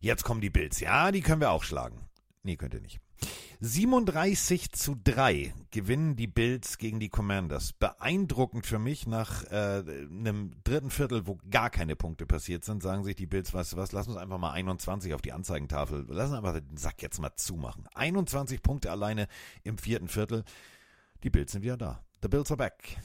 [0.00, 0.80] Jetzt kommen die Bills.
[0.80, 2.00] Ja, die können wir auch schlagen.
[2.42, 3.00] Nee, könnt ihr nicht.
[3.60, 7.72] 37 zu 3 gewinnen die Bills gegen die Commanders.
[7.72, 13.02] Beeindruckend für mich nach äh, einem dritten Viertel, wo gar keine Punkte passiert sind, sagen
[13.02, 16.30] sich die Bills, weißt du was, lass uns einfach mal 21 auf die Anzeigentafel, lass
[16.30, 17.88] uns einfach den Sack jetzt mal zumachen.
[17.94, 19.26] 21 Punkte alleine
[19.64, 20.44] im vierten Viertel.
[21.24, 22.04] Die Bills sind wieder da.
[22.22, 22.96] The Bills are back.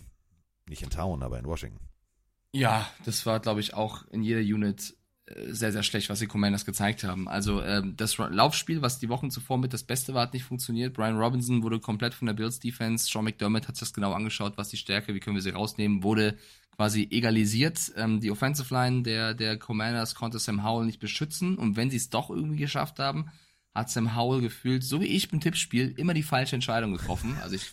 [0.67, 1.79] Nicht in Town, aber in Washington.
[2.51, 4.95] Ja, das war, glaube ich, auch in jeder Unit
[5.25, 7.29] sehr, sehr schlecht, was die Commanders gezeigt haben.
[7.29, 10.93] Also ähm, das Laufspiel, was die Wochen zuvor mit das Beste war, hat nicht funktioniert.
[10.93, 13.09] Brian Robinson wurde komplett von der Bills Defense.
[13.09, 16.03] Sean McDermott hat sich das genau angeschaut, was die Stärke, wie können wir sie rausnehmen,
[16.03, 16.37] wurde
[16.75, 17.93] quasi egalisiert.
[17.95, 21.97] Ähm, die Offensive Line der, der Commanders konnte Sam Howell nicht beschützen und wenn sie
[21.97, 23.27] es doch irgendwie geschafft haben,
[23.73, 27.37] hat Sam Howell gefühlt, so wie ich beim Tippspiel, immer die falsche Entscheidung getroffen.
[27.41, 27.71] Also ich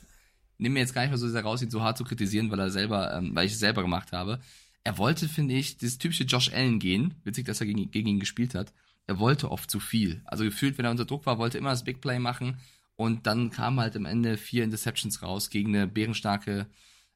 [0.59, 2.61] nehme mir jetzt gar nicht mehr so sehr raus, ihn so hart zu kritisieren, weil
[2.61, 4.41] er selber, ähm, weil ich es selber gemacht habe
[4.85, 7.15] er wollte, finde ich, dieses typische Josh Allen gehen.
[7.25, 8.73] Witzig, dass er gegen, gegen ihn gespielt hat.
[9.07, 10.23] Er wollte oft zu viel.
[10.25, 12.59] Also gefühlt, wenn er unter Druck war, wollte immer das Big Play machen.
[12.97, 16.67] Und dann kam halt am Ende vier Interceptions raus gegen eine bärenstarke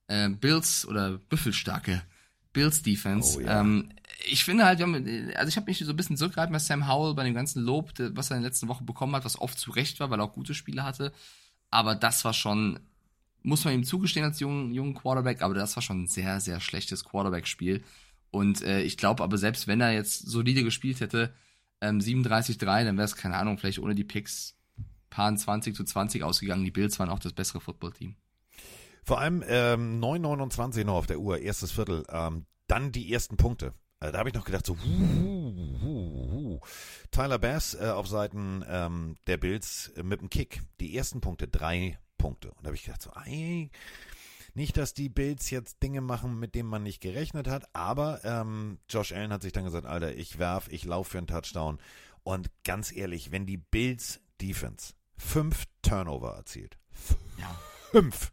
[0.08, 2.02] äh, Bills oder büffelstarke
[2.52, 3.38] Bills Defense.
[3.38, 3.60] Oh, ja.
[3.60, 3.90] ähm,
[4.26, 7.24] ich finde halt, also ich habe mich so ein bisschen zurückgehalten bei Sam Howell bei
[7.24, 10.00] dem ganzen Lob, was er in den letzten Wochen bekommen hat, was oft zu Recht
[10.00, 11.12] war, weil er auch gute Spiele hatte.
[11.70, 12.78] Aber das war schon
[13.44, 16.60] muss man ihm zugestehen als jungen, jungen Quarterback, aber das war schon ein sehr, sehr
[16.60, 17.84] schlechtes Quarterback-Spiel.
[18.30, 21.32] Und äh, ich glaube aber, selbst wenn er jetzt solide gespielt hätte,
[21.80, 24.56] ähm, 37-3, dann wäre es, keine Ahnung, vielleicht ohne die Picks
[25.10, 26.64] paar 20 zu 20 ausgegangen.
[26.64, 28.16] Die Bills waren auch das bessere Footballteam.
[29.04, 32.04] Vor allem ähm, 9,29 noch auf der Uhr, erstes Viertel.
[32.08, 33.74] Ähm, dann die ersten Punkte.
[34.00, 36.60] Äh, da habe ich noch gedacht, so, hu, hu, hu.
[37.10, 40.62] Tyler Bass äh, auf Seiten ähm, der Bills äh, mit dem Kick.
[40.80, 42.50] Die ersten Punkte, drei Punkte.
[42.50, 43.70] Und da habe ich gedacht, so, ey,
[44.54, 48.78] nicht, dass die Bills jetzt Dinge machen, mit denen man nicht gerechnet hat, aber ähm,
[48.88, 51.78] Josh Allen hat sich dann gesagt, Alter, ich werf, ich laufe für einen Touchdown.
[52.22, 56.78] Und ganz ehrlich, wenn die Bills Defense fünf Turnover erzielt,
[57.38, 57.60] ja.
[57.90, 58.32] fünf,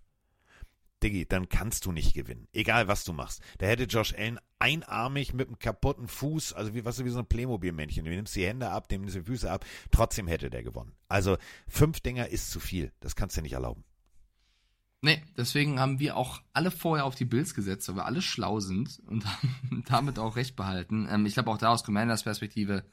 [1.04, 2.48] Diggi, dann kannst du nicht gewinnen.
[2.54, 3.42] Egal was du machst.
[3.58, 7.26] Da hätte Josh Allen einarmig mit einem kaputten Fuß, also wie, was wie so ein
[7.26, 8.06] Playmobil-Männchen.
[8.06, 10.94] Du nimmst die Hände ab, dem nimmst die Füße ab, trotzdem hätte der gewonnen.
[11.08, 11.38] Also
[11.68, 12.92] fünf Dinger ist zu viel.
[13.00, 13.84] Das kannst du nicht erlauben.
[15.04, 18.60] Nee, deswegen haben wir auch alle vorher auf die Bills gesetzt, weil wir alle schlau
[18.60, 21.08] sind und haben damit auch recht behalten.
[21.10, 22.86] Ähm, ich glaube auch da aus Commanders Perspektive,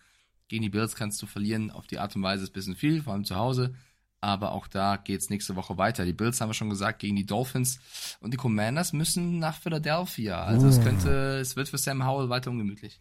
[0.48, 1.70] gegen die Bills kannst du verlieren.
[1.70, 3.74] Auf die Art und Weise ist ein bisschen viel, vor allem zu Hause.
[4.20, 6.04] Aber auch da geht's nächste Woche weiter.
[6.04, 7.78] Die Bills haben wir schon gesagt gegen die Dolphins
[8.20, 10.42] und die Commanders müssen nach Philadelphia.
[10.42, 10.70] Also uh.
[10.70, 13.00] es könnte, es wird für Sam Howell weiter ungemütlich.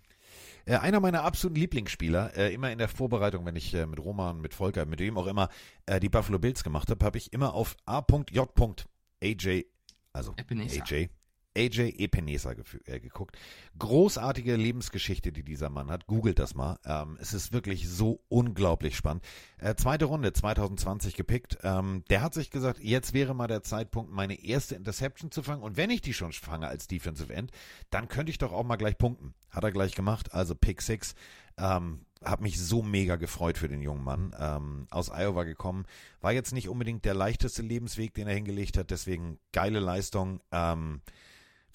[0.65, 4.41] Äh, einer meiner absoluten Lieblingsspieler, äh, immer in der Vorbereitung, wenn ich äh, mit Roman,
[4.41, 5.49] mit Volker, mit wem auch immer
[5.85, 8.85] äh, die Buffalo Bills gemacht habe, habe ich immer auf A.J.
[9.23, 9.65] AJ,
[10.11, 10.83] also Ebenezer.
[10.83, 11.09] AJ,
[11.57, 12.53] AJ Epinesa
[12.85, 13.37] äh, geguckt.
[13.79, 16.07] Großartige Lebensgeschichte, die dieser Mann hat.
[16.07, 16.79] Googelt das mal.
[16.85, 19.23] Ähm, es ist wirklich so unglaublich spannend.
[19.57, 21.57] Äh, zweite Runde 2020 gepickt.
[21.63, 25.63] Ähm, der hat sich gesagt, jetzt wäre mal der Zeitpunkt, meine erste Interception zu fangen.
[25.63, 27.51] Und wenn ich die schon fange als Defensive End,
[27.89, 29.33] dann könnte ich doch auch mal gleich punkten.
[29.49, 30.33] Hat er gleich gemacht.
[30.33, 31.15] Also Pick 6.
[31.57, 34.35] Ähm, habe mich so mega gefreut für den jungen Mann.
[34.39, 35.85] Ähm, aus Iowa gekommen.
[36.21, 38.91] War jetzt nicht unbedingt der leichteste Lebensweg, den er hingelegt hat.
[38.91, 40.41] Deswegen geile Leistung.
[40.51, 41.01] Ähm,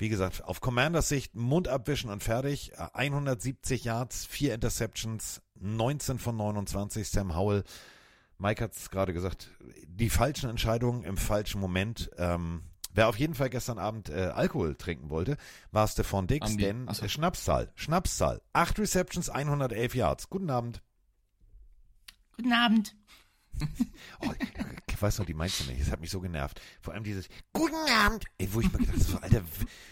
[0.02, 2.72] wie gesagt, auf Commanders Sicht Mund abwischen und fertig.
[2.76, 7.08] 170 Yards, 4 Interceptions, 19 von 29.
[7.08, 7.62] Sam Howell.
[8.36, 9.52] Mike hat es gerade gesagt,
[9.86, 12.10] die falschen Entscheidungen im falschen Moment.
[12.18, 12.62] Ähm,
[12.92, 15.36] wer auf jeden Fall gestern Abend äh, Alkohol trinken wollte,
[15.70, 16.64] war Stefan Dix, Ambi.
[16.64, 18.42] denn äh, Schnapszahl, Schnapszahl.
[18.54, 20.28] 8 Receptions, 111 Yards.
[20.28, 20.82] Guten Abend.
[22.36, 22.96] Guten Abend.
[24.20, 24.32] Oh,
[24.88, 25.80] ich weiß noch, die meinst du nicht.
[25.80, 26.60] Das hat mich so genervt.
[26.80, 28.24] Vor allem dieses Guten Abend.
[28.38, 29.42] Ey, wo ich mir gedacht habe, Alter,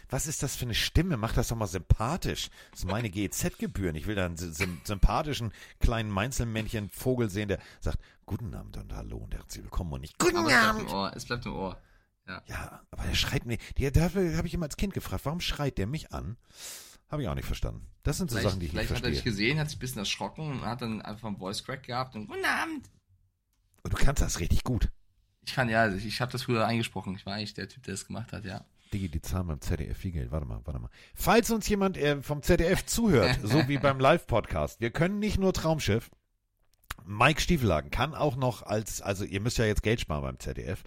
[0.08, 1.16] was ist das für eine Stimme?
[1.16, 2.50] Mach das doch mal sympathisch.
[2.70, 3.96] Das sind meine GEZ-Gebühren.
[3.96, 9.16] Ich will da einen sympathischen kleinen Mainzelmännchen Vogel sehen, der sagt Guten Abend und Hallo
[9.18, 10.82] und herzlich willkommen und nicht Guten aber Abend.
[10.82, 11.12] Es bleibt im Ohr.
[11.16, 11.82] Es bleibt im Ohr.
[12.28, 13.58] Ja, ja aber er schreit mir.
[13.90, 16.36] Dafür habe ich immer als Kind gefragt, warum schreit der mich an?
[17.08, 17.88] Habe ich auch nicht verstanden.
[18.04, 18.98] Das sind so vielleicht, Sachen, die ich nicht verstehe.
[18.98, 21.38] Vielleicht hat er dich gesehen, hat sich ein bisschen erschrocken und hat dann einfach einen
[21.38, 22.88] Voice Crack gehabt und Guten Abend.
[23.82, 24.90] Und du kannst das richtig gut.
[25.42, 27.14] Ich kann ja, ich habe das früher eingesprochen.
[27.16, 28.64] Ich war eigentlich der Typ, der das gemacht hat, ja.
[28.92, 30.30] Digi, die zahlen beim ZDF viel Geld.
[30.30, 30.90] Warte mal, warte mal.
[31.14, 35.52] Falls uns jemand äh, vom ZDF zuhört, so wie beim Live-Podcast, wir können nicht nur
[35.52, 36.10] Traumschiff.
[37.06, 40.82] Mike Stiefelhagen kann auch noch als, also ihr müsst ja jetzt Geld sparen beim ZDF,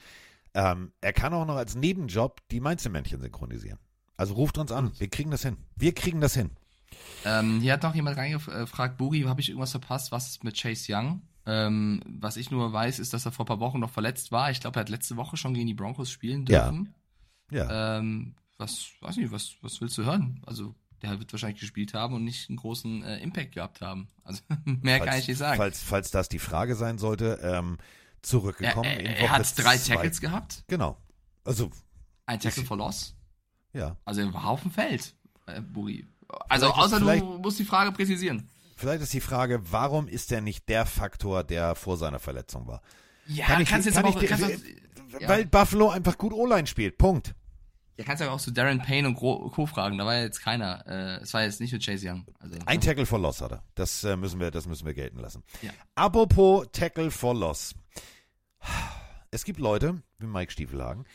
[0.53, 3.79] ähm, er kann auch noch als Nebenjob die Mainzelmännchen synchronisieren.
[4.15, 5.57] Also ruft uns an, wir kriegen das hin.
[5.75, 6.51] Wir kriegen das hin.
[7.25, 10.11] Ähm, hier hat noch jemand reingefragt, Boogie, habe ich irgendwas verpasst?
[10.11, 11.21] Was ist mit Chase Young?
[11.45, 14.49] Ähm, was ich nur weiß, ist, dass er vor ein paar Wochen noch verletzt war.
[14.51, 16.93] Ich glaube, er hat letzte Woche schon gegen die Broncos spielen dürfen.
[17.51, 17.69] Ja.
[17.69, 17.97] ja.
[17.97, 20.41] Ähm, was, weiß nicht, was, was willst du hören?
[20.45, 24.07] Also, der wird wahrscheinlich gespielt haben und nicht einen großen äh, Impact gehabt haben.
[24.23, 25.57] Also, mehr falls, kann ich nicht sagen.
[25.57, 27.77] Falls, falls das die Frage sein sollte, ähm,
[28.21, 28.89] zurückgekommen.
[28.89, 30.63] Er, er, er hat drei Tackles gehabt.
[30.67, 30.97] Genau.
[31.43, 31.71] Also.
[32.25, 33.15] Ein Tackle for Loss.
[33.73, 33.97] Ja.
[34.05, 35.13] Also, er war auf dem Feld,
[35.45, 36.07] äh, Buri.
[36.47, 38.49] Also, außer du musst die Frage präzisieren.
[38.75, 42.81] Vielleicht ist die Frage, warum ist er nicht der Faktor, der vor seiner Verletzung war?
[43.27, 44.63] Ja, kann ich, kannst kann jetzt aber ich, auch, kannst
[45.27, 45.47] weil ja.
[45.49, 46.97] Buffalo einfach gut O-Line spielt.
[46.97, 47.35] Punkt.
[47.97, 49.65] Ja, kannst du aber auch zu so Darren Payne und Co.
[49.67, 49.97] fragen.
[49.99, 50.83] Da war ja jetzt keiner.
[50.87, 52.25] Äh, es war jetzt nicht nur Chase Young.
[52.39, 53.63] Also, Ein Tackle for Loss hat er.
[53.75, 55.43] Das äh, müssen wir, das müssen wir gelten lassen.
[55.61, 55.71] Ja.
[55.93, 57.75] Apropos Tackle for Loss.
[59.29, 61.05] Es gibt Leute, wie Mike Stiefelhagen,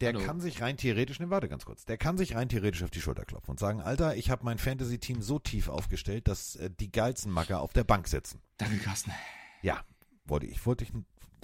[0.00, 0.24] der Hallo.
[0.24, 3.00] kann sich rein theoretisch, ne, warte ganz kurz, der kann sich rein theoretisch auf die
[3.00, 6.90] Schulter klopfen und sagen, Alter, ich habe mein Fantasy-Team so tief aufgestellt, dass äh, die
[6.92, 8.40] geilsten Macker auf der Bank sitzen.
[8.58, 9.12] Danke, Carsten.
[9.62, 9.80] Ja,
[10.24, 10.92] wollte ich, wollte ich,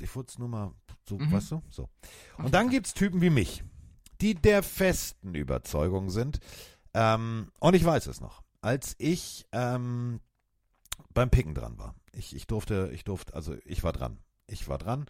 [0.01, 0.73] ich wollte es nur mal
[1.09, 1.33] so, Mhm.
[1.33, 1.89] weißt du, so.
[2.39, 3.65] Und dann gibt's Typen wie mich,
[4.21, 6.39] die der festen Überzeugung sind,
[6.95, 10.21] ähm, und ich weiß es noch, als ich ähm,
[11.13, 11.97] beim Picken dran war.
[12.13, 14.21] Ich, ich durfte, ich durfte, also ich war dran.
[14.47, 15.07] Ich war dran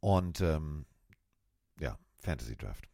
[0.00, 0.86] und ähm,
[1.78, 2.88] ja, Fantasy Draft.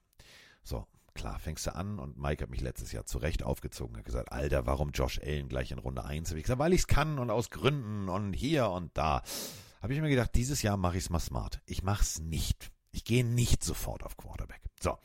[0.62, 4.04] So, klar, fängst du an und Mike hat mich letztes Jahr zu Recht aufgezogen, hat
[4.04, 6.30] gesagt, Alter, warum Josh Allen gleich in Runde 1?
[6.30, 9.22] Hab ich gesagt, weil ich es kann und aus Gründen und hier und da.
[9.82, 11.60] Habe ich mir gedacht, dieses Jahr mache ich es mal smart.
[11.66, 12.72] Ich mache es nicht.
[12.90, 14.62] Ich gehe nicht sofort auf Quarterback.
[14.80, 14.98] So.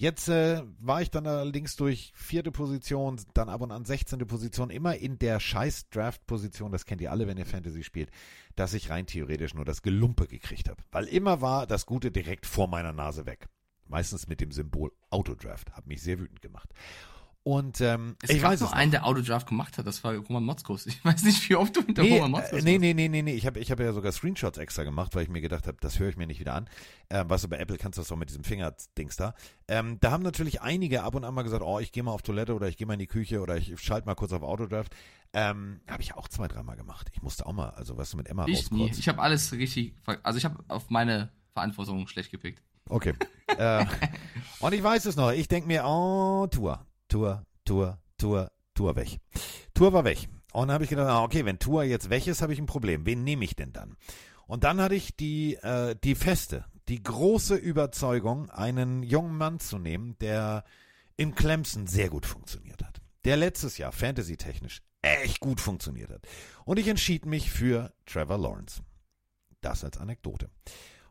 [0.00, 4.20] Jetzt äh, war ich dann allerdings durch vierte Position, dann ab und an 16.
[4.20, 8.12] Position, immer in der scheiß Draft-Position, das kennt ihr alle, wenn ihr Fantasy spielt,
[8.54, 10.80] dass ich rein theoretisch nur das Gelumpe gekriegt habe.
[10.92, 13.48] Weil immer war das Gute direkt vor meiner Nase weg.
[13.88, 15.72] Meistens mit dem Symbol Autodraft.
[15.72, 16.72] Hat mich sehr wütend gemacht.
[17.44, 19.86] Und ähm, Es ich gab weiß noch es einen, der Autodraft gemacht hat.
[19.86, 20.86] Das war Roman Motzkos.
[20.86, 23.34] Ich weiß nicht, wie oft du hinter Nee, Roman Motzkos nee, nee, nee, nee, nee.
[23.34, 25.98] Ich habe ich hab ja sogar Screenshots extra gemacht, weil ich mir gedacht habe, das
[25.98, 26.68] höre ich mir nicht wieder an.
[27.08, 29.34] Ähm, was du, bei Apple kannst du das doch mit diesem Finger-Dings da.
[29.66, 32.22] Ähm, da haben natürlich einige ab und an mal gesagt, oh, ich gehe mal auf
[32.22, 34.94] Toilette oder ich gehe mal in die Küche oder ich schalte mal kurz auf Autodraft.
[35.32, 37.08] Ähm, habe ich auch zwei, dreimal gemacht.
[37.12, 38.90] Ich musste auch mal, also was du mit Emma Ich nie.
[38.90, 39.94] Ich habe alles richtig.
[40.22, 42.62] Also ich habe auf meine Verantwortung schlecht gepickt.
[42.88, 43.14] Okay.
[43.58, 43.84] äh,
[44.60, 45.32] und ich weiß es noch.
[45.32, 49.18] Ich denke mir, oh, Tour, Tour, Tour, Tour, Tour weg.
[49.74, 50.28] Tour war weg.
[50.52, 52.66] Und dann habe ich gedacht, ah, okay, wenn Tour jetzt weg ist, habe ich ein
[52.66, 53.06] Problem.
[53.06, 53.96] Wen nehme ich denn dann?
[54.46, 59.78] Und dann hatte ich die, äh, die feste, die große Überzeugung, einen jungen Mann zu
[59.78, 60.64] nehmen, der
[61.16, 63.00] in Clemson sehr gut funktioniert hat.
[63.24, 66.26] Der letztes Jahr fantasy-technisch echt gut funktioniert hat.
[66.64, 68.82] Und ich entschied mich für Trevor Lawrence.
[69.60, 70.48] Das als Anekdote.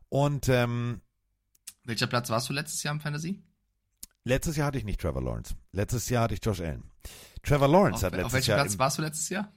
[0.10, 1.02] Und ähm,
[1.84, 3.42] Welcher Platz warst du letztes Jahr im Fantasy?
[4.28, 5.56] Letztes Jahr hatte ich nicht Trevor Lawrence.
[5.72, 6.84] Letztes Jahr hatte ich Josh Allen.
[7.44, 9.52] Trevor Lawrence Auf, hat letztes auf welchem Jahr Platz warst du letztes Jahr?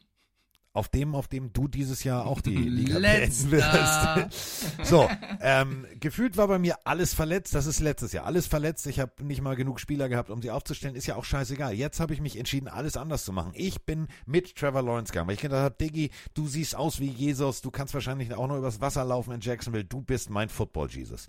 [0.73, 4.85] auf dem, auf dem du dieses Jahr auch die Liga beenden wirst.
[4.89, 5.11] so,
[5.41, 7.57] ähm, gefühlt war bei mir alles verletzt.
[7.57, 8.87] Das ist letztes Jahr alles verletzt.
[8.87, 10.95] Ich habe nicht mal genug Spieler gehabt, um sie aufzustellen.
[10.95, 11.75] Ist ja auch scheißegal.
[11.75, 13.51] Jetzt habe ich mich entschieden, alles anders zu machen.
[13.57, 17.11] Ich bin mit Trevor Lawrence gegangen, weil ich gedacht habe, Diggi, du siehst aus wie
[17.11, 17.63] Jesus.
[17.63, 19.85] Du kannst wahrscheinlich auch noch übers Wasser laufen in Jacksonville.
[19.85, 21.27] Du bist mein Football Jesus.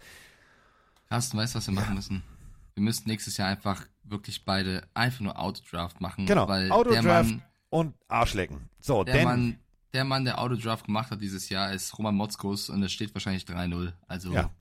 [1.10, 2.24] Carsten, weißt du, was wir machen müssen?
[2.74, 6.26] Wir müssten nächstes Jahr einfach wirklich beide einfach nur Autodraft machen.
[6.26, 6.48] Genau.
[6.48, 8.70] Weil der Autodraft Mann, und Arschlecken.
[8.80, 9.60] So, der denn Mann,
[9.94, 13.44] der Mann, der Autodraft gemacht hat dieses Jahr, ist Roman Motzkos und es steht wahrscheinlich
[13.44, 13.94] 3-0.
[14.08, 14.52] Also Ja.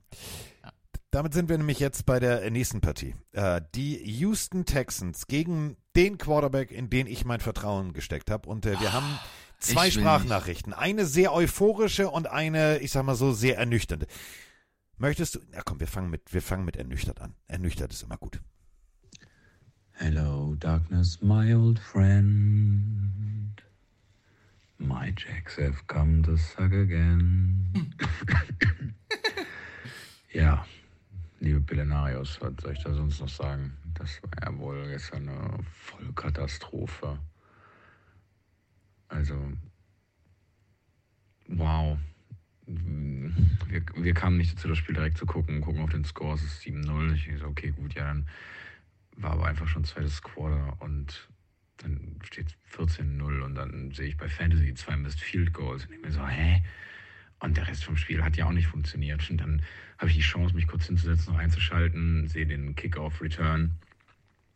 [1.11, 3.15] Damit sind wir nämlich jetzt bei der nächsten Partie.
[3.33, 8.47] Äh, die Houston Texans gegen den Quarterback, in den ich mein Vertrauen gesteckt habe.
[8.47, 9.19] Und äh, wir haben
[9.59, 10.71] zwei Sprachnachrichten.
[10.71, 14.07] Eine sehr euphorische und eine, ich sag mal so, sehr ernüchternde.
[15.01, 15.39] Möchtest du.
[15.51, 17.33] Na komm, wir fangen mit, wir fangen mit ernüchtert an.
[17.47, 18.39] Ernüchtert ist immer gut.
[19.93, 23.59] Hello, darkness, my old friend.
[24.77, 27.95] My jacks have come to suck again.
[30.33, 30.67] ja,
[31.39, 33.75] liebe Pillenarios, was soll ich da sonst noch sagen?
[33.95, 37.17] Das war ja wohl gestern eine Vollkatastrophe.
[39.07, 39.33] Also,
[41.47, 41.97] wow.
[43.67, 45.61] Wir, wir kamen nicht dazu, das Spiel direkt zu gucken.
[45.61, 47.13] Gucken auf den Score, es ist 7-0.
[47.13, 48.27] Ich so, okay, gut, ja, dann
[49.17, 51.29] war aber einfach schon zweites Quarter und
[51.77, 56.01] dann steht 14-0 und dann sehe ich bei Fantasy zwei Missed Field Goals und ich
[56.01, 56.63] mir so, hä?
[57.39, 59.27] Und der Rest vom Spiel hat ja auch nicht funktioniert.
[59.29, 59.63] Und dann
[59.97, 63.79] habe ich die Chance, mich kurz hinzusetzen, noch einzuschalten, sehe den Kickoff-Return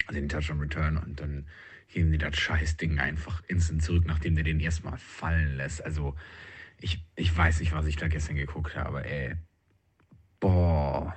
[0.08, 1.46] also den Touchdown Return und dann
[1.92, 5.84] geben die das Scheißding einfach instant zurück, nachdem der den erstmal fallen lässt.
[5.84, 6.16] Also
[6.81, 9.35] ich, ich weiß nicht, was ich da gestern geguckt habe, ey.
[10.39, 11.15] Boah.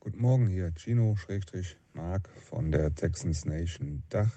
[0.00, 4.32] Guten Morgen hier, Chino Schrägstrich Mark von der Texans Nation Dach.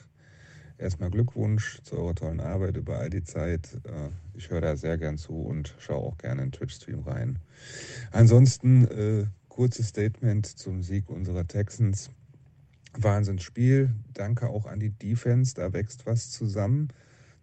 [0.78, 3.80] Erstmal Glückwunsch zu eurer tollen Arbeit über all die Zeit.
[3.86, 7.38] Äh, Ich höre da sehr gern zu und schaue auch gerne in Twitch-Stream rein.
[8.12, 12.10] Ansonsten äh, kurzes Statement zum Sieg unserer Texans.
[12.94, 13.94] Wahnsinnsspiel.
[14.14, 15.54] Danke auch an die Defense.
[15.54, 16.90] Da wächst was zusammen.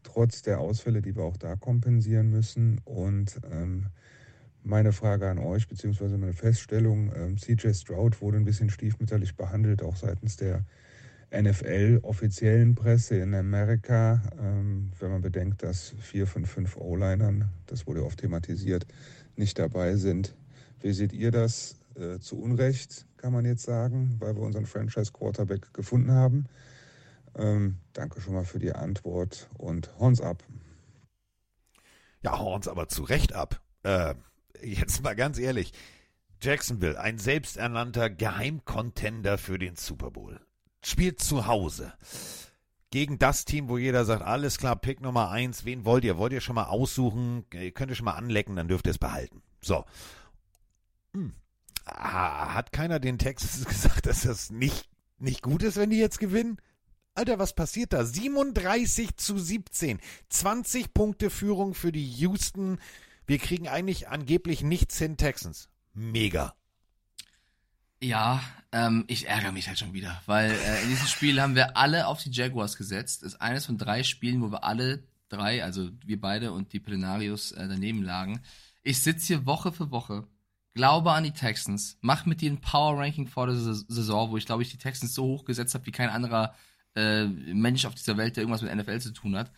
[0.09, 2.81] Trotz der Ausfälle, die wir auch da kompensieren müssen.
[2.87, 3.89] Und ähm,
[4.65, 9.83] meine Frage an euch, beziehungsweise meine Feststellung, ähm, CJ Stroud wurde ein bisschen stiefmütterlich behandelt,
[9.83, 10.65] auch seitens der
[11.31, 14.23] NFL-offiziellen Presse in Amerika.
[14.41, 18.87] Ähm, wenn man bedenkt, dass vier von fünf O-Linern, das wurde oft thematisiert,
[19.37, 20.35] nicht dabei sind.
[20.81, 21.77] Wie seht ihr das?
[21.97, 26.47] Äh, zu Unrecht, kann man jetzt sagen, weil wir unseren Franchise-Quarterback gefunden haben.
[27.39, 30.43] Ähm, danke schon mal für die Antwort und Horns ab.
[32.23, 33.61] Ja, Horns aber zu Recht ab.
[33.85, 34.15] Äh,
[34.61, 35.73] jetzt mal ganz ehrlich.
[36.43, 40.41] Jacksonville, ein selbsternannter Geheimcontender für den Super Bowl.
[40.85, 41.93] Spielt zu Hause.
[42.91, 46.17] Gegen das Team, wo jeder sagt, alles klar, Pick Nummer eins, wen wollt ihr?
[46.17, 47.45] Wollt ihr schon mal aussuchen?
[47.53, 49.43] Ihr könnt ihr schon mal anlecken, dann dürft ihr es behalten.
[49.61, 49.85] So.
[51.13, 51.35] Hm.
[51.85, 54.89] Hat keiner den Texans gesagt, dass das nicht,
[55.19, 56.59] nicht gut ist, wenn die jetzt gewinnen?
[57.15, 58.05] Alter, was passiert da?
[58.05, 59.99] 37 zu 17.
[60.29, 62.79] 20 Punkte Führung für die Houston.
[63.27, 65.69] Wir kriegen eigentlich angeblich nichts hin, Texans.
[65.95, 66.55] Mega.
[68.01, 68.41] Ja,
[68.71, 72.07] ähm, ich ärgere mich halt schon wieder, weil äh, in diesem Spiel haben wir alle
[72.07, 73.25] auf die Jaguars gesetzt.
[73.25, 77.51] Ist eines von drei Spielen, wo wir alle drei, also wir beide und die Plenarius
[77.53, 78.41] äh, daneben lagen.
[78.85, 80.29] Ich sitze hier Woche für Woche,
[80.75, 84.37] glaube an die Texans, mach mit dir ein Power Ranking vor der Sais- Saison, wo
[84.37, 86.55] ich glaube ich die Texans so hoch gesetzt habe wie kein anderer
[86.95, 89.51] äh, Mensch auf dieser Welt, der irgendwas mit NFL zu tun hat.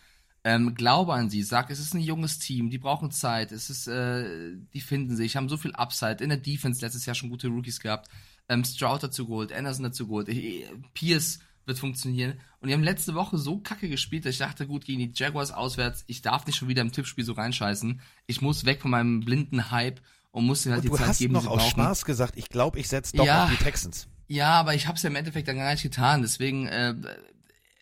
[0.43, 3.87] Ähm, glaube an sie, sag, es ist ein junges Team, die brauchen Zeit, es ist,
[3.87, 6.23] äh, die finden sich, haben so viel Upside.
[6.23, 8.09] In der Defense letztes Jahr schon gute Rookies gehabt.
[8.49, 12.39] Ähm, Stroud dazu geholt, Anderson dazu geholt, äh, Pierce wird funktionieren.
[12.59, 15.51] Und die haben letzte Woche so kacke gespielt, dass ich dachte, gut, gegen die Jaguars
[15.51, 18.01] auswärts, ich darf nicht schon wieder im Tippspiel so reinscheißen.
[18.25, 20.01] Ich muss weg von meinem blinden Hype
[20.31, 21.69] und muss dir halt Und die du Zeit hast geben, noch die sie aus brauchen.
[21.69, 23.43] Spaß gesagt, ich glaube, ich setze doch Ja.
[23.43, 24.07] auf die Texans.
[24.31, 26.21] Ja, aber ich habe es ja im Endeffekt dann gar nicht getan.
[26.21, 26.95] Deswegen, äh,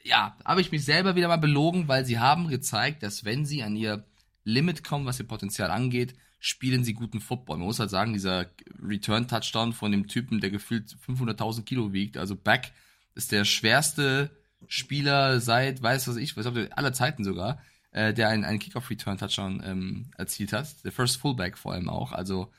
[0.03, 3.61] ja, habe ich mich selber wieder mal belogen, weil sie haben gezeigt, dass wenn sie
[3.61, 4.03] an ihr
[4.45, 7.59] Limit kommen, was ihr Potenzial angeht, spielen sie guten Football.
[7.59, 8.47] Man muss halt sagen, dieser
[8.81, 12.71] Return-Touchdown von dem Typen, der gefühlt 500.000 Kilo wiegt, also Back,
[13.13, 14.31] ist der schwerste
[14.67, 17.61] Spieler seit, weiß was ich, was aller Zeiten sogar,
[17.91, 20.83] äh, der einen, einen Kickoff-Return-Touchdown ähm, erzielt hat.
[20.83, 22.11] Der First Fullback vor allem auch.
[22.11, 22.51] Also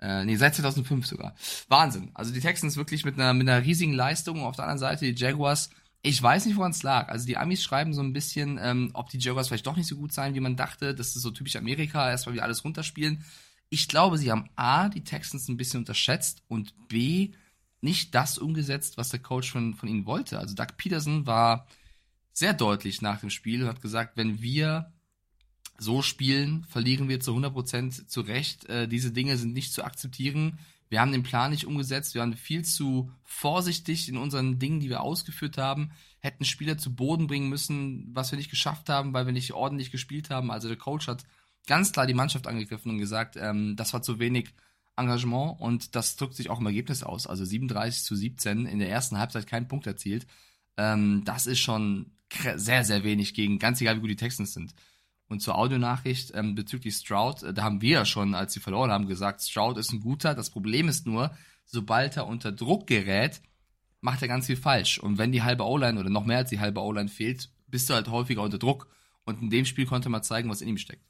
[0.00, 1.34] äh, nee, seit 2005 sogar.
[1.68, 2.10] Wahnsinn.
[2.14, 4.42] Also die Texans wirklich mit einer, mit einer riesigen Leistung.
[4.44, 5.70] Auf der anderen Seite die Jaguars.
[6.02, 7.08] Ich weiß nicht, woran es lag.
[7.08, 9.96] Also die Amis schreiben so ein bisschen, ähm, ob die Jaguars vielleicht doch nicht so
[9.96, 10.94] gut seien, wie man dachte.
[10.94, 13.24] Das ist so typisch Amerika, erstmal wieder alles runterspielen.
[13.70, 17.32] Ich glaube, sie haben A, die Texans ein bisschen unterschätzt und B,
[17.80, 20.38] nicht das umgesetzt, was der Coach von, von ihnen wollte.
[20.38, 21.66] Also Doug Peterson war
[22.32, 24.92] sehr deutlich nach dem Spiel und hat gesagt, wenn wir
[25.78, 28.66] so spielen, verlieren wir zu 100% zu Recht.
[28.66, 30.58] Äh, diese Dinge sind nicht zu akzeptieren.
[30.88, 32.14] Wir haben den Plan nicht umgesetzt.
[32.14, 35.90] Wir waren viel zu vorsichtig in unseren Dingen, die wir ausgeführt haben.
[36.20, 39.90] Hätten Spieler zu Boden bringen müssen, was wir nicht geschafft haben, weil wir nicht ordentlich
[39.90, 40.50] gespielt haben.
[40.50, 41.24] Also der Coach hat
[41.66, 44.54] ganz klar die Mannschaft angegriffen und gesagt, ähm, das war zu wenig
[44.96, 47.26] Engagement und das drückt sich auch im Ergebnis aus.
[47.26, 50.26] Also 37 zu 17 in der ersten Halbzeit keinen Punkt erzielt.
[50.76, 52.12] Ähm, das ist schon
[52.56, 54.74] sehr, sehr wenig gegen, ganz egal wie gut die Texans sind.
[55.28, 58.90] Und zur Audionachricht ähm, bezüglich Stroud, äh, da haben wir ja schon, als sie verloren
[58.90, 60.34] haben, gesagt, Stroud ist ein guter.
[60.34, 63.42] Das Problem ist nur, sobald er unter Druck gerät,
[64.00, 64.98] macht er ganz viel falsch.
[64.98, 67.94] Und wenn die halbe O-Line oder noch mehr als die halbe O-Line fehlt, bist du
[67.94, 68.88] halt häufiger unter Druck.
[69.24, 71.04] Und in dem Spiel konnte man zeigen, was in ihm steckt.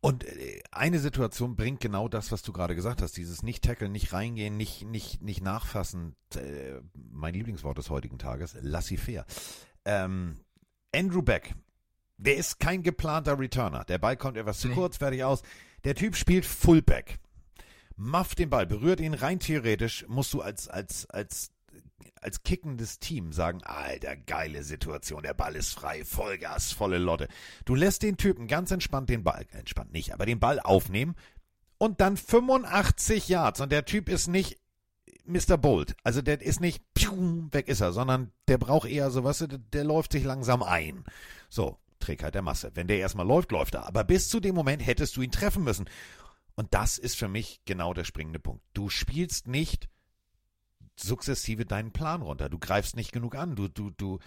[0.00, 3.16] Und äh, eine Situation bringt genau das, was du gerade gesagt hast.
[3.16, 6.14] Dieses Nicht-Tackeln, nicht reingehen, nicht, nicht, nicht nachfassen.
[6.34, 9.24] Äh, mein Lieblingswort des heutigen Tages, laissez-faire.
[9.86, 10.34] Ähm,
[10.94, 11.54] Andrew Beck,
[12.16, 13.84] der ist kein geplanter Returner.
[13.84, 14.74] Der Ball kommt etwas zu Nee.
[14.74, 15.42] kurz, fertig aus.
[15.84, 17.18] Der Typ spielt Fullback.
[17.96, 21.52] Mafft den Ball, berührt ihn rein theoretisch, musst du als, als, als,
[22.20, 27.28] als kickendes Team sagen, alter, geile Situation, der Ball ist frei, Vollgas, volle Lotte.
[27.64, 31.14] Du lässt den Typen ganz entspannt den Ball, entspannt nicht, aber den Ball aufnehmen
[31.78, 34.58] und dann 85 Yards und der Typ ist nicht
[35.26, 35.56] Mr.
[35.56, 35.94] Bolt.
[36.02, 39.46] Also der ist nicht pium, weg ist er, sondern der braucht eher so, weißt du,
[39.46, 41.04] der, der läuft sich langsam ein.
[41.48, 42.70] So, Trägheit der Masse.
[42.74, 43.86] Wenn der erstmal läuft, läuft er.
[43.86, 45.88] Aber bis zu dem Moment hättest du ihn treffen müssen.
[46.54, 48.62] Und das ist für mich genau der springende Punkt.
[48.74, 49.88] Du spielst nicht
[50.96, 52.48] sukzessive deinen Plan runter.
[52.48, 53.56] Du greifst nicht genug an.
[53.56, 54.18] Du, du, du,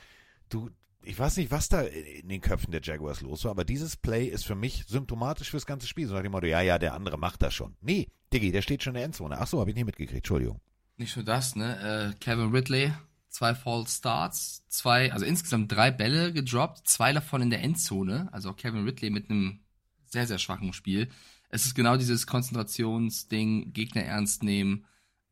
[0.50, 0.70] du,
[1.04, 4.26] ich weiß nicht, was da in den Köpfen der Jaguars los war, aber dieses Play
[4.26, 6.08] ist für mich symptomatisch fürs ganze Spiel.
[6.08, 7.78] So nach dem Motto, ja, ja, der andere macht das schon.
[7.80, 9.38] Nee, Diggi, der steht schon in der Endzone.
[9.40, 10.18] Ach so, habe ich nicht mitgekriegt.
[10.18, 10.60] Entschuldigung.
[10.98, 12.14] Nicht nur das, ne?
[12.14, 12.92] Äh, Kevin Ridley,
[13.38, 18.30] zwei False Starts, zwei, also insgesamt drei Bälle gedroppt, zwei davon in der Endzone.
[18.32, 19.60] Also auch Kevin Ridley mit einem
[20.06, 21.08] sehr, sehr schwachen Spiel.
[21.50, 24.86] Es ist genau dieses Konzentrationsding, Gegner ernst nehmen.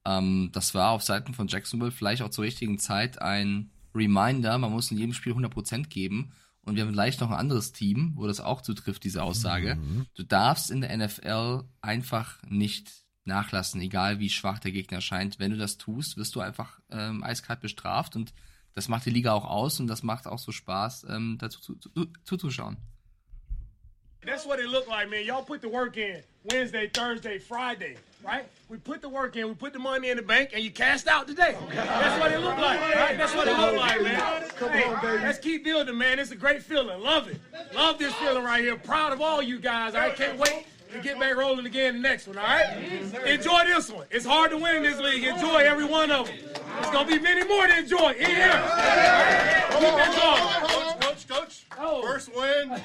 [0.05, 4.59] Ähm, das war auf Seiten von Jacksonville vielleicht auch zur richtigen Zeit ein Reminder.
[4.59, 6.31] Man muss in jedem Spiel 100% geben.
[6.61, 9.75] Und wir haben gleich noch ein anderes Team, wo das auch zutrifft, diese Aussage.
[9.75, 10.05] Mhm.
[10.13, 15.39] Du darfst in der NFL einfach nicht nachlassen, egal wie schwach der Gegner scheint.
[15.39, 18.33] Wenn du das tust, wirst du einfach ähm, eiskalt bestraft und
[18.75, 21.75] das macht die Liga auch aus und das macht auch so Spaß, ähm, dazu zu,
[21.75, 21.89] zu,
[22.23, 22.77] zuzuschauen.
[24.25, 25.23] That's what it looked like, man.
[25.23, 28.45] Y'all put the work in Wednesday, Thursday, Friday, right?
[28.69, 31.07] We put the work in, we put the money in the bank, and you cashed
[31.07, 31.55] out today.
[31.71, 33.15] That's what it looked like, right?
[33.15, 34.49] That's what it looked like, man.
[34.57, 35.23] Come on, baby.
[35.23, 36.17] Let's keep building, man.
[36.17, 37.01] It's a great feeling.
[37.01, 37.39] Love it.
[37.75, 38.75] Love this feeling right here.
[38.75, 39.93] Proud of all you guys.
[39.93, 40.65] I can't wait
[40.95, 42.77] to get back rolling again the next one, all right?
[43.25, 44.05] Enjoy this one.
[44.11, 45.23] It's hard to win in this league.
[45.23, 46.35] Enjoy every one of them.
[46.37, 48.61] There's going to be many more to enjoy in here.
[49.71, 50.99] Keep that going.
[51.01, 51.65] Coach, coach, coach.
[51.79, 52.01] Oh.
[52.01, 52.81] First win.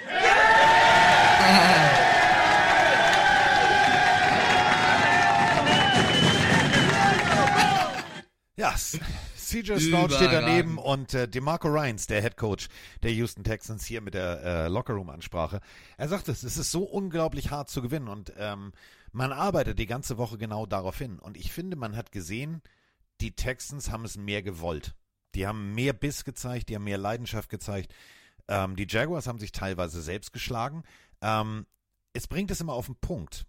[8.57, 8.99] Ja, S-
[9.51, 12.69] CJ Stroud steht daneben und äh, DeMarco Ryans, der Head Coach
[13.03, 15.61] der Houston Texans, hier mit der äh, Lockerroom-Ansprache.
[15.97, 18.71] Er sagt es, es ist so unglaublich hart zu gewinnen und ähm,
[19.11, 21.19] man arbeitet die ganze Woche genau darauf hin.
[21.19, 22.63] Und ich finde, man hat gesehen,
[23.21, 24.95] die Texans haben es mehr gewollt.
[25.35, 27.93] Die haben mehr Biss gezeigt, die haben mehr Leidenschaft gezeigt.
[28.47, 30.85] Ähm, die Jaguars haben sich teilweise selbst geschlagen.
[31.23, 31.67] Ähm,
[32.13, 33.47] es bringt es immer auf den Punkt.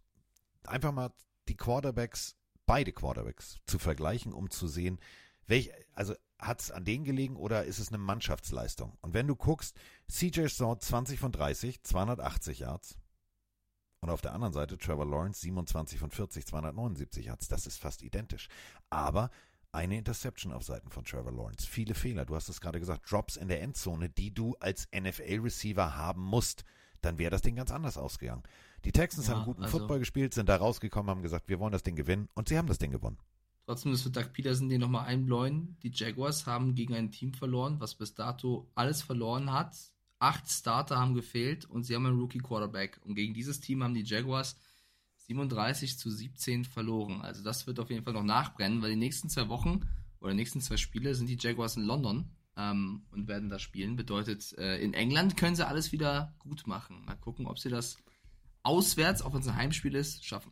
[0.65, 1.11] Einfach mal
[1.47, 4.99] die Quarterbacks, beide Quarterbacks zu vergleichen, um zu sehen,
[5.51, 8.97] welch, also hat es an denen gelegen oder ist es eine Mannschaftsleistung?
[9.01, 9.75] Und wenn du guckst,
[10.09, 12.97] CJ Stroud 20 von 30, 280 Yards.
[13.99, 17.47] Und auf der anderen Seite Trevor Lawrence 27 von 40, 279 Yards.
[17.47, 18.47] Das ist fast identisch.
[18.89, 19.29] Aber
[19.71, 21.67] eine Interception auf Seiten von Trevor Lawrence.
[21.67, 22.25] Viele Fehler.
[22.25, 23.11] Du hast es gerade gesagt.
[23.11, 26.63] Drops in der Endzone, die du als NFL-Receiver haben musst.
[27.01, 28.41] Dann wäre das Ding ganz anders ausgegangen.
[28.85, 31.71] Die Texans Ja, haben guten also- Football gespielt, sind da rausgekommen, haben gesagt, wir wollen
[31.71, 32.27] das Ding gewinnen.
[32.33, 33.19] Und sie haben das Ding gewonnen.
[33.71, 35.77] Trotzdem, das wird Doug Peterson dir nochmal einbläuen.
[35.81, 39.77] Die Jaguars haben gegen ein Team verloren, was bis dato alles verloren hat.
[40.19, 42.99] Acht Starter haben gefehlt und sie haben einen Rookie-Quarterback.
[43.05, 44.57] Und gegen dieses Team haben die Jaguars
[45.27, 47.21] 37 zu 17 verloren.
[47.21, 49.87] Also das wird auf jeden Fall noch nachbrennen, weil die nächsten zwei Wochen
[50.19, 53.95] oder die nächsten zwei Spiele sind die Jaguars in London ähm, und werden da spielen.
[53.95, 57.05] Bedeutet, äh, in England können sie alles wieder gut machen.
[57.05, 57.95] Mal gucken, ob sie das
[58.63, 60.51] auswärts, auch wenn es ein Heimspiel ist, schaffen.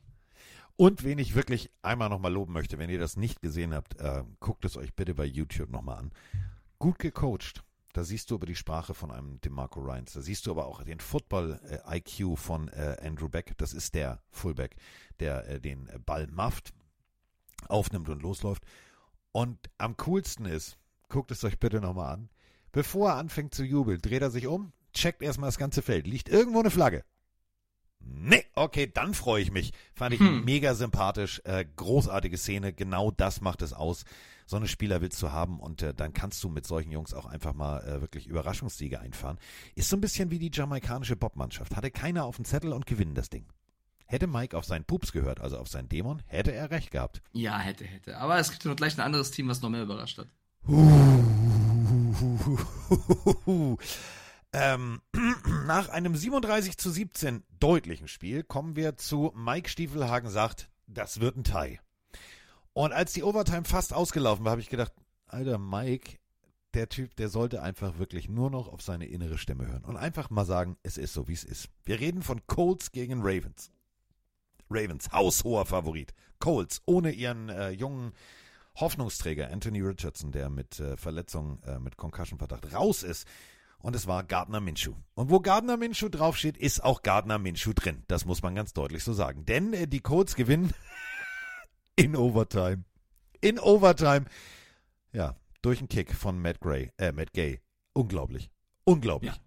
[0.79, 4.23] Und wen ich wirklich einmal nochmal loben möchte, wenn ihr das nicht gesehen habt, äh,
[4.39, 6.11] guckt es euch bitte bei YouTube nochmal an.
[6.77, 7.65] Gut gecoacht.
[7.91, 10.13] Da siehst du aber die Sprache von einem DeMarco Ryans.
[10.13, 13.57] Da siehst du aber auch den Football-IQ von äh, Andrew Beck.
[13.57, 14.77] Das ist der Fullback,
[15.19, 16.73] der äh, den Ball mafft,
[17.67, 18.63] aufnimmt und losläuft.
[19.33, 20.77] Und am coolsten ist,
[21.09, 22.29] guckt es euch bitte nochmal an,
[22.71, 26.07] bevor er anfängt zu jubeln, dreht er sich um, checkt erstmal das ganze Feld.
[26.07, 27.03] Liegt irgendwo eine Flagge?
[28.01, 29.71] Nee, okay, dann freue ich mich.
[29.93, 30.43] Fand ich Hm.
[30.45, 31.41] mega sympathisch.
[31.45, 32.73] Äh, großartige Szene.
[32.73, 34.03] Genau das macht es aus.
[34.45, 37.27] So eine Spieler willst du haben und äh, dann kannst du mit solchen Jungs auch
[37.27, 39.37] einfach mal äh, wirklich Überraschungssiege einfahren.
[39.75, 41.75] Ist so ein bisschen wie die jamaikanische Bobmannschaft.
[41.75, 43.45] Hatte keiner auf dem Zettel und gewinnen das Ding.
[44.07, 47.21] Hätte Mike auf seinen Pups gehört, also auf seinen Dämon, hätte er recht gehabt.
[47.31, 48.17] Ja, hätte, hätte.
[48.17, 50.27] Aber es gibt ja noch gleich ein anderes Team, was noch mehr überrascht hat.
[54.53, 55.01] Ähm,
[55.65, 61.37] nach einem 37 zu 17 deutlichen Spiel kommen wir zu Mike Stiefelhagen sagt, das wird
[61.37, 61.79] ein Tie.
[62.73, 64.93] Und als die Overtime fast ausgelaufen war, habe ich gedacht,
[65.27, 66.17] alter Mike,
[66.73, 70.29] der Typ, der sollte einfach wirklich nur noch auf seine innere Stimme hören und einfach
[70.29, 71.69] mal sagen, es ist so, wie es ist.
[71.83, 73.71] Wir reden von Colts gegen Ravens.
[74.69, 76.13] Ravens, haushoher Favorit.
[76.39, 78.13] Colts, ohne ihren äh, jungen
[78.75, 83.27] Hoffnungsträger Anthony Richardson, der mit äh, Verletzung, äh, mit Concussion-Verdacht raus ist.
[83.81, 84.93] Und es war Gardner Minshew.
[85.15, 88.03] Und wo Gardner Minshew draufsteht, ist auch Gardner Minshew drin.
[88.07, 89.45] Das muss man ganz deutlich so sagen.
[89.45, 90.73] Denn äh, die Colts gewinnen
[91.95, 92.83] in Overtime.
[93.41, 94.25] In Overtime.
[95.13, 97.61] Ja, durch einen Kick von Matt Gray, äh, Matt Gay.
[97.93, 98.49] Unglaublich.
[98.83, 99.31] Unglaublich.
[99.31, 99.39] Ja.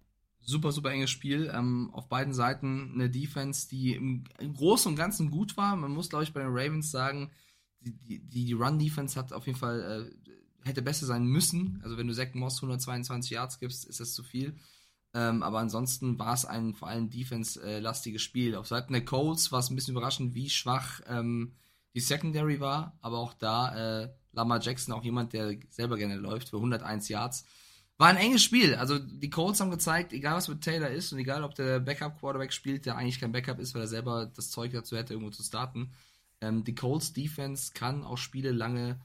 [0.45, 1.51] Super, super enges Spiel.
[1.55, 5.77] Ähm, auf beiden Seiten eine Defense, die im, im Großen und Ganzen gut war.
[5.77, 7.31] Man muss, glaube ich, bei den Ravens sagen,
[7.81, 10.22] die, die, die Run-Defense hat auf jeden Fall, äh,
[10.65, 11.81] hätte besser sein müssen.
[11.83, 14.57] Also wenn du Zach Moss 122 Yards gibst, ist das zu viel.
[15.15, 18.57] Ähm, aber ansonsten war es ein vor allem Defense-lastiges Spiel.
[18.57, 21.53] Auf Seiten der Colts war es ein bisschen überraschend, wie schwach ähm,
[21.95, 22.97] die Secondary war.
[23.01, 27.45] Aber auch da äh, Lamar Jackson auch jemand, der selber gerne läuft für 101 Yards.
[27.99, 28.75] War ein enges Spiel.
[28.75, 32.53] Also die Colts haben gezeigt, egal was mit Taylor ist und egal ob der Backup-Quarterback
[32.53, 35.43] spielt, der eigentlich kein Backup ist, weil er selber das Zeug dazu hätte, irgendwo zu
[35.43, 35.93] starten.
[36.41, 38.99] Ähm, die Colts Defense kann auch Spiele lange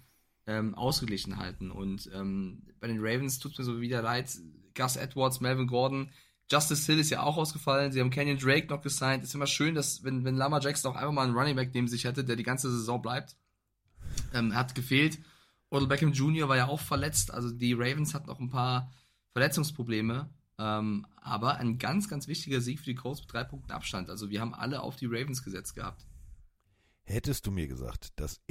[0.47, 1.69] ähm, ausgeglichen halten.
[1.71, 4.35] Und ähm, bei den Ravens tut es mir so wieder leid.
[4.73, 6.11] Gus Edwards, Melvin Gordon,
[6.49, 7.91] Justice Hill ist ja auch ausgefallen.
[7.91, 9.23] Sie haben Kenyon Drake noch gesigned.
[9.23, 11.87] Ist immer schön, dass, wenn, wenn Lama Jackson auch einfach mal einen Running Back neben
[11.87, 13.35] sich hätte, der die ganze Saison bleibt.
[14.33, 15.19] Ähm, hat gefehlt.
[15.69, 16.47] Odell Beckham Jr.
[16.47, 17.33] war ja auch verletzt.
[17.33, 18.93] Also die Ravens hatten noch ein paar
[19.33, 20.29] Verletzungsprobleme.
[20.57, 24.09] Ähm, aber ein ganz, ganz wichtiger Sieg für die Colts mit drei Punkten Abstand.
[24.09, 26.05] Also wir haben alle auf die Ravens gesetzt gehabt.
[27.03, 28.41] Hättest du mir gesagt, dass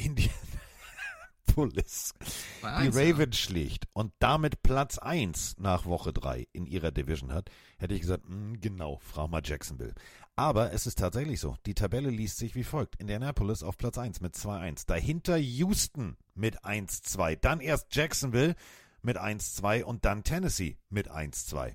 [1.46, 2.14] Indianapolis
[2.62, 7.94] die Ravens schlägt und damit Platz 1 nach Woche 3 in ihrer Division hat, hätte
[7.94, 9.94] ich gesagt, mh, genau, frag mal Jacksonville.
[10.34, 11.56] Aber es ist tatsächlich so.
[11.64, 12.96] Die Tabelle liest sich wie folgt.
[12.96, 14.86] Indianapolis auf Platz 1 mit 2-1.
[14.86, 17.36] Dahinter Houston mit 1-2.
[17.36, 18.54] Dann erst Jacksonville
[19.00, 21.74] mit 1-2 und dann Tennessee mit 1-2.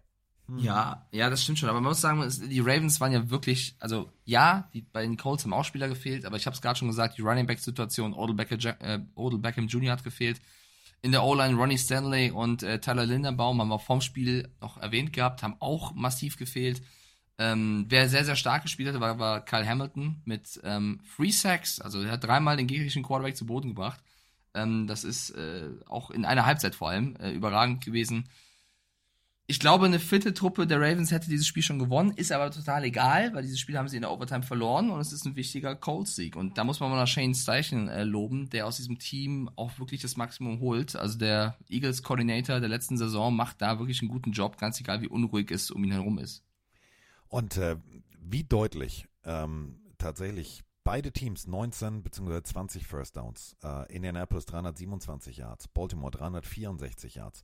[0.57, 1.69] Ja, ja, das stimmt schon.
[1.69, 5.43] Aber man muss sagen, die Ravens waren ja wirklich, also ja, die, bei den Colts
[5.43, 8.75] haben auch Spieler gefehlt, aber ich habe es gerade schon gesagt, die Running Back-Situation, Odell,
[8.79, 9.91] äh, Odell Beckham Jr.
[9.91, 10.41] hat gefehlt.
[11.03, 15.13] In der O-Line Ronnie Stanley und äh, Tyler Lindenbaum haben wir vorm Spiel noch erwähnt
[15.13, 16.81] gehabt, haben auch massiv gefehlt.
[17.39, 21.81] Ähm, wer sehr, sehr stark gespielt hat, war, war Kyle Hamilton mit ähm, Free Sacks.
[21.81, 23.99] Also er hat dreimal den gegnerischen Quarterback zu Boden gebracht.
[24.53, 28.29] Ähm, das ist äh, auch in einer Halbzeit vor allem äh, überragend gewesen.
[29.47, 32.85] Ich glaube, eine fitte Truppe der Ravens hätte dieses Spiel schon gewonnen, ist aber total
[32.85, 35.75] egal, weil dieses Spiel haben sie in der Overtime verloren und es ist ein wichtiger
[35.75, 36.37] Colts-Sieg.
[36.37, 39.77] Und da muss man mal nach Shane Steichen äh, loben, der aus diesem Team auch
[39.77, 40.95] wirklich das Maximum holt.
[40.95, 45.09] Also der Eagles-Coordinator der letzten Saison macht da wirklich einen guten Job, ganz egal wie
[45.09, 46.43] unruhig es um ihn herum ist.
[47.27, 47.75] Und äh,
[48.21, 52.41] wie deutlich ähm, tatsächlich beide Teams 19 bzw.
[52.43, 53.55] 20 First Downs.
[53.63, 57.43] Äh, Indianapolis 327 Yards, Baltimore 364 Yards.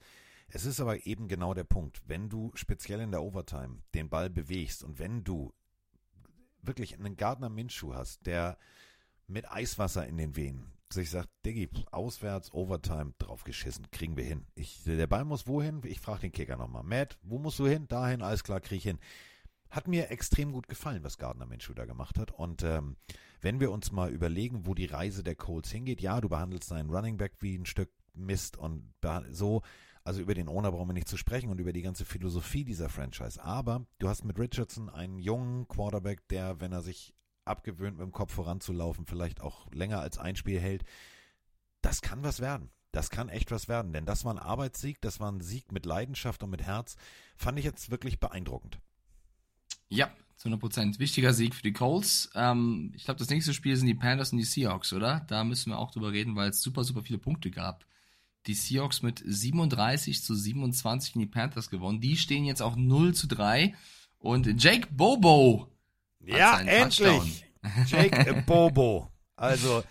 [0.49, 4.30] Es ist aber eben genau der Punkt, wenn du speziell in der Overtime den Ball
[4.30, 5.53] bewegst und wenn du
[6.61, 8.57] wirklich einen Gardner Minshew hast, der
[9.28, 14.45] mit Eiswasser in den Venen sich sagt, Diggi, auswärts, Overtime, draufgeschissen, kriegen wir hin.
[14.56, 15.82] Ich, der Ball muss wohin?
[15.84, 16.84] Ich frage den Kicker nochmal.
[16.84, 17.90] Matt, wo musst du hin?
[17.90, 18.99] Dahin, alles klar, krieg ich hin.
[19.69, 22.32] Hat mir extrem gut gefallen, was Gardner Minshew da gemacht hat.
[22.32, 22.95] Und ähm,
[23.41, 26.90] wenn wir uns mal überlegen, wo die Reise der Colts hingeht, ja, du behandelst deinen
[26.90, 28.94] Running Back wie ein Stück Mist und
[29.32, 29.61] so,
[30.08, 32.88] also über den Owner brauchen wir nicht zu sprechen und über die ganze Philosophie dieser
[32.88, 33.44] Franchise.
[33.44, 37.14] Aber du hast mit Richardson einen jungen Quarterback, der, wenn er sich
[37.44, 40.86] abgewöhnt, mit dem Kopf voranzulaufen, vielleicht auch länger als ein Spiel hält.
[41.82, 42.70] Das kann was werden.
[42.94, 45.86] Das kann echt was werden, denn das war ein Arbeitssieg, das war ein Sieg mit
[45.86, 46.96] Leidenschaft und mit Herz.
[47.36, 48.80] Fand ich jetzt wirklich beeindruckend.
[49.90, 50.08] Ja,
[50.38, 51.00] zu 100 Prozent.
[51.00, 52.30] Wichtiger Sieg für die Colts.
[52.34, 55.26] Ähm, ich glaube, das nächste Spiel sind die Panthers und die Seahawks, oder?
[55.28, 57.86] Da müssen wir auch drüber reden, weil es super, super viele Punkte gab
[58.46, 62.00] die Seahawks mit 37 zu 27 in die Panthers gewonnen.
[62.00, 63.74] Die stehen jetzt auch 0 zu 3.
[64.20, 65.68] Und Jake Bobo.
[66.20, 67.46] Ja, endlich.
[67.88, 69.12] Jake Bobo.
[69.36, 69.84] Also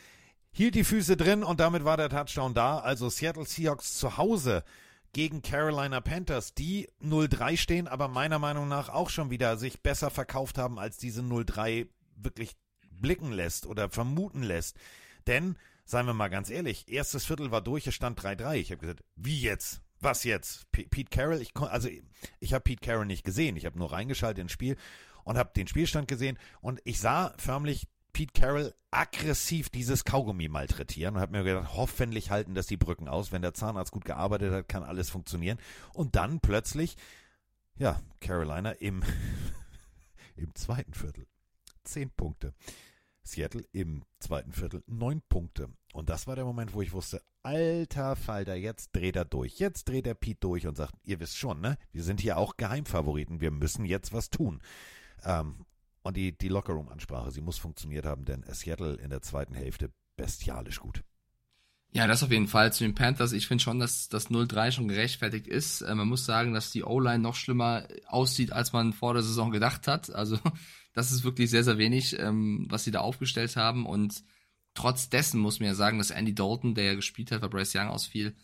[0.50, 2.78] hielt die Füße drin und damit war der Touchdown da.
[2.78, 4.64] Also Seattle Seahawks zu Hause
[5.12, 10.10] gegen Carolina Panthers, die 0-3 stehen, aber meiner Meinung nach auch schon wieder sich besser
[10.10, 12.56] verkauft haben, als diese 0-3 wirklich
[12.90, 14.76] blicken lässt oder vermuten lässt.
[15.26, 15.56] Denn
[15.86, 18.56] seien wir mal ganz ehrlich, erstes Viertel war durch, es stand 3-3.
[18.56, 19.80] Ich habe gesagt, wie jetzt?
[20.00, 20.70] Was jetzt?
[20.72, 21.40] P Pete Carroll?
[21.40, 21.88] Ich also
[22.38, 23.56] ich habe Pete Carroll nicht gesehen.
[23.56, 24.76] Ich habe nur reingeschaltet ins Spiel
[25.24, 31.16] und habe den Spielstand gesehen und ich sah förmlich Pete Carroll aggressiv dieses Kaugummi malträtieren
[31.16, 33.30] und habe mir gedacht, hoffentlich halten das die Brücken aus.
[33.30, 35.58] Wenn der Zahnarzt gut gearbeitet hat, kann alles funktionieren.
[35.92, 36.96] Und dann plötzlich,
[37.76, 39.02] ja, Carolina im,
[40.36, 41.26] im zweiten Viertel.
[41.84, 42.54] Zehn Punkte.
[43.26, 45.68] Seattle im zweiten Viertel neun Punkte.
[45.92, 49.58] Und das war der Moment, wo ich wusste, alter Falter, jetzt dreht er durch.
[49.58, 51.78] Jetzt dreht der Pete durch und sagt, ihr wisst schon, ne?
[51.92, 53.40] Wir sind hier auch Geheimfavoriten.
[53.40, 54.60] Wir müssen jetzt was tun.
[55.24, 55.64] Ähm,
[56.02, 60.80] und die, die Lockerroom-Ansprache, sie muss funktioniert haben, denn Seattle in der zweiten Hälfte bestialisch
[60.80, 61.02] gut.
[61.92, 62.72] Ja, das auf jeden Fall.
[62.72, 65.80] Zu den Panthers, ich finde schon, dass das 0-3 schon gerechtfertigt ist.
[65.80, 69.50] Äh, man muss sagen, dass die O-Line noch schlimmer aussieht, als man vor der Saison
[69.50, 70.10] gedacht hat.
[70.10, 70.38] Also
[70.96, 73.84] das ist wirklich sehr, sehr wenig, ähm, was sie da aufgestellt haben.
[73.84, 74.24] Und
[74.72, 77.74] trotz dessen muss man ja sagen, dass Andy Dalton, der ja gespielt hat, weil Bryce
[77.74, 78.34] Young ausfiel,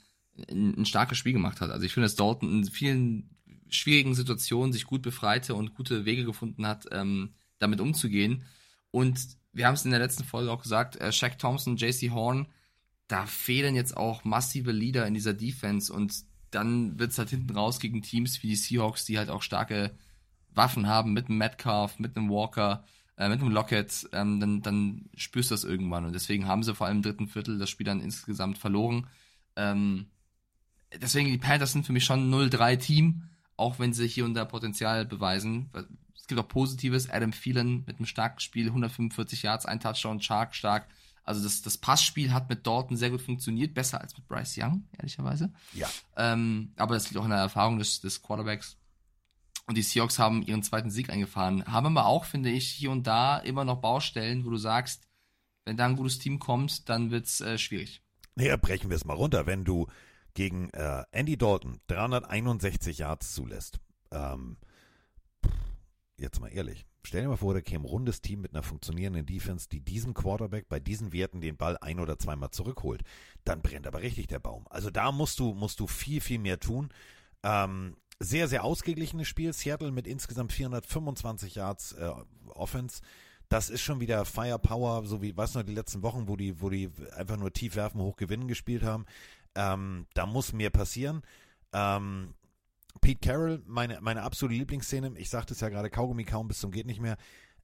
[0.51, 1.71] ein, ein starkes Spiel gemacht hat.
[1.71, 3.31] Also ich finde, dass Dalton in vielen
[3.71, 8.45] schwierigen Situationen sich gut befreite und gute Wege gefunden hat, ähm, damit umzugehen.
[8.91, 9.19] Und
[9.55, 12.49] wir haben es in der letzten Folge auch gesagt, äh, Shaq Thompson, JC Horn,
[13.09, 17.57] da fehlen jetzt auch massive Leader in dieser Defense und dann wird es halt hinten
[17.57, 19.97] raus gegen Teams wie die Seahawks, die halt auch starke
[20.55, 22.85] Waffen haben mit einem Metcalf, mit einem Walker.
[23.17, 26.07] äh, mit einem Lockett, ähm, dann, dann spürst du das irgendwann.
[26.07, 29.07] Und deswegen haben sie vor allem im dritten Viertel das Spiel dann insgesamt verloren.
[29.55, 30.07] Ähm,
[31.01, 33.23] deswegen, die Panthers sind für mich schon 0-3-Team,
[33.57, 35.71] auch wenn sie hier und da Potenzial beweisen.
[36.17, 37.11] Es gibt auch Positives.
[37.11, 40.89] Adam Thielen mit einem starken Spiel, 145 Yards, ein Touchdown, Shark stark.
[41.25, 44.85] Also das, das Passspiel hat mit Dorton sehr gut funktioniert, besser als mit Bryce Young,
[44.99, 45.53] ehrlicherweise.
[45.73, 45.89] Ja.
[46.17, 48.77] Ähm, aber das liegt auch in der Erfahrung des, des Quarterbacks.
[49.67, 51.65] Und die Seahawks haben ihren zweiten Sieg eingefahren.
[51.67, 55.07] Haben aber auch, finde ich, hier und da immer noch Baustellen, wo du sagst,
[55.65, 58.03] wenn da ein gutes Team kommt, dann wird's äh, schwierig.
[58.35, 59.47] Naja, brechen wir es mal runter.
[59.47, 59.87] Wenn du
[60.35, 63.79] gegen äh, Andy Dalton 361 Yards zulässt,
[64.11, 64.57] ähm,
[66.19, 69.27] jetzt mal ehrlich, stell dir mal vor, da käme ein rundes Team mit einer funktionierenden
[69.27, 73.03] Defense, die diesem Quarterback bei diesen Werten den Ball ein oder zweimal zurückholt,
[73.45, 74.67] dann brennt aber richtig der Baum.
[74.71, 76.91] Also da musst du, musst du viel, viel mehr tun.
[77.43, 79.53] Ähm, sehr, sehr ausgeglichenes Spiel.
[79.53, 82.11] Seattle mit insgesamt 425 Yards äh,
[82.49, 83.03] Offense.
[83.49, 86.71] Das ist schon wieder Firepower, so wie, weißt du die letzten Wochen, wo die, wo
[86.71, 89.05] die einfach nur tief werfen, hoch gewinnen gespielt haben.
[89.55, 91.23] Ähm, da muss mehr passieren.
[91.73, 92.35] Ähm,
[93.01, 96.71] Pete Carroll, meine, meine absolute Lieblingsszene, ich sagte es ja gerade, Kaugummi kaum bis zum
[96.71, 97.17] geht nicht mehr,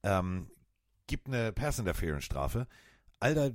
[0.03, 0.49] ähm,
[1.07, 2.67] gibt eine Pass Interference Strafe.
[3.21, 3.51] Alter,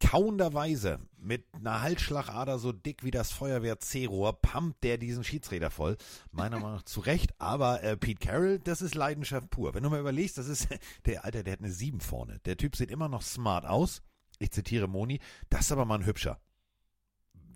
[0.00, 5.96] kauenderweise mit einer Halsschlagader so dick wie das Feuerwehr C-Rohr pumpt der diesen Schiedsrichter voll.
[6.30, 9.74] Meiner Meinung nach zu Recht, aber äh, Pete Carroll, das ist Leidenschaft pur.
[9.74, 10.68] Wenn du mal überlegst, das ist
[11.06, 12.38] der Alter, der hat eine 7 vorne.
[12.46, 14.02] Der Typ sieht immer noch smart aus.
[14.38, 15.20] Ich zitiere Moni,
[15.50, 16.40] das ist aber mal ein hübscher.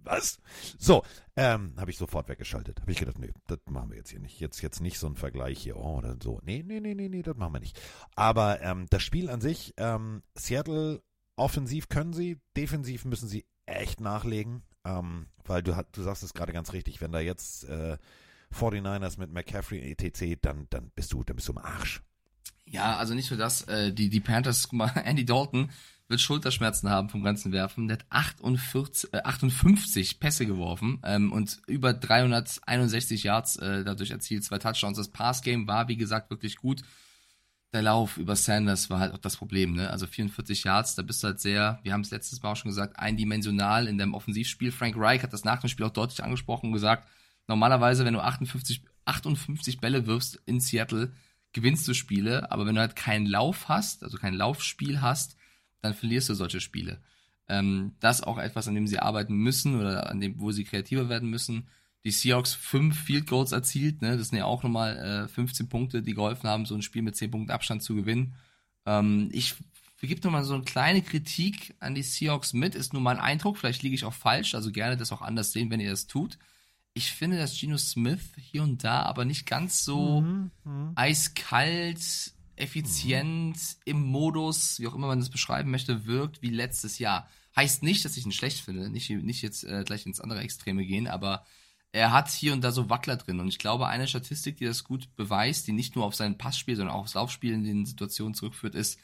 [0.04, 0.38] Was?
[0.78, 1.02] So,
[1.34, 2.80] ähm, habe ich sofort weggeschaltet.
[2.80, 4.38] Habe ich gedacht, nee, das machen wir jetzt hier nicht.
[4.38, 6.40] Jetzt, jetzt nicht so ein Vergleich hier, oh, oder so.
[6.44, 7.80] Nee, nee, nee, nee, nee, das machen wir nicht.
[8.14, 11.02] Aber ähm, das Spiel an sich, ähm, Seattle
[11.36, 16.52] Offensiv können sie, defensiv müssen sie echt nachlegen, ähm, weil du, du sagst es gerade
[16.52, 17.98] ganz richtig, wenn da jetzt äh,
[18.54, 22.02] 49ers mit McCaffrey etc., dann, dann bist du, dann bist du im Arsch.
[22.64, 25.70] Ja, also nicht nur das, äh, die, die Panthers, guck mal, Andy Dalton
[26.08, 27.88] wird Schulterschmerzen haben vom ganzen Werfen.
[27.88, 34.44] Der hat 48, äh, 58 Pässe geworfen ähm, und über 361 Yards äh, dadurch erzielt,
[34.44, 34.96] zwei Touchdowns.
[34.96, 36.82] Das Passgame war, wie gesagt, wirklich gut
[37.76, 39.90] der Lauf über Sanders war halt auch das Problem, ne?
[39.90, 42.70] Also 44 Yards, da bist du halt sehr, wir haben es letztes Mal auch schon
[42.70, 44.72] gesagt, eindimensional in deinem Offensivspiel.
[44.72, 47.08] Frank Reich hat das nach dem Spiel auch deutlich angesprochen und gesagt,
[47.46, 51.12] normalerweise, wenn du 58, 58 Bälle wirfst in Seattle,
[51.52, 55.36] gewinnst du Spiele, aber wenn du halt keinen Lauf hast, also kein Laufspiel hast,
[55.82, 57.02] dann verlierst du solche Spiele.
[57.48, 61.08] Ähm, das auch etwas, an dem sie arbeiten müssen oder an dem, wo sie kreativer
[61.08, 61.68] werden müssen
[62.06, 64.00] die Seahawks fünf Field Goals erzielt.
[64.00, 64.16] Ne?
[64.16, 67.16] Das sind ja auch nochmal äh, 15 Punkte, die geholfen haben, so ein Spiel mit
[67.16, 68.34] 10 Punkten Abstand zu gewinnen.
[68.86, 69.56] Ähm, ich
[70.00, 72.76] gebe nochmal so eine kleine Kritik an die Seahawks mit.
[72.76, 75.68] Ist nur mein Eindruck, vielleicht liege ich auch falsch, also gerne das auch anders sehen,
[75.68, 76.38] wenn ihr das tut.
[76.94, 80.92] Ich finde, dass Geno Smith hier und da aber nicht ganz so mhm, mhm.
[80.94, 83.82] eiskalt, effizient, mhm.
[83.84, 87.28] im Modus, wie auch immer man das beschreiben möchte, wirkt wie letztes Jahr.
[87.56, 90.86] Heißt nicht, dass ich ihn schlecht finde, nicht, nicht jetzt äh, gleich ins andere Extreme
[90.86, 91.44] gehen, aber
[91.96, 93.40] er hat hier und da so Wackler drin.
[93.40, 96.76] Und ich glaube, eine Statistik, die das gut beweist, die nicht nur auf sein Passspiel,
[96.76, 99.00] sondern auch aufs Laufspiel in den Situationen zurückführt, ist,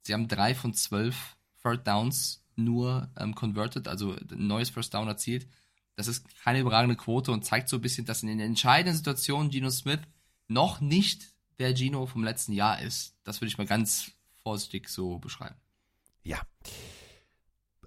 [0.00, 5.08] sie haben drei von zwölf Third Downs nur ähm, converted, also ein neues First Down
[5.08, 5.46] erzielt.
[5.94, 9.50] Das ist keine überragende Quote und zeigt so ein bisschen, dass in den entscheidenden Situationen
[9.50, 10.00] Geno Smith
[10.48, 11.28] noch nicht
[11.58, 13.14] der Gino vom letzten Jahr ist.
[13.24, 14.10] Das würde ich mal ganz
[14.42, 15.56] vorsichtig so beschreiben.
[16.22, 16.40] Ja.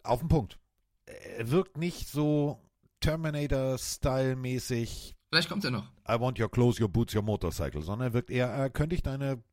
[0.04, 0.60] Auf den Punkt.
[1.08, 2.62] Er wirkt nicht so
[3.06, 5.16] Terminator-Style-mäßig.
[5.30, 5.86] Vielleicht kommt er noch.
[6.10, 9.04] I want your clothes, your boots, your motorcycle, sondern er wirkt eher, äh, könnte ich
[9.04, 9.44] deine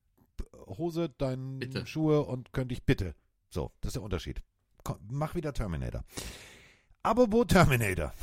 [0.66, 1.86] Hose, deine bitte.
[1.86, 3.14] Schuhe und könnte ich bitte.
[3.50, 4.42] So, das ist der Unterschied.
[4.84, 6.02] Komm, mach wieder Terminator.
[7.02, 8.14] Aber wo Terminator?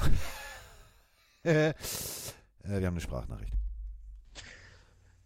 [1.44, 1.74] äh,
[2.64, 3.54] wir haben eine Sprachnachricht.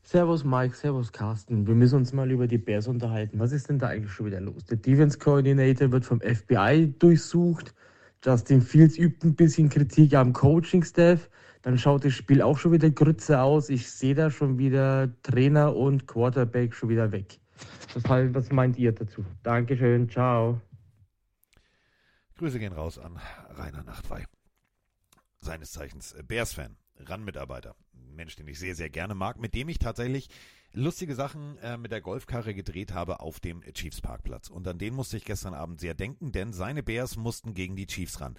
[0.04, 1.66] Servus Mike, Servus Carsten.
[1.66, 3.40] Wir müssen uns mal über die Bears unterhalten.
[3.40, 4.66] Was ist denn da eigentlich schon wieder los?
[4.66, 7.74] Der Defense Coordinator wird vom FBI durchsucht.
[8.24, 11.30] Justin Fields übt ein bisschen Kritik am Coaching-Staff.
[11.62, 13.70] Dann schaut das Spiel auch schon wieder Grütze aus.
[13.70, 17.40] Ich sehe da schon wieder Trainer und Quarterback schon wieder weg.
[17.94, 19.26] Was, meint ihr dazu?
[19.44, 20.62] Dankeschön, ciao.
[22.38, 23.20] Grüße gehen raus an
[23.56, 24.24] Rainer Nachtwey.
[25.40, 27.76] Seines Zeichens Bears-Fan, RAN-Mitarbeiter.
[28.16, 30.30] Mensch, den ich sehr, sehr gerne mag, mit dem ich tatsächlich
[30.74, 34.50] lustige Sachen äh, mit der Golfkarre gedreht habe auf dem Chiefs Parkplatz.
[34.50, 37.88] Und an den musste ich gestern Abend sehr denken, denn seine Bears mussten gegen die
[37.88, 38.38] Chiefs ran.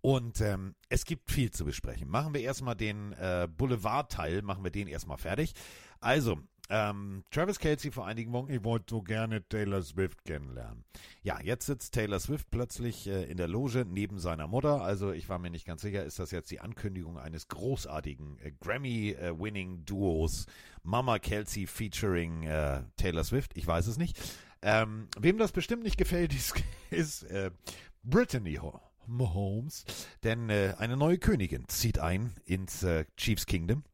[0.00, 2.08] Und ähm, es gibt viel zu besprechen.
[2.08, 5.54] Machen wir erstmal den äh, Boulevard-Teil, machen wir den erstmal fertig.
[6.00, 6.38] Also,
[6.70, 10.84] Ähm, Travis Kelsey vor einigen Wochen, ich wollte so gerne Taylor Swift kennenlernen.
[11.22, 14.80] Ja, jetzt sitzt Taylor Swift plötzlich äh, in der Loge neben seiner Mutter.
[14.80, 18.52] Also ich war mir nicht ganz sicher, ist das jetzt die Ankündigung eines großartigen äh,
[18.60, 20.46] Grammy-Winning-Duos
[20.82, 23.56] Mama Kelsey featuring äh, Taylor Swift?
[23.56, 24.18] Ich weiß es nicht.
[24.62, 26.54] Ähm, wem das bestimmt nicht gefällt, ist,
[26.90, 27.50] ist äh,
[28.02, 28.58] Brittany
[29.06, 29.84] Mahomes,
[30.22, 33.84] denn äh, eine neue Königin zieht ein ins äh, Chiefs Kingdom.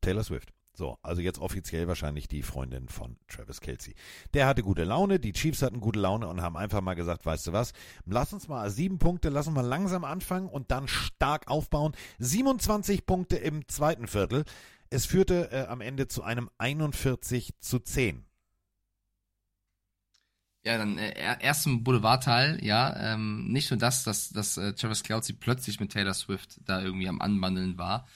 [0.00, 0.52] Taylor Swift.
[0.74, 3.94] So, also jetzt offiziell wahrscheinlich die Freundin von Travis Kelsey.
[4.32, 7.48] Der hatte gute Laune, die Chiefs hatten gute Laune und haben einfach mal gesagt, weißt
[7.48, 7.72] du was,
[8.06, 11.92] lass uns mal sieben Punkte, lass uns mal langsam anfangen und dann stark aufbauen.
[12.20, 14.44] 27 Punkte im zweiten Viertel.
[14.88, 18.24] Es führte äh, am Ende zu einem 41 zu 10.
[20.64, 25.02] Ja, dann äh, erst im Boulevardteil, ja, ähm, nicht nur das, dass, dass äh, Travis
[25.02, 28.06] Kelsey plötzlich mit Taylor Swift da irgendwie am Anbandeln war,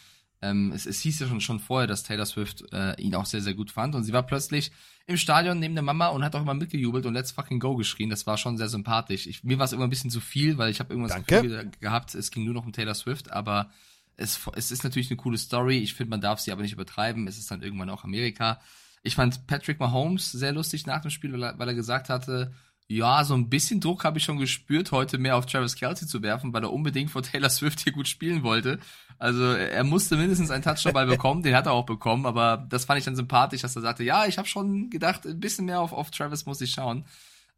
[0.43, 3.41] ähm, es, es hieß ja schon, schon vorher, dass Taylor Swift äh, ihn auch sehr,
[3.41, 3.95] sehr gut fand.
[3.95, 4.71] Und sie war plötzlich
[5.07, 8.11] im Stadion neben der Mama und hat auch immer mitgejubelt und Let's fucking go geschrien.
[8.11, 9.27] Das war schon sehr sympathisch.
[9.27, 12.15] Ich, mir war es immer ein bisschen zu viel, weil ich habe irgendwas Gefühl gehabt,
[12.15, 13.71] es ging nur noch um Taylor Swift, aber
[14.17, 15.79] es, es ist natürlich eine coole Story.
[15.79, 17.27] Ich finde, man darf sie aber nicht übertreiben.
[17.29, 18.61] Es ist dann irgendwann auch Amerika.
[19.03, 22.53] Ich fand Patrick Mahomes sehr lustig nach dem Spiel, weil er, weil er gesagt hatte,
[22.89, 26.23] ja, so ein bisschen Druck habe ich schon gespürt, heute mehr auf Travis Kelsey zu
[26.23, 28.79] werfen, weil er unbedingt vor Taylor Swift hier gut spielen wollte.
[29.19, 32.99] Also er musste mindestens einen Touchdown-Ball bekommen, den hat er auch bekommen, aber das fand
[32.99, 35.93] ich dann sympathisch, dass er sagte, ja, ich habe schon gedacht, ein bisschen mehr auf,
[35.93, 37.07] auf Travis muss ich schauen.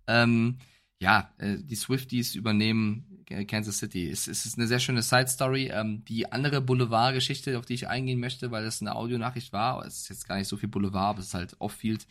[0.06, 0.58] Ähm,
[1.00, 4.08] ja, äh, die Swifties übernehmen Kansas City.
[4.10, 5.70] Es, es ist eine sehr schöne Side-Story.
[5.72, 9.98] Ähm, die andere Boulevard-Geschichte, auf die ich eingehen möchte, weil es eine Audionachricht war, es
[9.98, 12.06] ist jetzt gar nicht so viel Boulevard, aber es ist halt off-field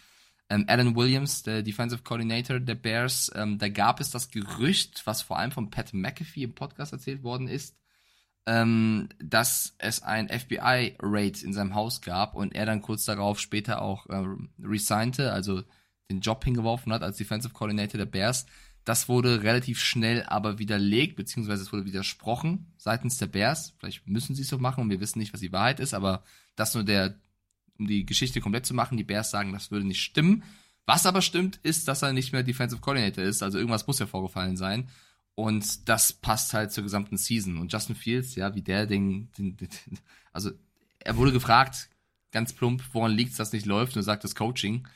[0.49, 5.21] ähm, Alan Williams, der Defensive Coordinator der Bears, ähm, da gab es das Gerücht, was
[5.21, 7.75] vor allem von Pat McAfee im Podcast erzählt worden ist,
[8.45, 13.81] ähm, dass es ein FBI-Raid in seinem Haus gab und er dann kurz darauf später
[13.81, 14.23] auch äh,
[14.63, 15.63] resignte, also
[16.09, 18.45] den Job hingeworfen hat als Defensive Coordinator der Bears.
[18.85, 23.73] Das wurde relativ schnell aber widerlegt, beziehungsweise es wurde widersprochen seitens der Bears.
[23.79, 26.23] Vielleicht müssen sie es so machen und wir wissen nicht, was die Wahrheit ist, aber
[26.55, 27.19] das nur der
[27.79, 28.97] um die Geschichte komplett zu machen.
[28.97, 30.43] Die Bears sagen, das würde nicht stimmen.
[30.85, 33.43] Was aber stimmt, ist, dass er nicht mehr Defensive Coordinator ist.
[33.43, 34.89] Also irgendwas muss ja vorgefallen sein.
[35.35, 37.57] Und das passt halt zur gesamten Season.
[37.57, 39.69] Und Justin Fields, ja, wie der den, den, den
[40.33, 40.51] also
[40.99, 41.89] er wurde gefragt,
[42.31, 43.95] ganz plump, woran liegt es, dass nicht läuft?
[43.95, 44.87] Und er sagt das Coaching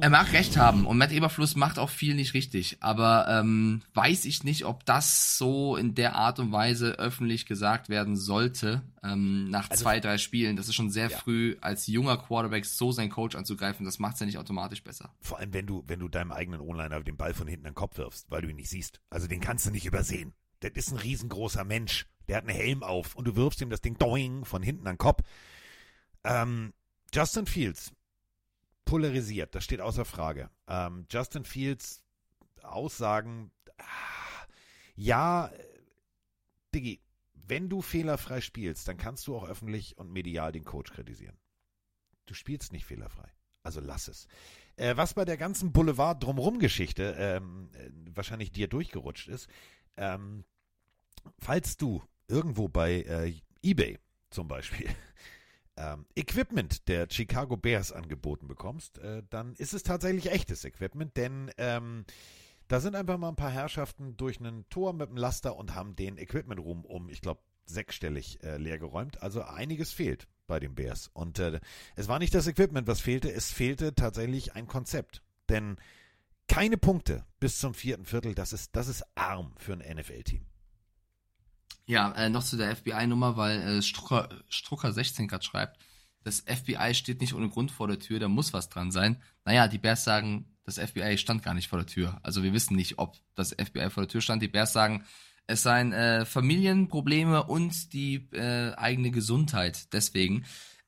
[0.00, 4.24] er mag recht haben und Matt Eberfluss macht auch viel nicht richtig, aber ähm, weiß
[4.24, 9.48] ich nicht, ob das so in der Art und Weise öffentlich gesagt werden sollte ähm,
[9.48, 10.56] nach also, zwei, drei Spielen.
[10.56, 11.16] Das ist schon sehr ja.
[11.16, 15.14] früh als junger Quarterback so seinen Coach anzugreifen, das macht es ja nicht automatisch besser.
[15.20, 17.76] Vor allem, wenn du, wenn du deinem eigenen O-Liner den Ball von hinten an den
[17.76, 19.00] Kopf wirfst, weil du ihn nicht siehst.
[19.08, 20.34] Also den kannst du nicht übersehen.
[20.60, 23.82] Das ist ein riesengroßer Mensch, der hat einen Helm auf und du wirfst ihm das
[23.82, 25.22] Ding doing von hinten an den Kopf.
[26.24, 26.72] Ähm,
[27.14, 27.92] Justin Fields
[28.86, 30.48] polarisiert, das steht außer Frage.
[30.66, 32.02] Ähm, Justin Fields
[32.62, 34.46] Aussagen, ah,
[34.94, 35.50] ja,
[36.74, 37.02] Diggi,
[37.34, 41.36] wenn du fehlerfrei spielst, dann kannst du auch öffentlich und medial den Coach kritisieren.
[42.24, 43.30] Du spielst nicht fehlerfrei.
[43.62, 44.26] Also lass es.
[44.76, 49.48] Äh, was bei der ganzen Boulevard drumrum Geschichte ähm, äh, wahrscheinlich dir durchgerutscht ist,
[49.96, 50.44] ähm,
[51.38, 53.98] falls du irgendwo bei äh, eBay
[54.30, 54.88] zum Beispiel
[55.76, 61.50] ähm, Equipment der Chicago Bears angeboten bekommst, äh, dann ist es tatsächlich echtes Equipment, denn
[61.58, 62.04] ähm,
[62.68, 65.94] da sind einfach mal ein paar Herrschaften durch einen Tor mit dem Laster und haben
[65.94, 69.22] den Equipment Room um, ich glaube, sechsstellig äh, leergeräumt.
[69.22, 71.10] Also einiges fehlt bei den Bears.
[71.12, 71.60] Und äh,
[71.96, 75.22] es war nicht das Equipment, was fehlte, es fehlte tatsächlich ein Konzept.
[75.48, 75.76] Denn
[76.48, 80.46] keine Punkte bis zum vierten Viertel, das ist, das ist arm für ein NFL-Team.
[81.86, 85.78] Ja, äh, noch zu der FBI-Nummer, weil äh, Strucker, Strucker 16 gerade schreibt,
[86.24, 89.22] das FBI steht nicht ohne Grund vor der Tür, da muss was dran sein.
[89.44, 92.18] Naja, die Bears sagen, das FBI stand gar nicht vor der Tür.
[92.24, 94.42] Also wir wissen nicht, ob das FBI vor der Tür stand.
[94.42, 95.04] Die Bears sagen,
[95.46, 99.92] es seien äh, Familienprobleme und die äh, eigene Gesundheit.
[99.92, 100.44] Deswegen.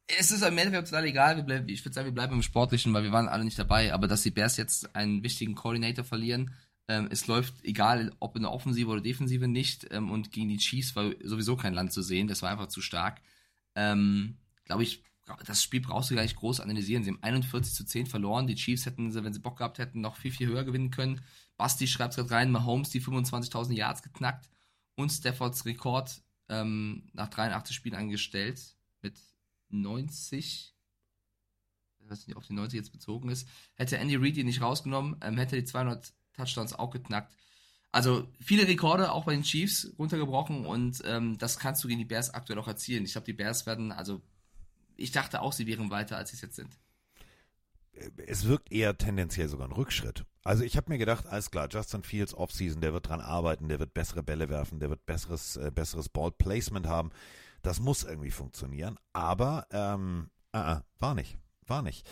[0.08, 1.42] Es ist im Endeffekt total egal.
[1.44, 3.94] Bleiben, ich würde sagen, wir bleiben im Sportlichen, weil wir waren alle nicht dabei.
[3.94, 6.54] Aber dass die Bears jetzt einen wichtigen Coordinator verlieren,
[6.88, 9.86] ähm, es läuft, egal ob in der Offensive oder Defensive, nicht.
[9.90, 12.28] Ähm, und gegen die Chiefs war sowieso kein Land zu sehen.
[12.28, 13.20] Das war einfach zu stark.
[13.74, 15.02] Ähm, Glaube ich,
[15.44, 17.04] das Spiel brauchst du gar nicht groß analysieren.
[17.04, 18.46] Sie haben 41 zu 10 verloren.
[18.46, 21.20] Die Chiefs hätten, wenn sie Bock gehabt hätten, noch viel, viel höher gewinnen können.
[21.56, 24.48] Basti schreibt gerade rein, Mahomes die 25.000 Yards geknackt
[24.94, 29.18] und Staffords Rekord ähm, nach 83 Spielen angestellt mit
[29.68, 30.74] 90.
[31.98, 33.46] Ich weiß nicht, ob die 90 jetzt bezogen ist.
[33.74, 37.32] Hätte Andy Reid die nicht rausgenommen, ähm, hätte die 200 Touchdowns auch geknackt.
[37.90, 42.04] Also viele Rekorde auch bei den Chiefs runtergebrochen und ähm, das kannst du gegen die
[42.04, 43.04] Bears aktuell auch erzielen.
[43.04, 44.20] Ich glaube, die Bears werden, also
[44.96, 46.78] ich dachte auch, sie wären weiter, als sie es jetzt sind.
[48.26, 50.24] Es wirkt eher tendenziell sogar ein Rückschritt.
[50.44, 53.80] Also ich habe mir gedacht, alles klar, Justin Fields Offseason, der wird dran arbeiten, der
[53.80, 56.32] wird bessere Bälle werfen, der wird besseres, äh, besseres Ball
[56.84, 57.10] haben.
[57.62, 58.98] Das muss irgendwie funktionieren.
[59.12, 61.38] Aber ähm, äh, äh, war nicht.
[61.68, 62.08] War nicht.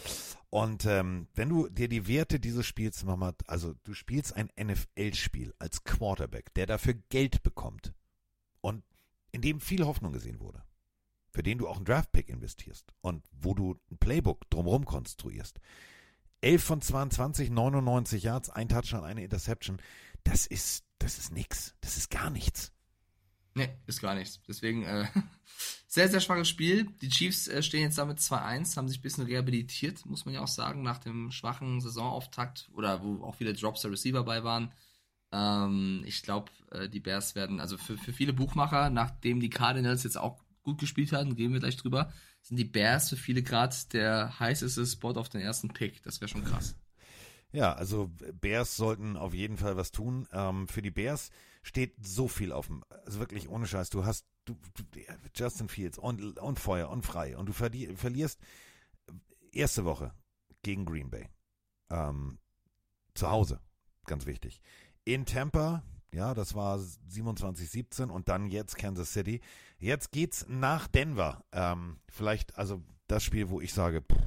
[0.51, 5.55] Und ähm, wenn du dir die Werte dieses Spiels nochmal, also du spielst ein NFL-Spiel
[5.59, 7.93] als Quarterback, der dafür Geld bekommt
[8.61, 8.85] und
[9.33, 10.63] in dem viel Hoffnung gesehen wurde,
[11.31, 15.59] für den du auch einen Draftpick investierst und wo du ein Playbook drumherum konstruierst.
[16.43, 19.79] 11 von 22, 99 Yards, ein Touchdown, eine Interception,
[20.23, 21.75] das ist, das ist nix.
[21.81, 22.73] Das ist gar nichts.
[23.57, 24.39] Nee, ist gar nichts.
[24.47, 25.07] Deswegen, äh,
[25.89, 26.89] sehr, sehr schwaches Spiel.
[27.01, 30.43] Die Chiefs äh, stehen jetzt damit 2-1, haben sich ein bisschen rehabilitiert, muss man ja
[30.43, 34.75] auch sagen, nach dem schwachen Saisonauftakt oder wo auch viele Drops der Receiver bei waren.
[35.33, 40.05] Ähm, ich glaube, äh, die Bears werden, also für, für viele Buchmacher, nachdem die Cardinals
[40.05, 42.13] jetzt auch gut gespielt haben, gehen wir gleich drüber,
[42.43, 46.03] sind die Bears für viele gerade der heißeste Spot auf den ersten Pick.
[46.03, 46.77] Das wäre schon krass.
[47.53, 50.29] Ja, also Bears sollten auf jeden Fall was tun.
[50.31, 51.31] Ähm, für die Bears
[51.67, 53.91] steht so viel auf dem, also wirklich ohne Scheiß.
[53.91, 54.85] Du hast du, du,
[55.35, 58.41] Justin Fields und, und Feuer und frei und du verli verlierst
[59.51, 60.15] erste Woche
[60.63, 61.29] gegen Green Bay.
[61.91, 62.39] Ähm,
[63.15, 63.61] zu Hause,
[64.05, 64.61] ganz wichtig.
[65.05, 65.83] In Tampa,
[66.13, 69.41] ja, das war 27-17 und dann jetzt Kansas City.
[69.79, 71.45] Jetzt geht's nach Denver.
[71.51, 74.19] Ähm, vielleicht, also das Spiel, wo ich sage, pff,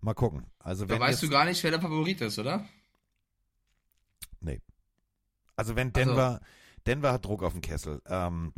[0.00, 0.44] mal gucken.
[0.58, 2.66] Also da weißt jetzt, du gar nicht, wer der Favorit ist, oder?
[4.40, 4.60] Nee.
[5.60, 6.40] Also wenn Denver,
[6.86, 8.00] Denver hat Druck auf den Kessel.
[8.06, 8.54] Ähm,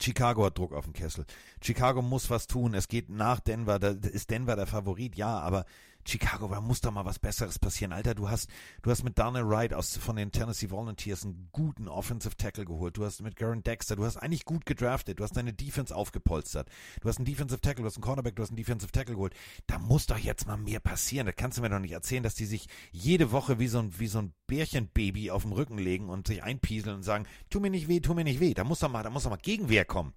[0.00, 1.24] Chicago hat Druck auf den Kessel.
[1.60, 2.72] Chicago muss was tun.
[2.74, 3.80] Es geht nach Denver.
[3.80, 5.64] Da ist Denver der Favorit, ja, aber
[6.06, 7.92] Chicago, da muss doch mal was Besseres passieren.
[7.92, 8.48] Alter, du hast,
[8.82, 12.96] du hast mit Darnell Wright aus, von den Tennessee Volunteers einen guten Offensive Tackle geholt.
[12.96, 15.18] Du hast mit Garen Dexter, du hast eigentlich gut gedraftet.
[15.18, 16.68] Du hast deine Defense aufgepolstert.
[17.00, 19.34] Du hast einen Defensive Tackle, du hast einen Cornerback, du hast einen Defensive Tackle geholt.
[19.66, 21.26] Da muss doch jetzt mal mehr passieren.
[21.26, 23.98] Da kannst du mir doch nicht erzählen, dass die sich jede Woche wie so ein,
[23.98, 27.70] wie so ein Bärchenbaby auf dem Rücken legen und sich einpieseln und sagen, tu mir
[27.70, 28.54] nicht weh, tu mir nicht weh.
[28.54, 30.12] Da muss doch mal, da muss doch mal Gegenwehr kommen.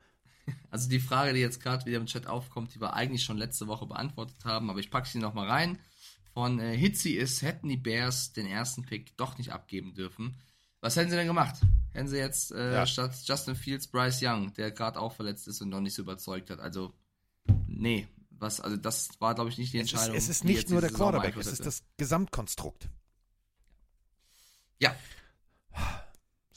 [0.70, 3.68] Also die Frage, die jetzt gerade wieder im Chat aufkommt, die wir eigentlich schon letzte
[3.68, 5.80] Woche beantwortet haben, aber ich packe sie nochmal rein.
[6.34, 10.36] Von äh, Hitzi ist, hätten die Bears den ersten Pick doch nicht abgeben dürfen.
[10.82, 11.56] Was hätten sie denn gemacht?
[11.94, 12.86] Hätten sie jetzt äh, Ja.
[12.86, 16.50] statt Justin Fields Bryce Young, der gerade auch verletzt ist und noch nicht so überzeugt
[16.52, 16.60] hat.
[16.60, 16.94] Also,
[17.68, 18.08] nee.
[18.30, 20.16] Was, also das war, glaube ich, nicht die Es ist, Entscheidung.
[20.18, 22.88] es ist nicht nur der Quarterback, es ist das Gesamtkonstrukt.
[24.80, 24.96] Ja.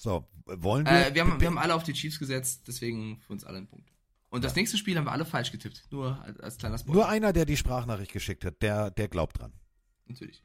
[0.00, 1.08] So, wollen wir?
[1.08, 3.66] Äh, wir, haben, wir haben alle auf die Chiefs gesetzt, deswegen für uns alle ein
[3.66, 3.92] Punkt.
[4.30, 5.88] Und das nächste Spiel haben wir alle falsch getippt.
[5.90, 6.94] Nur als, als kleiner Spoiler.
[6.94, 9.52] Nur einer, der die Sprachnachricht geschickt hat, der, der glaubt dran.
[10.06, 10.42] Natürlich.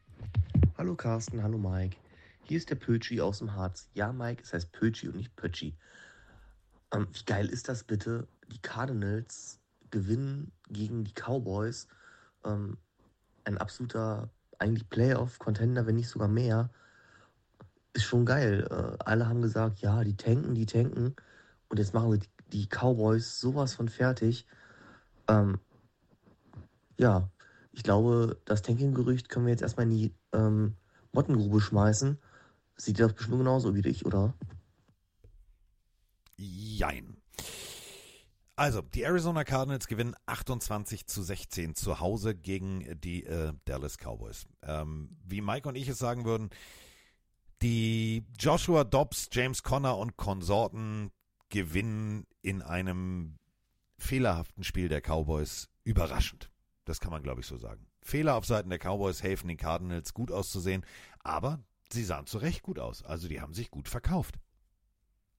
[0.77, 1.95] Hallo Carsten, hallo Mike.
[2.43, 3.87] Hier ist der Pötschi aus dem Harz.
[3.93, 5.77] Ja, Mike, es heißt Pötschi und nicht Pötschi.
[6.91, 8.27] Ähm, wie geil ist das bitte?
[8.51, 11.87] Die Cardinals gewinnen gegen die Cowboys.
[12.43, 12.77] Ähm,
[13.45, 14.29] ein absoluter,
[14.59, 16.71] eigentlich Playoff-Contender, wenn nicht sogar mehr.
[17.95, 18.67] Ist schon geil.
[18.69, 21.15] Äh, alle haben gesagt, ja, die tanken, die tanken.
[21.69, 24.45] Und jetzt machen sie die, die Cowboys sowas von fertig.
[25.29, 25.59] Ähm,
[26.99, 27.29] ja,
[27.71, 30.75] ich glaube, das Tanking-Gerücht können wir jetzt erstmal in die ähm,
[31.13, 32.19] Mottengrube schmeißen.
[32.75, 34.33] Sieht das bestimmt genauso wie dich, oder?
[36.35, 37.15] Jein.
[38.57, 44.47] Also, die Arizona Cardinals gewinnen 28 zu 16 zu Hause gegen die äh, Dallas Cowboys.
[44.63, 46.49] Ähm, wie Mike und ich es sagen würden,
[47.65, 51.09] die Joshua Dobbs, James Conner und Konsorten
[51.49, 53.39] gewinnen in einem
[53.97, 56.51] fehlerhaften Spiel der Cowboys überraschend.
[56.83, 57.87] Das kann man, glaube ich, so sagen.
[58.03, 60.85] Fehler auf Seiten der Cowboys helfen den Cardinals gut auszusehen,
[61.21, 61.59] aber
[61.91, 63.01] sie sahen zu Recht gut aus.
[63.01, 64.35] Also die haben sich gut verkauft.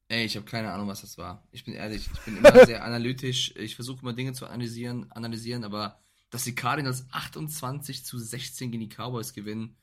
[0.09, 1.47] Ey, ich habe keine Ahnung, was das war.
[1.53, 3.55] Ich bin ehrlich, ich bin immer sehr analytisch.
[3.55, 6.01] Ich versuche immer Dinge zu analysieren, analysieren, aber
[6.31, 9.77] dass die Cardinals 28 zu 16 gegen die Cowboys gewinnen,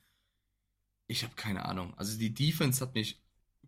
[1.06, 1.92] ich habe keine Ahnung.
[1.96, 3.20] Also die Defense hat mich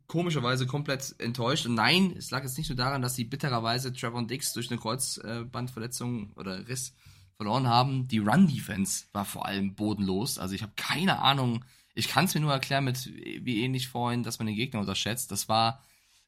[0.07, 1.67] komischerweise komplett enttäuscht.
[1.67, 4.81] Und nein, es lag jetzt nicht nur daran, dass sie bittererweise Trevor Dix durch eine
[4.81, 6.95] Kreuzbandverletzung oder Riss
[7.37, 8.09] verloren haben.
[8.09, 10.39] Die Run-Defense war vor allem bodenlos.
[10.39, 11.65] Also ich habe keine Ahnung.
[11.95, 15.31] Ich kann es mir nur erklären mit, wie ähnlich vorhin, dass man den Gegner unterschätzt.
[15.33, 15.83] Das war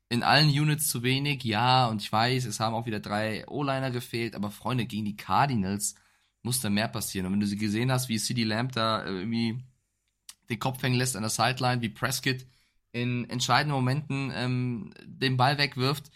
[0.09, 3.91] in allen Units zu wenig, ja, und ich weiß, es haben auch wieder drei O-Liner
[3.91, 5.97] gefehlt, aber Freunde, gegen die Cardinals
[6.43, 7.27] muss da mehr passieren.
[7.27, 9.63] Und wenn du sie gesehen hast, wie CD Lamb da äh, irgendwie
[10.51, 12.47] den Kopf hängen lässt an der Sideline, wie Prescott
[12.93, 16.11] in entscheidenden Momenten ähm, den Ball wegwirft,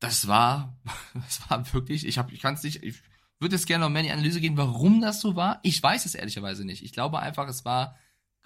[0.00, 0.76] das war,
[1.14, 3.02] das war wirklich, ich, hab, ich kann es nicht, ich
[3.38, 5.60] würde jetzt gerne noch mehr in die Analyse gehen, warum das so war.
[5.62, 6.84] Ich weiß es ehrlicherweise nicht.
[6.84, 7.96] Ich glaube einfach, es war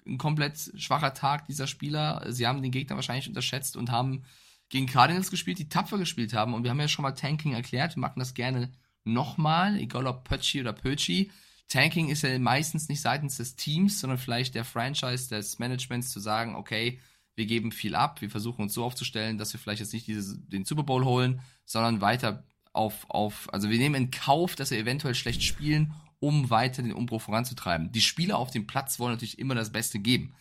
[0.07, 2.25] ein komplett schwacher Tag dieser Spieler.
[2.29, 4.23] Sie haben den Gegner wahrscheinlich unterschätzt und haben
[4.69, 6.53] gegen Cardinals gespielt, die tapfer gespielt haben.
[6.53, 7.95] Und wir haben ja schon mal Tanking erklärt.
[7.95, 8.71] Wir machen das gerne
[9.03, 11.31] nochmal, egal ob Pötschi oder Pötschi.
[11.67, 16.19] Tanking ist ja meistens nicht seitens des Teams, sondern vielleicht der Franchise, des Managements zu
[16.19, 16.99] sagen, okay,
[17.35, 20.37] wir geben viel ab, wir versuchen uns so aufzustellen, dass wir vielleicht jetzt nicht dieses,
[20.47, 24.77] den Super Bowl holen, sondern weiter auf, auf, also wir nehmen in Kauf, dass wir
[24.77, 27.91] eventuell schlecht spielen, um weiter den Umbruch voranzutreiben.
[27.91, 30.33] Die Spieler auf dem Platz wollen natürlich immer das Beste geben.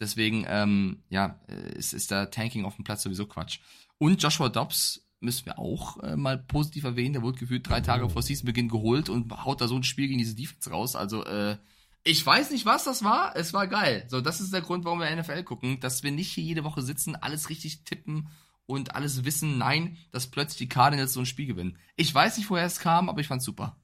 [0.00, 1.40] Deswegen, ähm, ja,
[1.74, 3.60] ist, ist da Tanking auf dem Platz sowieso Quatsch.
[3.98, 7.14] Und Joshua Dobbs müssen wir auch äh, mal positiv erwähnen.
[7.14, 10.18] Der wurde gefühlt drei Tage vor Seasonbeginn geholt und haut da so ein Spiel gegen
[10.18, 10.96] diese Defense raus.
[10.96, 11.56] Also, äh,
[12.04, 13.36] ich weiß nicht, was das war.
[13.36, 14.04] Es war geil.
[14.08, 16.82] So, das ist der Grund, warum wir NFL gucken, dass wir nicht hier jede Woche
[16.82, 18.28] sitzen, alles richtig tippen
[18.66, 19.58] und alles wissen.
[19.58, 21.78] Nein, dass plötzlich die Cardinals so ein Spiel gewinnen.
[21.96, 23.76] Ich weiß nicht, woher es kam, aber ich fand's super.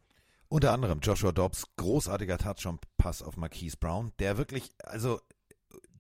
[0.49, 5.21] Unter anderem Joshua Dobbs, großartiger Touchdown-Pass auf Marquise Brown, der wirklich, also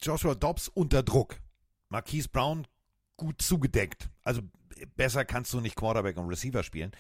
[0.01, 1.41] Joshua Dobbs unter Druck.
[1.91, 2.67] Marquise Brown
[3.17, 4.09] gut zugedeckt.
[4.23, 4.43] Also
[4.97, 6.93] besser kannst du nicht Quarterback und Receiver spielen.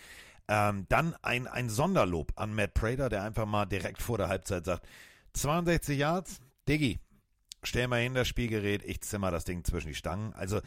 [0.48, 4.64] Ähm, dann ein, ein Sonderlob an Matt Prater, der einfach mal direkt vor der Halbzeit
[4.64, 4.86] sagt,
[5.34, 7.00] 62 Yards, Diggi,
[7.62, 10.32] stell mal hin das Spielgerät, ich zimmer das Ding zwischen die Stangen.
[10.32, 10.60] Also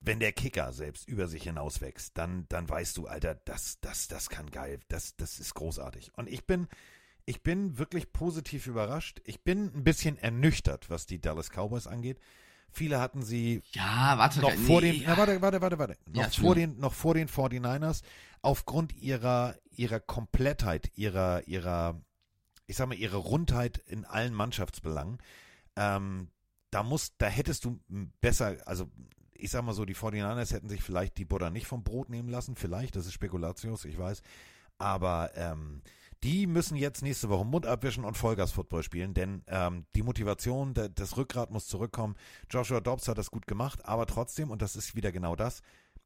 [0.00, 4.28] wenn der Kicker selbst über sich hinauswächst, dann, dann weißt du, Alter, das, das, das
[4.28, 6.12] kann geil, das, das ist großartig.
[6.16, 6.68] Und ich bin,
[7.24, 9.20] ich bin wirklich positiv überrascht.
[9.24, 12.18] Ich bin ein bisschen ernüchtert, was die Dallas Cowboys angeht.
[12.72, 15.10] Viele hatten sie ja, warte, noch nee, vor den, ja.
[15.10, 18.02] na, warte, warte, warte, warte, noch Ja, vor den, noch vor den 49ers
[18.40, 22.00] aufgrund ihrer, ihrer Komplettheit, ihrer, ihrer,
[22.66, 25.18] ich sag mal, ihrer Rundheit in allen Mannschaftsbelangen.
[25.76, 26.28] Ähm,
[26.70, 27.78] da muss, da hättest du
[28.20, 28.90] besser, also
[29.34, 32.28] ich sag mal so, die 49ers hätten sich vielleicht die Butter nicht vom Brot nehmen
[32.28, 34.22] lassen, vielleicht, das ist Spekulatius, ich weiß,
[34.78, 35.82] aber ähm,
[36.22, 40.88] die müssen jetzt nächste Woche Mund abwischen und Vollgas-Football spielen, denn ähm, die Motivation, der,
[40.88, 42.14] das Rückgrat muss zurückkommen.
[42.50, 45.62] Joshua Dobbs hat das gut gemacht, aber trotzdem, und das ist wieder genau das,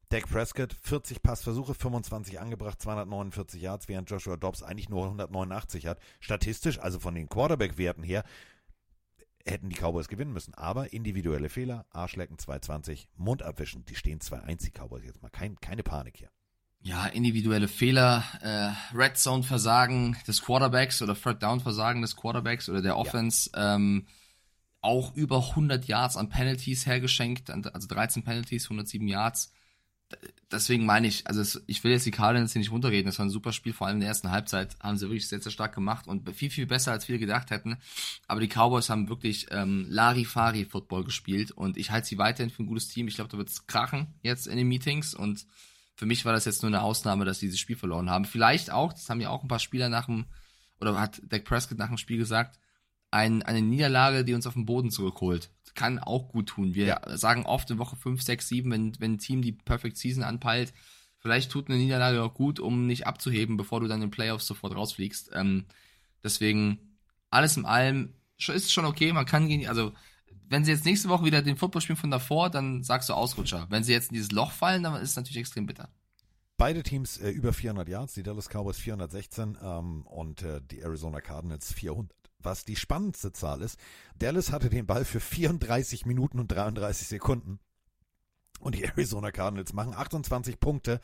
[0.09, 5.99] Dak Prescott, 40 Passversuche, 25 angebracht, 249 Yards, während Joshua Dobbs eigentlich nur 189 hat.
[6.21, 8.23] Statistisch, also von den Quarterback-Werten her,
[9.45, 10.53] hätten die Cowboys gewinnen müssen.
[10.53, 15.29] Aber individuelle Fehler, Arschlecken 220, Mund abwischen, die stehen 2-1, die Cowboys jetzt mal.
[15.29, 16.29] Kein, keine Panik hier.
[16.81, 22.69] Ja, individuelle Fehler, äh, Red Zone Versagen des Quarterbacks oder Third Down Versagen des Quarterbacks
[22.69, 24.07] oder der Offense, ähm,
[24.81, 29.51] auch über 100 Yards an Penalties hergeschenkt, also 13 Penalties, 107 Yards.
[30.49, 33.25] Deswegen meine ich, also es, ich will jetzt die Cardinals hier nicht runterreden, das war
[33.25, 35.75] ein super Spiel, vor allem in der ersten Halbzeit haben sie wirklich sehr, sehr stark
[35.75, 37.77] gemacht und viel, viel besser, als viele gedacht hätten.
[38.27, 42.67] Aber die Cowboys haben wirklich ähm, Larifari-Football gespielt und ich halte sie weiterhin für ein
[42.67, 43.09] gutes Team.
[43.09, 45.45] Ich glaube, da wird es krachen jetzt in den Meetings und
[45.97, 48.25] für mich war das jetzt nur eine Ausnahme, dass sie dieses Spiel verloren haben.
[48.25, 50.25] Vielleicht auch, das haben ja auch ein paar Spieler nach dem,
[50.79, 52.59] oder hat Dak Prescott nach dem Spiel gesagt,
[53.09, 55.49] ein, eine Niederlage, die uns auf den Boden zurückholt.
[55.73, 56.75] Kann auch gut tun.
[56.75, 57.17] Wir ja.
[57.17, 60.71] sagen oft in Woche 5, 6, 7, wenn, wenn ein Team die Perfect Season anpeilt,
[61.17, 64.45] vielleicht tut eine Niederlage auch gut, um nicht abzuheben, bevor du dann in den Playoffs
[64.45, 65.31] sofort rausfliegst.
[65.33, 65.65] Ähm,
[66.23, 66.77] deswegen,
[67.31, 69.93] alles in allem, ist schon okay, man kann gehen, also
[70.49, 73.67] wenn sie jetzt nächste Woche wieder den Football spielen von davor, dann sagst du Ausrutscher.
[73.69, 75.89] Wenn sie jetzt in dieses Loch fallen, dann ist es natürlich extrem bitter.
[76.57, 81.21] Beide Teams äh, über 400 Yards, die Dallas Cowboys 416 ähm, und äh, die Arizona
[81.21, 82.11] Cardinals 400.
[82.39, 83.79] Was die spannendste Zahl ist,
[84.17, 87.59] Dallas hatte den Ball für 34 Minuten und 33 Sekunden
[88.59, 90.99] und die Arizona Cardinals machen 28 Punkte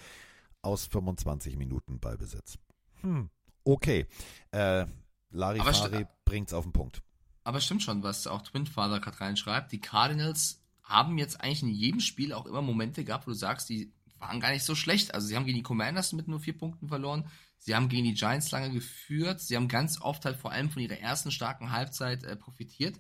[0.62, 2.58] aus 25 Minuten Ballbesitz.
[3.02, 3.30] Hm,
[3.64, 4.08] okay.
[4.52, 4.86] Äh,
[5.30, 7.02] Larifari bringt's auf den Punkt.
[7.44, 9.72] Aber stimmt schon, was auch Twin Father gerade reinschreibt.
[9.72, 13.70] Die Cardinals haben jetzt eigentlich in jedem Spiel auch immer Momente gehabt, wo du sagst,
[13.70, 15.14] die waren gar nicht so schlecht.
[15.14, 17.28] Also sie haben gegen die Commanders mit nur vier Punkten verloren.
[17.58, 19.42] Sie haben gegen die Giants lange geführt.
[19.42, 22.98] Sie haben ganz oft halt vor allem von ihrer ersten starken Halbzeit äh, profitiert.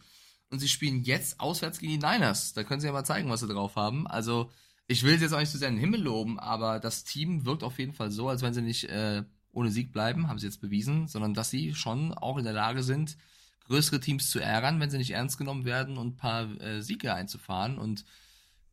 [0.49, 2.53] Und sie spielen jetzt auswärts gegen die Niners.
[2.53, 4.07] Da können sie ja mal zeigen, was sie drauf haben.
[4.07, 4.51] Also
[4.87, 7.45] ich will sie jetzt auch nicht zu sehr in den Himmel loben, aber das Team
[7.45, 10.45] wirkt auf jeden Fall so, als wenn sie nicht äh, ohne Sieg bleiben, haben sie
[10.45, 13.17] jetzt bewiesen, sondern dass sie schon auch in der Lage sind,
[13.65, 17.13] größere Teams zu ärgern, wenn sie nicht ernst genommen werden und ein paar äh, Siege
[17.13, 17.77] einzufahren.
[17.77, 18.05] Und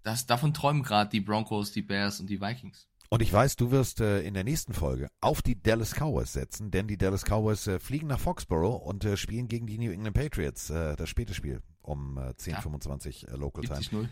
[0.02, 2.86] das, davon träumen gerade die Broncos, die Bears und die Vikings.
[3.12, 6.70] Und ich weiß, du wirst äh, in der nächsten Folge auf die Dallas Cowboys setzen,
[6.70, 10.14] denn die Dallas Cowboys äh, fliegen nach Foxborough und äh, spielen gegen die New England
[10.14, 10.70] Patriots.
[10.70, 13.36] äh, das späte Spiel um äh, 10.25 ja.
[13.36, 13.80] Local Time.
[13.80, 14.08] 70-0.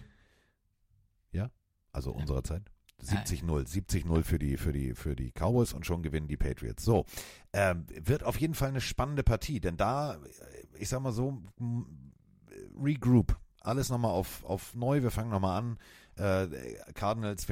[1.33, 1.51] Ja,
[1.93, 2.17] also Ja.
[2.21, 2.63] unserer Zeit.
[3.03, 6.85] 70-0, 70-0 für die, für, die, für die Cowboys und schon gewinnen die Patriots.
[6.85, 7.07] So,
[7.53, 10.19] ähm, wird auf jeden Fall eine spannende Partie, denn da, äh,
[10.79, 11.87] ich sag mal so, m-
[12.83, 13.37] regroup.
[13.61, 15.79] Alles nochmal auf, auf neu, wir fangen nochmal an.
[16.17, 17.47] Äh, Cardinals,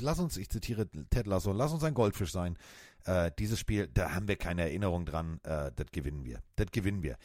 [0.00, 2.56] lass uns, ich zitiere Ted Lasso, lass uns ein Goldfisch sein.
[3.04, 6.40] Äh, dieses Spiel, da haben wir keine Erinnerung dran, äh, das gewinnen wir.
[6.56, 7.18] Das gewinnen wir.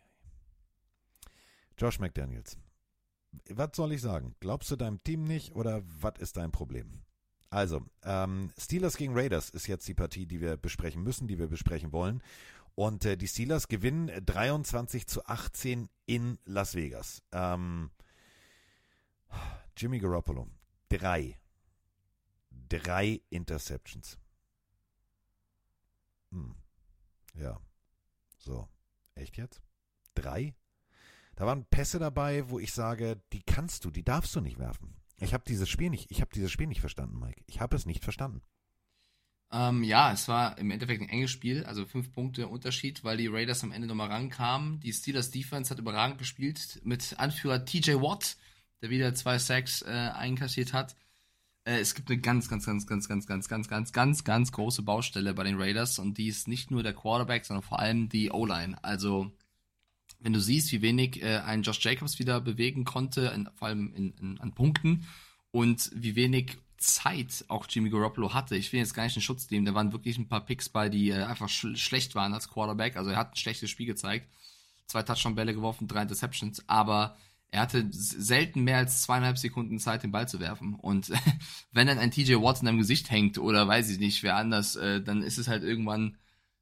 [1.79, 2.57] Josh McDaniels.
[3.49, 4.35] was soll ich sagen?
[4.39, 7.03] Glaubst du deinem Team nicht oder was ist dein Problem?
[7.49, 11.47] Also, ähm, Steelers gegen Raiders ist jetzt die Partie, die wir besprechen müssen, die wir
[11.47, 12.21] besprechen wollen.
[12.75, 17.23] Und äh, die Steelers gewinnen 23 zu 18 in Las Vegas.
[17.31, 17.91] Ähm,
[19.77, 20.47] Jimmy Garoppolo,
[20.89, 21.39] drei.
[22.69, 24.17] Drei Interceptions.
[26.31, 26.55] Hm.
[27.33, 27.59] Ja.
[28.37, 28.67] So.
[29.15, 29.61] Echt jetzt?
[30.13, 30.53] Drei?
[31.39, 34.93] Da waren Pässe dabei, wo ich sage, die kannst du, die darfst du nicht werfen.
[35.21, 37.41] Ich habe dieses Spiel nicht, ich habe dieses Spiel nicht verstanden, Mike.
[37.47, 38.41] Ich habe es nicht verstanden.
[39.49, 43.27] Ähm, ja, es war im Endeffekt ein enges Spiel, also fünf Punkte Unterschied, weil die
[43.27, 44.81] Raiders am Ende nochmal rankamen.
[44.81, 48.35] Die Steelers Defense hat überragend gespielt mit Anführer TJ Watt,
[48.81, 50.97] der wieder zwei Sacks äh, einkassiert hat.
[51.63, 54.81] Äh, es gibt eine ganz, ganz, ganz, ganz, ganz, ganz, ganz, ganz, ganz, ganz große
[54.81, 58.29] Baustelle bei den Raiders und die ist nicht nur der Quarterback, sondern vor allem die
[58.29, 58.83] O-Line.
[58.83, 59.31] Also
[60.19, 63.93] wenn du siehst, wie wenig äh, ein Josh Jacobs wieder bewegen konnte, in, vor allem
[63.95, 65.07] in, in, an Punkten
[65.51, 68.55] und wie wenig Zeit auch Jimmy Garoppolo hatte.
[68.55, 70.89] Ich will jetzt gar nicht den Schutz nehmen, da waren wirklich ein paar Picks bei,
[70.89, 72.97] die äh, einfach sch schlecht waren als Quarterback.
[72.97, 74.27] Also er hat ein schlechtes Spiel gezeigt.
[74.87, 77.15] Zwei Touchdown-Bälle geworfen, drei Interceptions, aber
[77.51, 80.75] er hatte selten mehr als zweieinhalb Sekunden Zeit, den Ball zu werfen.
[80.75, 81.11] Und
[81.71, 84.75] wenn dann ein TJ Watt in deinem Gesicht hängt oder weiß ich nicht, wer anders,
[84.75, 86.17] äh, dann ist es halt irgendwann,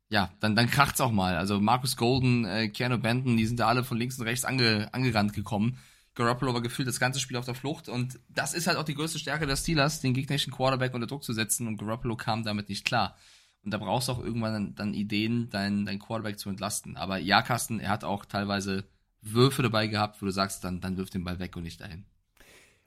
[0.09, 1.35] ja, dann, dann kracht's auch mal.
[1.35, 4.89] Also Marcus Golden, äh, Keanu Benton, die sind da alle von links und rechts ange,
[4.93, 5.77] angerannt gekommen.
[6.15, 8.95] Garoppolo war gefühlt das ganze Spiel auf der Flucht und das ist halt auch die
[8.95, 12.69] größte Stärke der Steelers, den gegnerischen Quarterback unter Druck zu setzen und Garoppolo kam damit
[12.69, 13.17] nicht klar.
[13.63, 16.97] Und da brauchst du auch irgendwann dann, dann Ideen, deinen dein Quarterback zu entlasten.
[16.97, 18.85] Aber ja, Carsten, er hat auch teilweise
[19.21, 22.05] Würfe dabei gehabt, wo du sagst, dann, dann wirf den Ball weg und nicht dahin.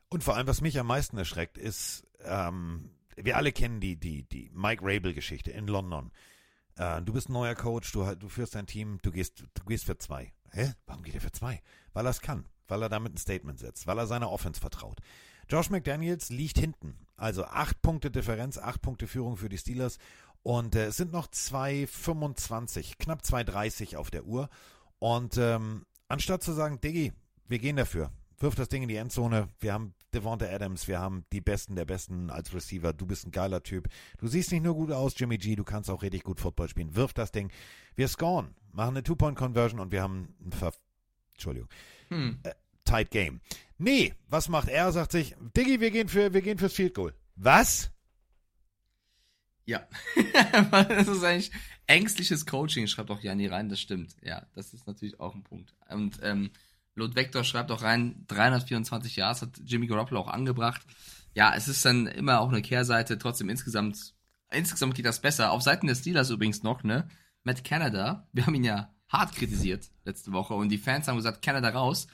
[0.09, 4.29] Und vor allem, was mich am meisten erschreckt, ist, ähm, wir alle kennen die, die,
[4.29, 6.11] die Mike Rabel-Geschichte in London.
[6.77, 9.85] Äh, du bist ein neuer Coach, du, du führst dein Team, du gehst, du gehst
[9.85, 10.33] für zwei.
[10.53, 10.75] Hä?
[10.87, 11.63] Warum geht er für zwei?
[11.93, 14.99] Weil er es kann, weil er damit ein Statement setzt, weil er seiner Offense vertraut.
[15.49, 16.97] Josh McDaniels liegt hinten.
[17.17, 19.99] Also acht Punkte Differenz, acht Punkte Führung für die Steelers.
[20.43, 24.49] Und äh, es sind noch 2,25, knapp 2,30 auf der Uhr.
[24.99, 27.13] Und ähm, anstatt zu sagen, Diggi,
[27.47, 31.25] wir gehen dafür, wirf das Ding in die Endzone, wir haben Devonta Adams, wir haben
[31.33, 33.89] die Besten der Besten als Receiver, du bist ein geiler Typ.
[34.19, 36.97] Du siehst nicht nur gut aus, Jimmy G, du kannst auch richtig gut Football spielen.
[36.97, 37.51] Wirf das Ding.
[37.95, 40.73] Wir scoren, machen eine Two-Point-Conversion und wir haben ein Ver
[41.33, 41.71] Entschuldigung.
[42.09, 42.39] Hm.
[42.43, 42.53] Äh,
[42.85, 43.41] tight Game.
[43.79, 44.93] Nee, was macht er?
[44.93, 47.15] Sagt sich, Diggi, wir gehen für, wir gehen fürs Field Goal.
[47.37, 47.91] Was?
[49.65, 49.87] Ja.
[50.71, 51.51] das ist eigentlich
[51.87, 54.17] ängstliches Coaching, schreibt auch Janni rein, das stimmt.
[54.23, 55.75] Ja, das ist natürlich auch ein Punkt.
[55.89, 56.51] Und ähm,
[57.01, 60.83] Lord Vector schreibt auch rein, 324 Yards hat Jimmy Garoppolo auch angebracht.
[61.35, 64.15] Ja, es ist dann immer auch eine Kehrseite, trotzdem insgesamt,
[64.51, 65.51] insgesamt geht das besser.
[65.51, 67.09] Auf Seiten des Steelers übrigens noch, ne?
[67.43, 71.43] Matt Canada, wir haben ihn ja hart kritisiert letzte Woche und die Fans haben gesagt,
[71.43, 72.07] Canada raus,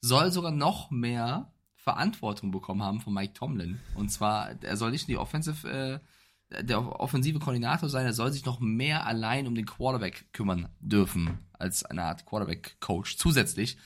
[0.00, 3.80] soll sogar noch mehr Verantwortung bekommen haben von Mike Tomlin.
[3.94, 8.44] Und zwar, er soll nicht die Offensive, äh, der offensive Koordinator sein, er soll sich
[8.44, 13.78] noch mehr allein um den Quarterback kümmern dürfen, als eine Art Quarterback-Coach zusätzlich.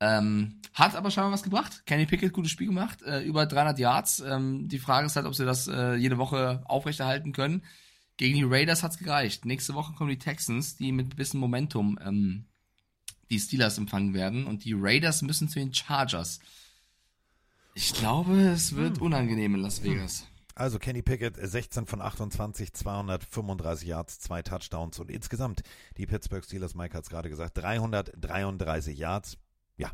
[0.00, 1.82] Ähm, hat aber scheinbar was gebracht.
[1.84, 4.20] Kenny Pickett, gutes Spiel gemacht, äh, über 300 Yards.
[4.20, 7.62] Ähm, die Frage ist halt, ob sie das äh, jede Woche aufrechterhalten können.
[8.16, 9.44] Gegen die Raiders hat's gereicht.
[9.44, 12.46] Nächste Woche kommen die Texans, die mit ein bisschen Momentum ähm,
[13.30, 14.46] die Steelers empfangen werden.
[14.46, 16.40] Und die Raiders müssen zu den Chargers.
[17.74, 19.04] Ich glaube, es wird hm.
[19.04, 20.26] unangenehm in Las Vegas.
[20.54, 25.62] Also Kenny Pickett 16 von 28, 235 Yards, zwei Touchdowns und insgesamt
[25.96, 29.38] die Pittsburgh Steelers, Mike hat es gerade gesagt, 333 Yards.
[29.80, 29.90] Ja,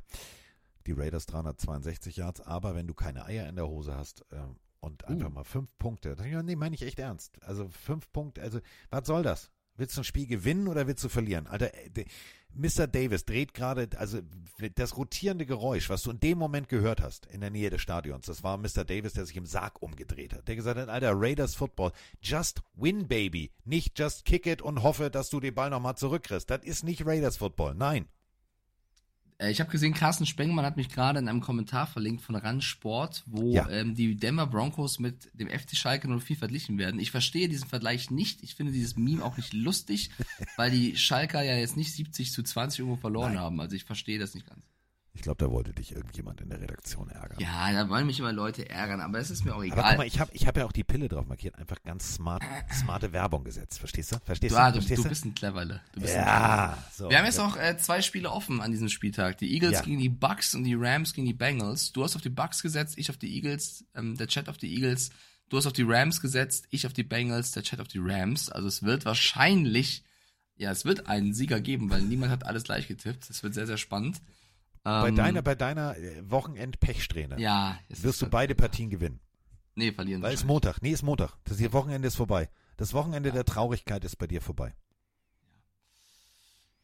[0.87, 4.37] die Raiders 362 Yards, aber wenn du keine Eier in der Hose hast äh,
[4.81, 5.07] und uh.
[5.07, 7.41] einfach mal fünf Punkte, dann, nee, meine ich echt ernst.
[7.45, 8.59] Also fünf Punkte, also
[8.91, 9.53] was soll das?
[9.77, 11.47] Willst du ein Spiel gewinnen oder willst du verlieren?
[11.47, 12.05] Alter, äh,
[12.53, 12.87] Mr.
[12.87, 14.21] Davis dreht gerade, also
[14.75, 18.27] das rotierende Geräusch, was du in dem Moment gehört hast, in der Nähe des Stadions,
[18.27, 18.85] das war Mr.
[18.85, 20.49] Davis, der sich im Sarg umgedreht hat.
[20.49, 21.93] Der gesagt hat, Alter, Raiders Football,
[22.23, 23.53] just win, baby.
[23.65, 26.51] Nicht just kick it und hoffe, dass du den Ball nochmal zurückkriegst.
[26.51, 28.09] Das ist nicht Raiders Football, nein.
[29.39, 32.65] Äh, ich habe gesehen, Carsten Spengmann hat mich gerade in einem Kommentar verlinkt von Rand
[32.65, 33.69] Sport, wo ja.
[33.69, 37.01] ähm, die Denver Broncos mit dem FC Schalke 04 verglichen werden.
[37.01, 38.43] Ich verstehe diesen Vergleich nicht.
[38.43, 40.11] Ich finde dieses Meme auch nicht lustig,
[40.57, 43.43] weil die Schalker ja jetzt nicht 70 zu 20 irgendwo verloren Nein.
[43.43, 43.61] haben.
[43.61, 44.65] Also ich verstehe das nicht ganz.
[45.17, 47.39] Ich glaube, da wollte dich irgendjemand in der Redaktion ärgern.
[47.41, 49.79] Ja, da wollen mich immer Leute ärgern, aber es ist mir auch egal.
[49.79, 52.15] Aber guck mal, ich habe ich hab ja auch die Pille drauf markiert, einfach ganz
[52.15, 53.79] smart, smarte Werbung gesetzt.
[53.79, 54.19] Verstehst du?
[54.23, 54.73] Verstehst du?
[54.73, 55.81] du, du, du bist ein Cleverle.
[55.95, 57.09] Du bist ja, ein so.
[57.09, 59.39] Wir haben jetzt noch äh, zwei Spiele offen an diesem Spieltag.
[59.39, 59.81] Die Eagles ja.
[59.81, 61.93] gegen die Bucks und die Rams gegen die Bengals.
[61.93, 64.75] Du hast auf die Bucks gesetzt, ich auf die Eagles, ähm, der Chat auf die
[64.75, 65.11] Eagles.
[65.49, 68.51] Du hast auf die Rams gesetzt, ich auf die Bengals, der Chat auf die Rams.
[68.51, 70.05] Also es wird wahrscheinlich,
[70.57, 73.31] ja, es wird einen Sieger geben, weil niemand hat alles gleich getippt.
[73.31, 74.21] Es wird sehr, sehr spannend.
[74.87, 79.19] Bei Ähm, deiner, bei deiner äh, Wochenend-Pechsträhne Ja, wirst du beide Partien gewinnen.
[79.75, 80.45] Nee, verlieren Weil es.
[80.45, 80.81] Montag.
[80.81, 81.33] Nee, ist Montag.
[81.43, 82.49] Das hier Wochenende ist vorbei.
[82.77, 84.75] Das Wochenende der Traurigkeit ist bei dir vorbei.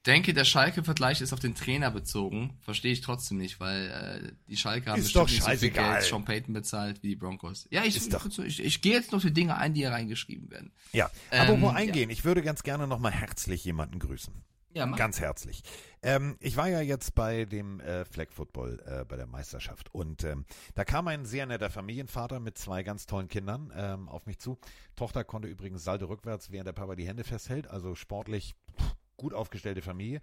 [0.05, 2.59] denke, der Schalke-Vergleich ist auf den Trainer bezogen.
[2.61, 3.87] Verstehe ich trotzdem nicht, weil
[4.27, 5.71] äh, die Schalke haben Ist bestimmt doch nicht so viel.
[5.71, 7.69] Geld Sean Payton bezahlt wie die Broncos.
[7.71, 10.73] Ja, ich, ich, ich gehe jetzt noch die Dinge ein, die hier reingeschrieben werden.
[10.93, 11.75] Ja, Ähm, aber wo ja.
[11.75, 14.35] eingehen, ich würde ganz gerne nochmal herzlich jemanden grüßen.
[14.75, 14.87] Ja.
[14.87, 15.63] Ganz herzlich.
[16.03, 19.95] Ähm, ich war ja jetzt bei dem äh, Flag Football, äh, bei der Meisterschaft.
[19.95, 24.27] Und ähm, da kam ein sehr netter Familienvater mit zwei ganz tollen Kindern ähm, auf
[24.27, 24.59] mich zu.
[24.97, 27.69] Tochter konnte übrigens Salde rückwärts, während der Papa die Hände festhält.
[27.69, 30.21] Also sportlich pff, gut aufgestellte Familie.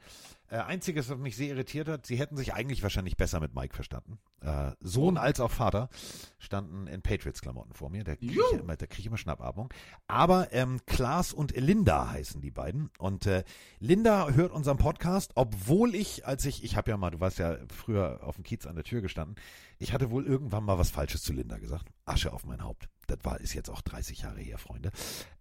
[0.50, 3.74] Äh, einziges, was mich sehr irritiert hat, sie hätten sich eigentlich wahrscheinlich besser mit Mike
[3.76, 4.20] verstanden.
[4.42, 5.90] Äh, Sohn als auch Vater
[6.38, 8.04] standen in Patriots-Klamotten vor mir.
[8.04, 9.74] Da kriege ich, immer- da krieg ich immer Schnappatmung.
[10.08, 12.90] Aber ähm, Klaas und Linda heißen die beiden.
[13.00, 13.44] Und äh,
[13.80, 17.58] Linda hört unseren Podcast, obwohl ich, als ich, ich habe ja mal, du warst ja
[17.74, 19.36] früher auf dem Kiez an der Tür gestanden,
[19.78, 21.88] ich hatte wohl irgendwann mal was Falsches zu Linda gesagt.
[22.06, 22.90] Asche auf mein Haupt.
[23.08, 24.92] Das war, ist jetzt auch 30 Jahre her, Freunde.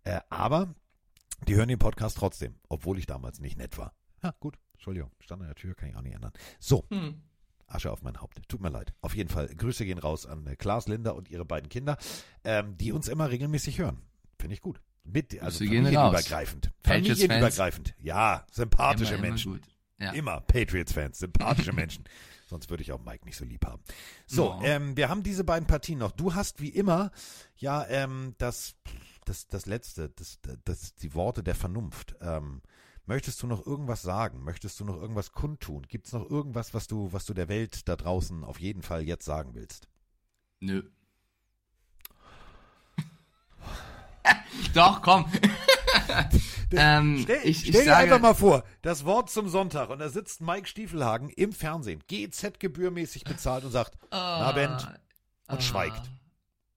[0.04, 0.74] Äh, aber
[1.46, 3.92] die hören den Podcast trotzdem, obwohl ich damals nicht nett war.
[4.22, 4.58] Ja, gut.
[4.74, 6.32] Entschuldigung, stand an der Tür, kann ich auch nicht ändern.
[6.58, 6.84] So.
[6.90, 7.22] Hm.
[7.66, 8.40] Asche auf mein Haupt.
[8.48, 8.94] Tut mir leid.
[9.02, 11.98] Auf jeden Fall, Grüße gehen raus an äh, Klaas, Linda und ihre beiden Kinder,
[12.42, 14.00] ähm, die uns immer regelmäßig hören.
[14.38, 14.80] Finde ich gut.
[15.04, 16.70] Mit, also familienübergreifend.
[16.82, 17.94] Familienübergreifend.
[17.98, 19.52] Ja, sympathische Immer, immer Menschen.
[19.52, 19.62] gut.
[19.98, 20.12] Ja.
[20.12, 22.04] Immer Patriots-Fans, sympathische Menschen.
[22.46, 23.82] Sonst würde ich auch Mike nicht so lieb haben.
[24.26, 24.76] So, Ja.
[24.76, 26.12] ähm, wir haben diese beiden Partien noch.
[26.12, 27.10] Du hast wie immer
[27.56, 28.76] ja ähm, das,
[29.28, 32.16] das, das letzte, das, das, die Worte der Vernunft.
[32.20, 32.62] Ähm,
[33.06, 34.42] möchtest du noch irgendwas sagen?
[34.42, 35.82] Möchtest du noch irgendwas kundtun?
[35.88, 39.02] Gibt es noch irgendwas, was du, was du der Welt da draußen auf jeden Fall
[39.02, 39.88] jetzt sagen willst?
[40.60, 40.82] Nö.
[44.74, 45.30] Doch, komm.
[46.72, 50.00] ähm, Stell, ich, ich stell dir sage, einfach mal vor, das Wort zum Sonntag und
[50.00, 54.86] da sitzt Mike Stiefelhagen im Fernsehen, GZ-gebührmäßig bezahlt und sagt, na Bent,
[55.48, 55.60] und ah.
[55.60, 56.10] schweigt.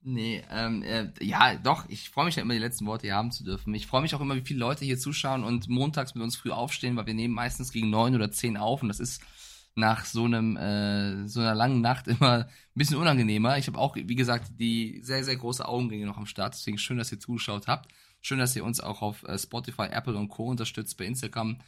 [0.04, 3.32] Nee, ähm, äh, ja, doch, ich freue mich ja immer, die letzten Worte hier haben
[3.32, 3.74] zu dürfen.
[3.76, 6.50] Ich freue mich auch immer, wie viele Leute hier zuschauen und montags mit uns früh
[6.50, 9.22] aufstehen, weil wir nehmen meistens gegen neun oder zehn auf und das ist
[9.76, 13.58] nach so einem äh, so einer langen Nacht immer ein bisschen unangenehmer.
[13.60, 16.98] Ich habe auch, wie gesagt, die sehr, sehr große Augengänge noch am Start, deswegen schön,
[16.98, 17.92] dass ihr zugeschaut habt.
[18.22, 20.46] Schön, dass ihr uns auch auf äh, Spotify, Apple und Co.
[20.46, 21.60] unterstützt bei Instagram.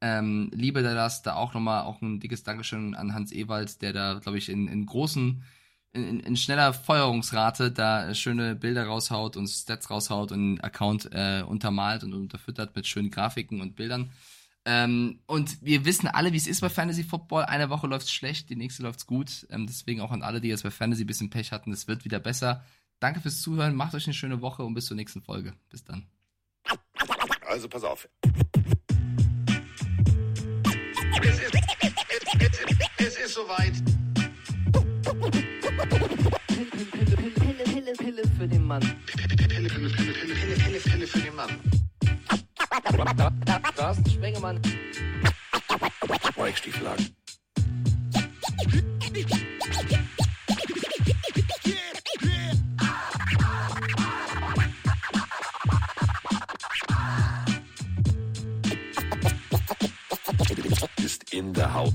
[0.00, 3.92] Ähm, liebe da das, da auch nochmal auch ein dickes Dankeschön an Hans Ewald, der
[3.92, 5.42] da, glaube ich, in, in großen
[6.04, 11.42] in, in schneller Feuerungsrate da schöne Bilder raushaut und Stats raushaut und einen Account äh,
[11.42, 14.10] untermalt und unterfüttert mit schönen Grafiken und Bildern.
[14.64, 17.44] Ähm, und wir wissen alle, wie es ist bei Fantasy Football.
[17.44, 19.46] Eine Woche läuft's schlecht, die nächste läuft's gut.
[19.50, 22.04] Ähm, deswegen auch an alle, die jetzt bei Fantasy ein bisschen Pech hatten, es wird
[22.04, 22.64] wieder besser.
[22.98, 25.54] Danke fürs Zuhören, macht euch eine schöne Woche und bis zur nächsten Folge.
[25.70, 26.06] Bis dann.
[27.46, 28.08] Also pass auf.
[31.22, 31.54] Es ist,
[32.98, 34.05] es ist soweit.
[37.86, 38.80] Pille, Pille, für den Mann.
[38.80, 41.50] Pille, Pille, Pille, Pille, Pille, Pille, für den Mann.
[43.76, 44.60] Carsten Spengemann.
[46.36, 47.06] Mike Stieflagen.
[60.98, 61.94] Ist in der Haut,